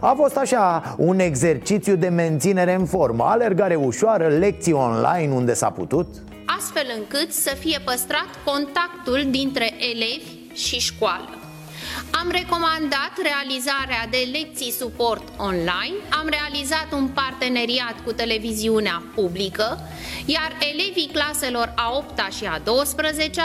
a 0.00 0.14
fost 0.16 0.36
așa 0.36 0.94
un 0.98 1.18
exercițiu 1.18 1.96
de 1.96 2.08
menținere 2.08 2.74
în 2.74 2.84
formă. 2.84 3.24
Alergare 3.24 3.74
ușoară 3.74 4.22
doar 4.22 4.40
lecții 4.40 4.72
online 4.72 5.34
unde 5.34 5.54
s-a 5.54 5.70
putut? 5.70 6.06
Astfel 6.58 6.86
încât 6.98 7.32
să 7.32 7.54
fie 7.58 7.78
păstrat 7.84 8.28
contactul 8.44 9.30
dintre 9.30 9.72
elevi 9.92 10.41
și 10.54 10.78
școală. 10.78 11.28
Am 12.20 12.28
recomandat 12.30 13.12
realizarea 13.22 14.06
de 14.10 14.28
lecții 14.32 14.70
suport 14.70 15.22
online, 15.36 15.96
am 16.20 16.26
realizat 16.38 16.88
un 16.92 17.08
parteneriat 17.08 17.96
cu 18.04 18.12
televiziunea 18.12 19.02
publică, 19.14 19.78
iar 20.26 20.50
elevii 20.72 21.10
claselor 21.12 21.72
a 21.76 21.96
8 21.96 22.32
și 22.36 22.44
a 22.46 22.58
12 22.64 23.40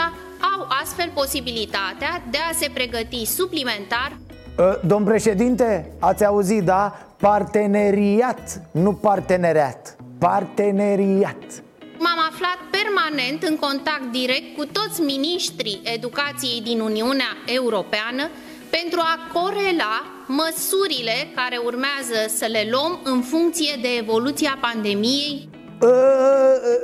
au 0.54 0.66
astfel 0.82 1.10
posibilitatea 1.14 2.22
de 2.30 2.38
a 2.50 2.54
se 2.54 2.70
pregăti 2.74 3.24
suplimentar. 3.24 4.16
Ă, 4.58 4.80
domn 4.84 5.04
președinte, 5.04 5.92
ați 5.98 6.24
auzit, 6.24 6.62
da? 6.62 7.06
Parteneriat, 7.16 8.60
nu 8.70 8.92
parteneriat 8.92 9.98
parteneriat. 10.18 11.62
M-am 11.98 12.20
aflat 12.30 12.58
permanent 12.78 13.42
în 13.42 13.56
contact 13.56 14.06
direct 14.12 14.56
cu 14.56 14.64
toți 14.64 15.00
miniștrii 15.00 15.80
educației 15.84 16.60
din 16.62 16.80
Uniunea 16.80 17.32
Europeană 17.46 18.24
pentru 18.70 19.00
a 19.00 19.14
corela 19.32 19.96
măsurile 20.26 21.16
care 21.34 21.56
urmează 21.64 22.18
să 22.36 22.46
le 22.50 22.68
luăm 22.70 23.00
în 23.02 23.20
funcție 23.20 23.78
de 23.80 23.88
evoluția 23.98 24.58
pandemiei. 24.60 25.48
Uh, 25.80 25.88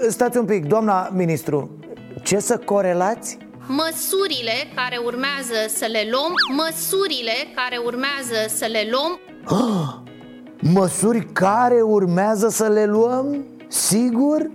stați 0.08 0.38
un 0.38 0.44
pic, 0.44 0.64
doamna 0.64 1.08
ministru, 1.12 1.78
ce 2.22 2.38
să 2.38 2.56
corelați? 2.58 3.38
Măsurile 3.66 4.52
care 4.74 4.96
urmează 5.04 5.58
să 5.68 5.86
le 5.90 6.08
luăm, 6.10 6.32
măsurile 6.56 7.32
care 7.54 7.76
urmează 7.84 8.38
să 8.48 8.66
le 8.66 8.88
luăm. 8.90 9.20
Oh! 9.46 10.02
Măsuri 10.80 11.26
care 11.32 11.80
urmează 11.80 12.48
să 12.48 12.68
le 12.68 12.84
luăm? 12.84 13.44
Sigur? 13.68 14.50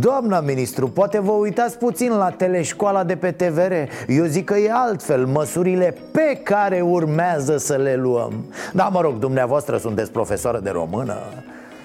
Doamna 0.00 0.40
ministru, 0.40 0.88
poate 0.88 1.20
vă 1.20 1.32
uitați 1.32 1.78
puțin 1.78 2.12
la 2.12 2.30
teleșcoala 2.30 3.04
de 3.04 3.16
pe 3.16 3.30
TVR 3.30 3.72
Eu 4.08 4.24
zic 4.24 4.44
că 4.44 4.56
e 4.58 4.70
altfel, 4.72 5.26
măsurile 5.26 5.94
pe 6.10 6.40
care 6.42 6.80
urmează 6.80 7.56
să 7.56 7.76
le 7.76 7.96
luăm. 7.96 8.44
Da, 8.72 8.84
mă 8.84 9.00
rog, 9.00 9.18
dumneavoastră 9.18 9.76
sunteți 9.76 10.10
profesoară 10.10 10.58
de 10.58 10.70
română 10.70 11.16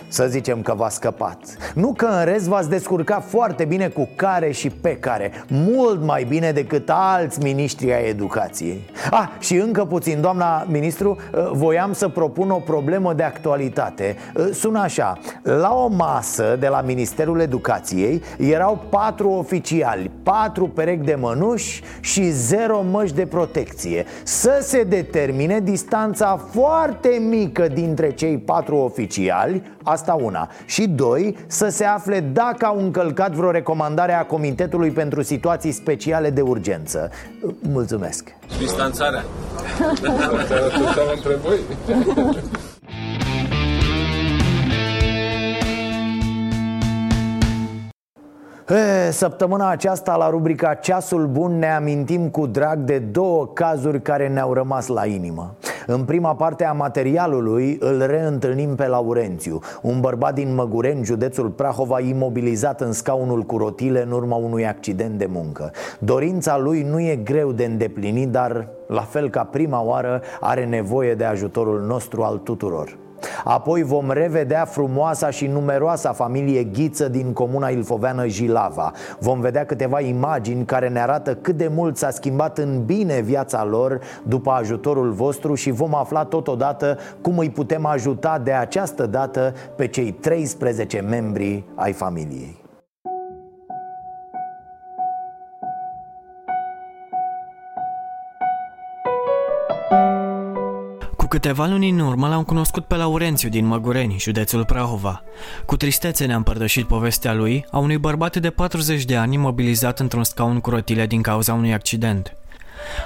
să 0.07 0.25
zicem 0.27 0.61
că 0.61 0.73
v-a 0.73 0.89
scăpat. 0.89 1.37
Nu 1.73 1.93
că 1.93 2.05
în 2.05 2.25
rest 2.25 2.47
v-ați 2.47 2.69
descurcat 2.69 3.23
foarte 3.29 3.65
bine 3.65 3.87
cu 3.87 4.09
care 4.15 4.51
și 4.51 4.69
pe 4.69 4.97
care. 4.97 5.31
Mult 5.47 6.03
mai 6.03 6.23
bine 6.23 6.51
decât 6.51 6.89
alți 6.93 7.43
miniștri 7.43 7.93
ai 7.93 8.07
educației. 8.09 8.81
Ah, 9.11 9.27
și 9.39 9.55
încă 9.55 9.85
puțin, 9.85 10.21
doamna 10.21 10.65
ministru 10.69 11.17
uh, 11.33 11.49
Voiam 11.51 11.93
să 11.93 12.07
propun 12.07 12.49
o 12.49 12.55
problemă 12.55 13.13
de 13.13 13.23
actualitate. 13.23 14.15
Uh, 14.35 14.49
Sună 14.53 14.79
așa. 14.79 15.17
La 15.43 15.73
o 15.73 15.87
masă 15.87 16.55
de 16.59 16.67
la 16.67 16.81
Ministerul 16.81 17.39
Educației 17.39 18.21
Erau 18.37 18.85
patru 18.89 19.29
oficiali 19.29 20.11
Patru 20.23 20.67
perechi 20.67 21.05
de 21.05 21.15
mănuși 21.15 21.81
și 21.99 22.29
zero 22.29 22.81
măști 22.91 23.15
de 23.15 23.25
protecție. 23.25 24.05
Să 24.23 24.59
se 24.61 24.83
determine 24.83 25.59
distanța 25.59 26.39
foarte 26.51 27.21
mică 27.29 27.67
dintre 27.67 28.11
cei 28.11 28.37
patru 28.37 28.75
oficiali 28.75 29.61
Asta 29.97 30.13
una. 30.13 30.49
Și 30.65 30.87
doi, 30.87 31.37
să 31.47 31.69
se 31.69 31.83
afle 31.85 32.19
dacă 32.19 32.65
au 32.65 32.79
încălcat 32.79 33.31
vreo 33.31 33.51
recomandare 33.51 34.13
a 34.13 34.25
Comitetului 34.25 34.91
pentru 34.91 35.21
Situații 35.21 35.71
Speciale 35.71 36.29
de 36.29 36.41
Urgență. 36.41 37.09
Mulțumesc. 37.59 38.35
Distanțarea. 38.59 39.23
E, 48.67 49.11
săptămâna 49.11 49.69
aceasta 49.69 50.15
la 50.15 50.29
rubrica 50.29 50.73
Ceasul 50.73 51.27
Bun 51.27 51.59
ne 51.59 51.71
amintim 51.73 52.29
cu 52.29 52.45
drag 52.45 52.79
de 52.79 52.99
două 52.99 53.47
cazuri 53.47 54.01
care 54.01 54.27
ne-au 54.27 54.53
rămas 54.53 54.87
la 54.87 55.05
inimă 55.05 55.55
În 55.89 56.03
prima 56.03 56.35
parte 56.35 56.65
a 56.65 56.71
materialului 56.71 57.77
îl 57.79 58.05
reîntâlnim 58.05 58.75
pe 58.75 58.87
Laurențiu 58.87 59.59
Un 59.81 59.99
bărbat 59.99 60.33
din 60.33 60.53
Măgureni, 60.55 61.03
județul 61.03 61.49
Prahova, 61.49 61.99
imobilizat 61.99 62.81
în 62.81 62.91
scaunul 62.91 63.41
cu 63.43 63.57
rotile 63.57 64.03
în 64.03 64.11
urma 64.11 64.35
unui 64.35 64.67
accident 64.67 65.17
de 65.17 65.27
muncă. 65.29 65.71
Dorința 65.99 66.57
lui 66.57 66.81
nu 66.81 66.99
e 66.99 67.15
greu 67.15 67.51
de 67.51 67.65
îndeplinit, 67.65 68.29
dar 68.29 68.67
la 68.87 69.01
fel 69.01 69.29
ca 69.29 69.43
prima 69.43 69.81
oară 69.81 70.21
are 70.39 70.65
nevoie 70.65 71.15
de 71.15 71.23
ajutorul 71.23 71.81
nostru 71.81 72.21
al 72.21 72.37
tuturor 72.37 72.97
Apoi 73.43 73.83
vom 73.83 74.11
revedea 74.11 74.65
frumoasa 74.65 75.29
și 75.29 75.47
numeroasa 75.47 76.11
familie 76.11 76.63
Ghiță 76.63 77.07
din 77.07 77.33
comuna 77.33 77.67
ilfoveană 77.67 78.27
Jilava. 78.27 78.91
Vom 79.19 79.39
vedea 79.39 79.65
câteva 79.65 79.99
imagini 79.99 80.65
care 80.65 80.89
ne 80.89 80.99
arată 80.99 81.35
cât 81.35 81.57
de 81.57 81.67
mult 81.67 81.97
s-a 81.97 82.09
schimbat 82.09 82.57
în 82.57 82.83
bine 82.85 83.19
viața 83.19 83.65
lor 83.65 83.99
după 84.23 84.51
ajutorul 84.51 85.11
vostru 85.11 85.55
Și 85.55 85.71
vom 85.71 85.95
afla 85.95 86.23
totodată 86.23 86.97
cum 87.21 87.37
îi 87.37 87.49
putem 87.49 87.85
ajuta 87.85 88.39
de 88.43 88.51
această 88.51 89.05
dată 89.05 89.53
pe 89.75 89.87
cei 89.87 90.11
13 90.11 90.99
membri 90.99 91.63
ai 91.75 91.93
familiei 91.93 92.66
câteva 101.39 101.65
luni 101.65 101.89
în 101.89 101.99
urmă 101.99 102.27
l-am 102.27 102.43
cunoscut 102.43 102.85
pe 102.85 102.95
Laurențiu 102.95 103.49
din 103.49 103.65
Măgureni, 103.65 104.15
județul 104.19 104.65
Prahova. 104.65 105.23
Cu 105.65 105.77
tristețe 105.77 106.25
ne-am 106.25 106.43
părtășit 106.43 106.87
povestea 106.87 107.33
lui 107.33 107.65
a 107.71 107.77
unui 107.77 107.97
bărbat 107.97 108.35
de 108.35 108.49
40 108.49 109.05
de 109.05 109.15
ani 109.15 109.33
imobilizat 109.33 109.99
într-un 109.99 110.23
scaun 110.23 110.59
cu 110.59 110.69
rotile 110.69 111.05
din 111.05 111.21
cauza 111.21 111.53
unui 111.53 111.73
accident. 111.73 112.37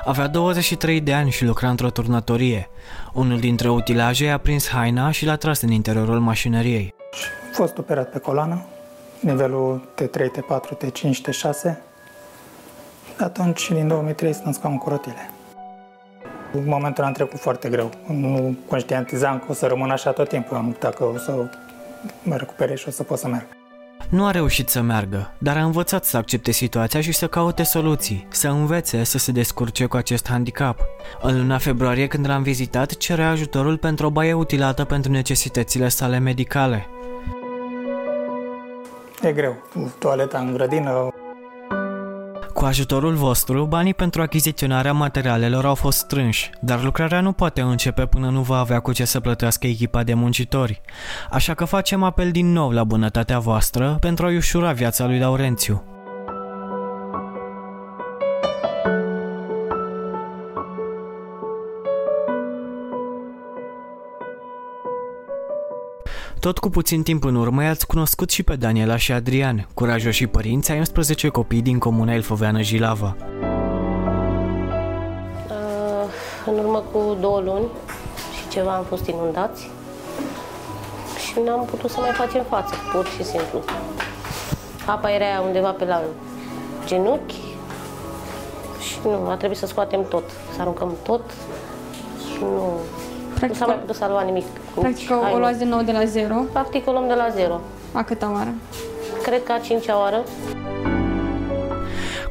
Avea 0.06 0.28
23 0.28 1.02
de 1.02 1.14
ani 1.14 1.32
și 1.32 1.46
lucra 1.46 1.70
într-o 1.70 1.90
turnătorie. 1.90 2.70
Unul 3.14 3.40
dintre 3.40 3.70
utilaje 3.70 4.30
a 4.30 4.38
prins 4.38 4.68
haina 4.68 5.12
și 5.12 5.26
l-a 5.26 5.36
tras 5.36 5.62
în 5.62 5.72
interiorul 5.72 6.20
mașinăriei. 6.20 6.94
A 7.52 7.54
fost 7.54 7.78
operat 7.78 8.10
pe 8.10 8.20
coloană, 8.20 8.66
nivelul 9.20 9.90
T3, 10.02 10.22
T4, 10.22 10.78
T5, 10.78 11.12
T6. 11.30 11.78
Atunci, 13.18 13.72
din 13.72 13.88
2003, 13.88 14.34
sunt 14.34 14.46
în 14.46 14.54
scaun 14.54 14.78
cu 14.78 14.90
rotile. 14.90 15.30
În 16.54 16.64
momentul 16.66 17.04
am 17.04 17.12
trecut 17.12 17.40
foarte 17.40 17.70
greu. 17.70 17.90
Nu 18.08 18.58
conștientizam 18.68 19.40
că 19.40 19.46
o 19.50 19.54
să 19.54 19.68
rămân 19.68 19.90
așa 19.90 20.12
tot 20.12 20.30
timpul. 20.30 20.58
Am 20.58 20.68
optat 20.68 20.96
că 20.96 21.04
o 21.04 21.18
să 21.18 21.50
mă 22.24 22.36
recuperez 22.36 22.78
și 22.78 22.88
o 22.88 22.92
să 22.92 23.04
pot 23.04 23.18
să 23.18 23.28
merg. 23.28 23.46
Nu 24.10 24.26
a 24.26 24.32
reușit 24.32 24.70
să 24.70 24.82
meargă, 24.82 25.34
dar 25.38 25.58
a 25.58 25.64
învățat 25.64 26.06
să 26.06 26.18
accepte 26.18 26.52
situația 26.52 27.02
și 27.02 27.12
să 27.12 27.28
caute 27.28 27.64
soluții, 27.64 28.28
să 28.30 28.48
învețe 28.48 29.04
să 29.04 29.18
se 29.18 29.32
descurce 29.32 29.86
cu 29.86 29.96
acest 29.96 30.28
handicap. 30.28 30.80
În 31.22 31.38
luna 31.38 31.58
februarie, 31.58 32.08
când 32.08 32.28
l-am 32.28 32.42
vizitat, 32.42 32.98
cerea 32.98 33.30
ajutorul 33.30 33.78
pentru 33.78 34.06
o 34.06 34.10
baie 34.10 34.34
utilată 34.34 34.84
pentru 34.84 35.12
necesitățile 35.12 35.88
sale 35.88 36.18
medicale. 36.18 36.88
E 39.22 39.32
greu. 39.32 39.56
Toaleta 40.00 40.40
în 40.40 40.54
grădină, 40.54 41.14
Cu 42.54 42.66
ajutorul 42.66 43.14
vostru, 43.14 43.66
banii 43.66 43.94
pentru 43.94 44.22
achiziționarea 44.22 44.94
materialelor 44.94 45.66
au 45.66 45.76
fost 45.76 45.98
strânși, 45.98 46.50
dar 46.62 46.84
lucrarea 46.84 47.22
nu 47.22 47.32
poate 47.32 47.62
începe 47.62 48.06
până 48.06 48.30
nu 48.30 48.42
va 48.42 48.58
avea 48.58 48.80
cu 48.80 48.92
ce 48.92 49.06
să 49.06 49.20
plătească 49.20 49.68
echipa 49.68 50.04
de 50.04 50.14
muncitori. 50.14 50.82
Așa 51.30 51.54
că 51.54 51.66
facem 51.66 52.04
apel 52.04 52.32
din 52.32 52.52
nou 52.52 52.72
la 52.72 52.84
bunătatea 52.84 53.40
voastră 53.40 53.98
pentru 54.00 54.26
a-i 54.26 54.36
ușura 54.36 54.72
viața 54.72 55.06
lui 55.06 55.20
Laurențiu. 55.20 55.91
Tot 66.42 66.58
cu 66.58 66.70
puțin 66.70 67.04
timp 67.04 67.24
în 67.24 67.36
urmă 67.36 67.64
i-ați 67.64 67.88
cunoscut 67.88 68.30
și 68.30 68.44
pe 68.44 68.56
Daniela 68.56 68.98
și 68.98 69.12
Adrian, 69.12 69.68
curajoși 69.74 70.28
părinți 70.28 70.72
ai 70.72 70.78
11 70.78 71.28
copii 71.28 71.62
din 71.62 71.80
comuna 71.80 72.14
Ilfoveană 72.14 72.62
Jilava. 72.62 73.16
Uh, 75.48 76.08
În 76.46 76.58
urmă 76.58 76.84
cu 76.92 77.18
două 77.20 77.40
luni 77.40 77.66
și 78.38 78.48
ceva 78.50 78.76
am 78.76 78.84
fost 78.84 79.08
inundați 79.08 79.70
și 81.26 81.40
n-am 81.46 81.66
putut 81.66 81.90
să 81.90 82.00
mai 82.00 82.12
facem 82.12 82.44
față, 82.50 82.76
pur 82.92 83.06
și 83.06 83.24
simplu. 83.24 83.60
Apa 84.86 85.12
era 85.12 85.42
undeva 85.46 85.70
pe 85.70 85.86
la 85.86 86.02
genunchi 86.86 87.40
și 88.80 88.98
nu, 89.04 89.30
a 89.30 89.36
trebuit 89.36 89.60
să 89.60 89.66
scoatem 89.66 90.06
tot, 90.10 90.24
să 90.56 90.62
aruncăm 90.62 90.96
tot. 91.04 91.22
Nu, 92.40 92.80
nu 93.48 93.54
s-a 93.54 93.66
mai 93.66 93.76
putut 93.76 93.96
salva 93.96 94.22
nimic. 94.22 94.46
Practic 94.80 95.12
o, 95.12 95.14
o 95.14 95.22
Hai, 95.22 95.38
luați 95.38 95.58
din 95.58 95.68
nou 95.70 95.82
de 95.82 95.92
la 95.92 96.06
zero. 96.06 96.36
Practic 96.52 96.88
o 96.88 96.92
luăm 96.92 97.08
de 97.08 97.14
la 97.14 97.30
zero. 97.30 97.60
A 97.92 98.04
câta 98.04 98.32
oară? 98.34 98.54
Cred 99.24 99.44
că 99.44 99.52
a 99.52 99.60
cincea 99.60 100.00
oară. 100.00 100.24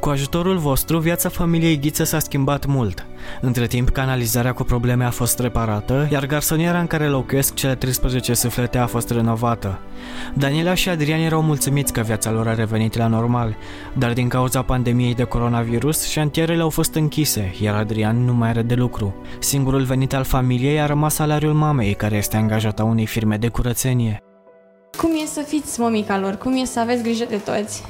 Cu 0.00 0.08
ajutorul 0.08 0.56
vostru, 0.56 0.98
viața 0.98 1.28
familiei 1.28 1.78
Ghiță 1.78 2.04
s-a 2.04 2.18
schimbat 2.18 2.66
mult. 2.66 3.06
Între 3.40 3.66
timp, 3.66 3.90
canalizarea 3.90 4.52
cu 4.52 4.62
probleme 4.62 5.04
a 5.04 5.10
fost 5.10 5.38
reparată, 5.38 6.08
iar 6.12 6.26
garsoniera 6.26 6.80
în 6.80 6.86
care 6.86 7.08
locuiesc 7.08 7.54
cele 7.54 7.74
13 7.74 8.34
suflete 8.34 8.78
a 8.78 8.86
fost 8.86 9.10
renovată. 9.10 9.78
Daniela 10.34 10.74
și 10.74 10.88
Adrian 10.88 11.20
erau 11.20 11.42
mulțumiți 11.42 11.92
că 11.92 12.00
viața 12.00 12.30
lor 12.30 12.48
a 12.48 12.54
revenit 12.54 12.96
la 12.96 13.06
normal, 13.06 13.56
dar 13.98 14.12
din 14.12 14.28
cauza 14.28 14.62
pandemiei 14.62 15.14
de 15.14 15.24
coronavirus, 15.24 16.08
șantierele 16.08 16.62
au 16.62 16.70
fost 16.70 16.94
închise, 16.94 17.54
iar 17.60 17.74
Adrian 17.74 18.24
nu 18.24 18.34
mai 18.34 18.48
are 18.48 18.62
de 18.62 18.74
lucru. 18.74 19.14
Singurul 19.38 19.82
venit 19.82 20.14
al 20.14 20.24
familiei 20.24 20.80
a 20.80 20.86
rămas 20.86 21.14
salariul 21.14 21.54
mamei, 21.54 21.94
care 21.94 22.16
este 22.16 22.36
angajată 22.36 22.82
a 22.82 22.84
unei 22.84 23.06
firme 23.06 23.36
de 23.36 23.48
curățenie. 23.48 24.22
Cum 24.96 25.10
e 25.22 25.26
să 25.26 25.40
fiți 25.46 25.80
mămica 25.80 26.18
lor? 26.18 26.36
Cum 26.36 26.52
e 26.56 26.64
să 26.64 26.80
aveți 26.80 27.02
grijă 27.02 27.24
de 27.28 27.36
toți? 27.36 27.82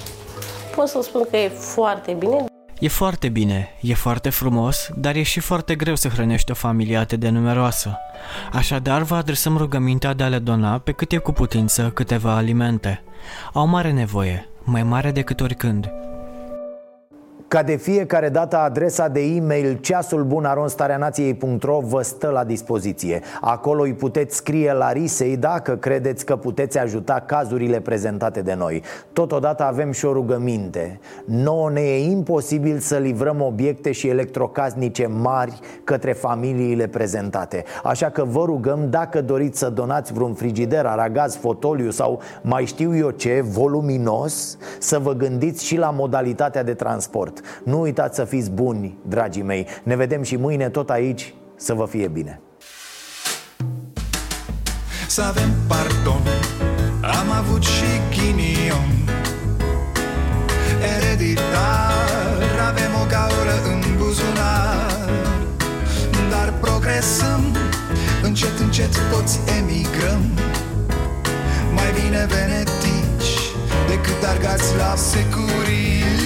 Pot 0.81 0.89
să 0.89 1.01
spun 1.03 1.27
că 1.31 1.37
e 1.37 1.49
foarte 1.49 2.13
bine. 2.13 2.45
E 2.79 2.89
foarte 2.89 3.29
bine, 3.29 3.69
e 3.81 3.95
foarte 3.95 4.31
frumos, 4.31 4.89
dar 4.97 5.15
e 5.15 5.23
și 5.23 5.41
foarte 5.41 5.75
greu 5.75 5.95
să 5.95 6.09
hrănești 6.09 6.51
o 6.51 6.55
familie 6.55 6.97
atât 6.97 7.21
de 7.21 7.29
numeroasă. 7.29 7.99
Așadar, 8.53 9.03
vă 9.03 9.15
adresăm 9.15 9.57
rugămintea 9.57 10.15
de 10.15 10.23
a 10.23 10.29
le 10.29 10.39
dona 10.39 10.79
pe 10.79 10.93
cât 10.93 11.13
e 11.13 11.17
cu 11.17 11.33
putință 11.33 11.91
câteva 11.95 12.37
alimente. 12.37 13.03
Au 13.53 13.67
mare 13.67 13.93
nevoie, 13.93 14.49
mai 14.63 14.83
mare 14.83 15.11
decât 15.11 15.41
oricând. 15.41 15.91
Ca 17.51 17.63
de 17.63 17.77
fiecare 17.77 18.29
dată, 18.29 18.57
adresa 18.57 19.09
de 19.09 19.21
e-mail 19.21 19.79
ceasulbunaronstareanației.ro 19.81 21.81
vă 21.81 22.03
stă 22.03 22.29
la 22.29 22.45
dispoziție. 22.45 23.21
Acolo 23.41 23.83
îi 23.83 23.95
puteți 23.95 24.37
scrie 24.37 24.73
la 24.73 24.93
risei 24.93 25.37
dacă 25.37 25.77
credeți 25.77 26.25
că 26.25 26.37
puteți 26.37 26.79
ajuta 26.79 27.23
cazurile 27.27 27.81
prezentate 27.81 28.43
de 28.43 28.55
noi. 28.55 28.83
Totodată 29.13 29.65
avem 29.65 29.93
și 29.93 30.05
o 30.05 30.13
rugăminte. 30.13 31.01
Nouă 31.25 31.71
ne 31.71 31.81
e 31.81 32.11
imposibil 32.11 32.79
să 32.79 32.97
livrăm 32.97 33.41
obiecte 33.41 33.93
și 33.93 34.09
electrocasnice 34.09 35.07
mari 35.07 35.59
către 35.85 36.13
familiile 36.13 36.87
prezentate. 36.87 37.65
Așa 37.83 38.11
că 38.11 38.25
vă 38.25 38.45
rugăm, 38.45 38.91
dacă 38.91 39.23
doriți 39.23 39.59
să 39.59 39.71
donați 39.71 40.13
vreun 40.13 40.35
frigider, 40.35 40.87
aragaz, 40.87 41.37
fotoliu 41.37 41.91
sau 41.91 42.21
mai 42.43 42.65
știu 42.65 42.97
eu 42.97 43.11
ce, 43.11 43.45
voluminos, 43.45 44.57
să 44.79 44.99
vă 44.99 45.13
gândiți 45.13 45.65
și 45.65 45.77
la 45.77 45.91
modalitatea 45.91 46.63
de 46.63 46.75
transport. 46.75 47.39
Nu 47.65 47.81
uitați 47.81 48.17
să 48.17 48.25
fiți 48.25 48.51
buni, 48.51 48.99
dragii 49.09 49.43
mei. 49.43 49.67
Ne 49.83 49.97
vedem 49.97 50.23
și 50.23 50.37
mâine 50.37 50.69
tot 50.69 50.91
aici. 50.91 51.35
Să 51.57 51.75
vă 51.75 51.87
fie 51.87 52.09
bine. 52.09 52.41
Să 55.09 55.23
avem 55.23 55.51
pardon. 55.69 56.23
Am 57.01 57.31
avut 57.39 57.63
și 57.63 57.91
ghinion. 58.11 58.91
Ereditar 60.97 61.91
Avem 62.69 62.93
o 63.03 63.07
gaură 63.09 63.57
în 63.73 63.81
buzunar. 63.99 65.09
Dar 66.31 66.55
progresăm. 66.61 67.57
Încet, 68.23 68.59
încet 68.59 68.93
toți 69.13 69.41
emigrăm. 69.59 70.23
Mai 71.75 71.91
bine 72.01 72.27
venetici 72.29 73.33
Decât 73.89 74.23
argați 74.29 74.77
la 74.77 74.95
securii 74.97 76.20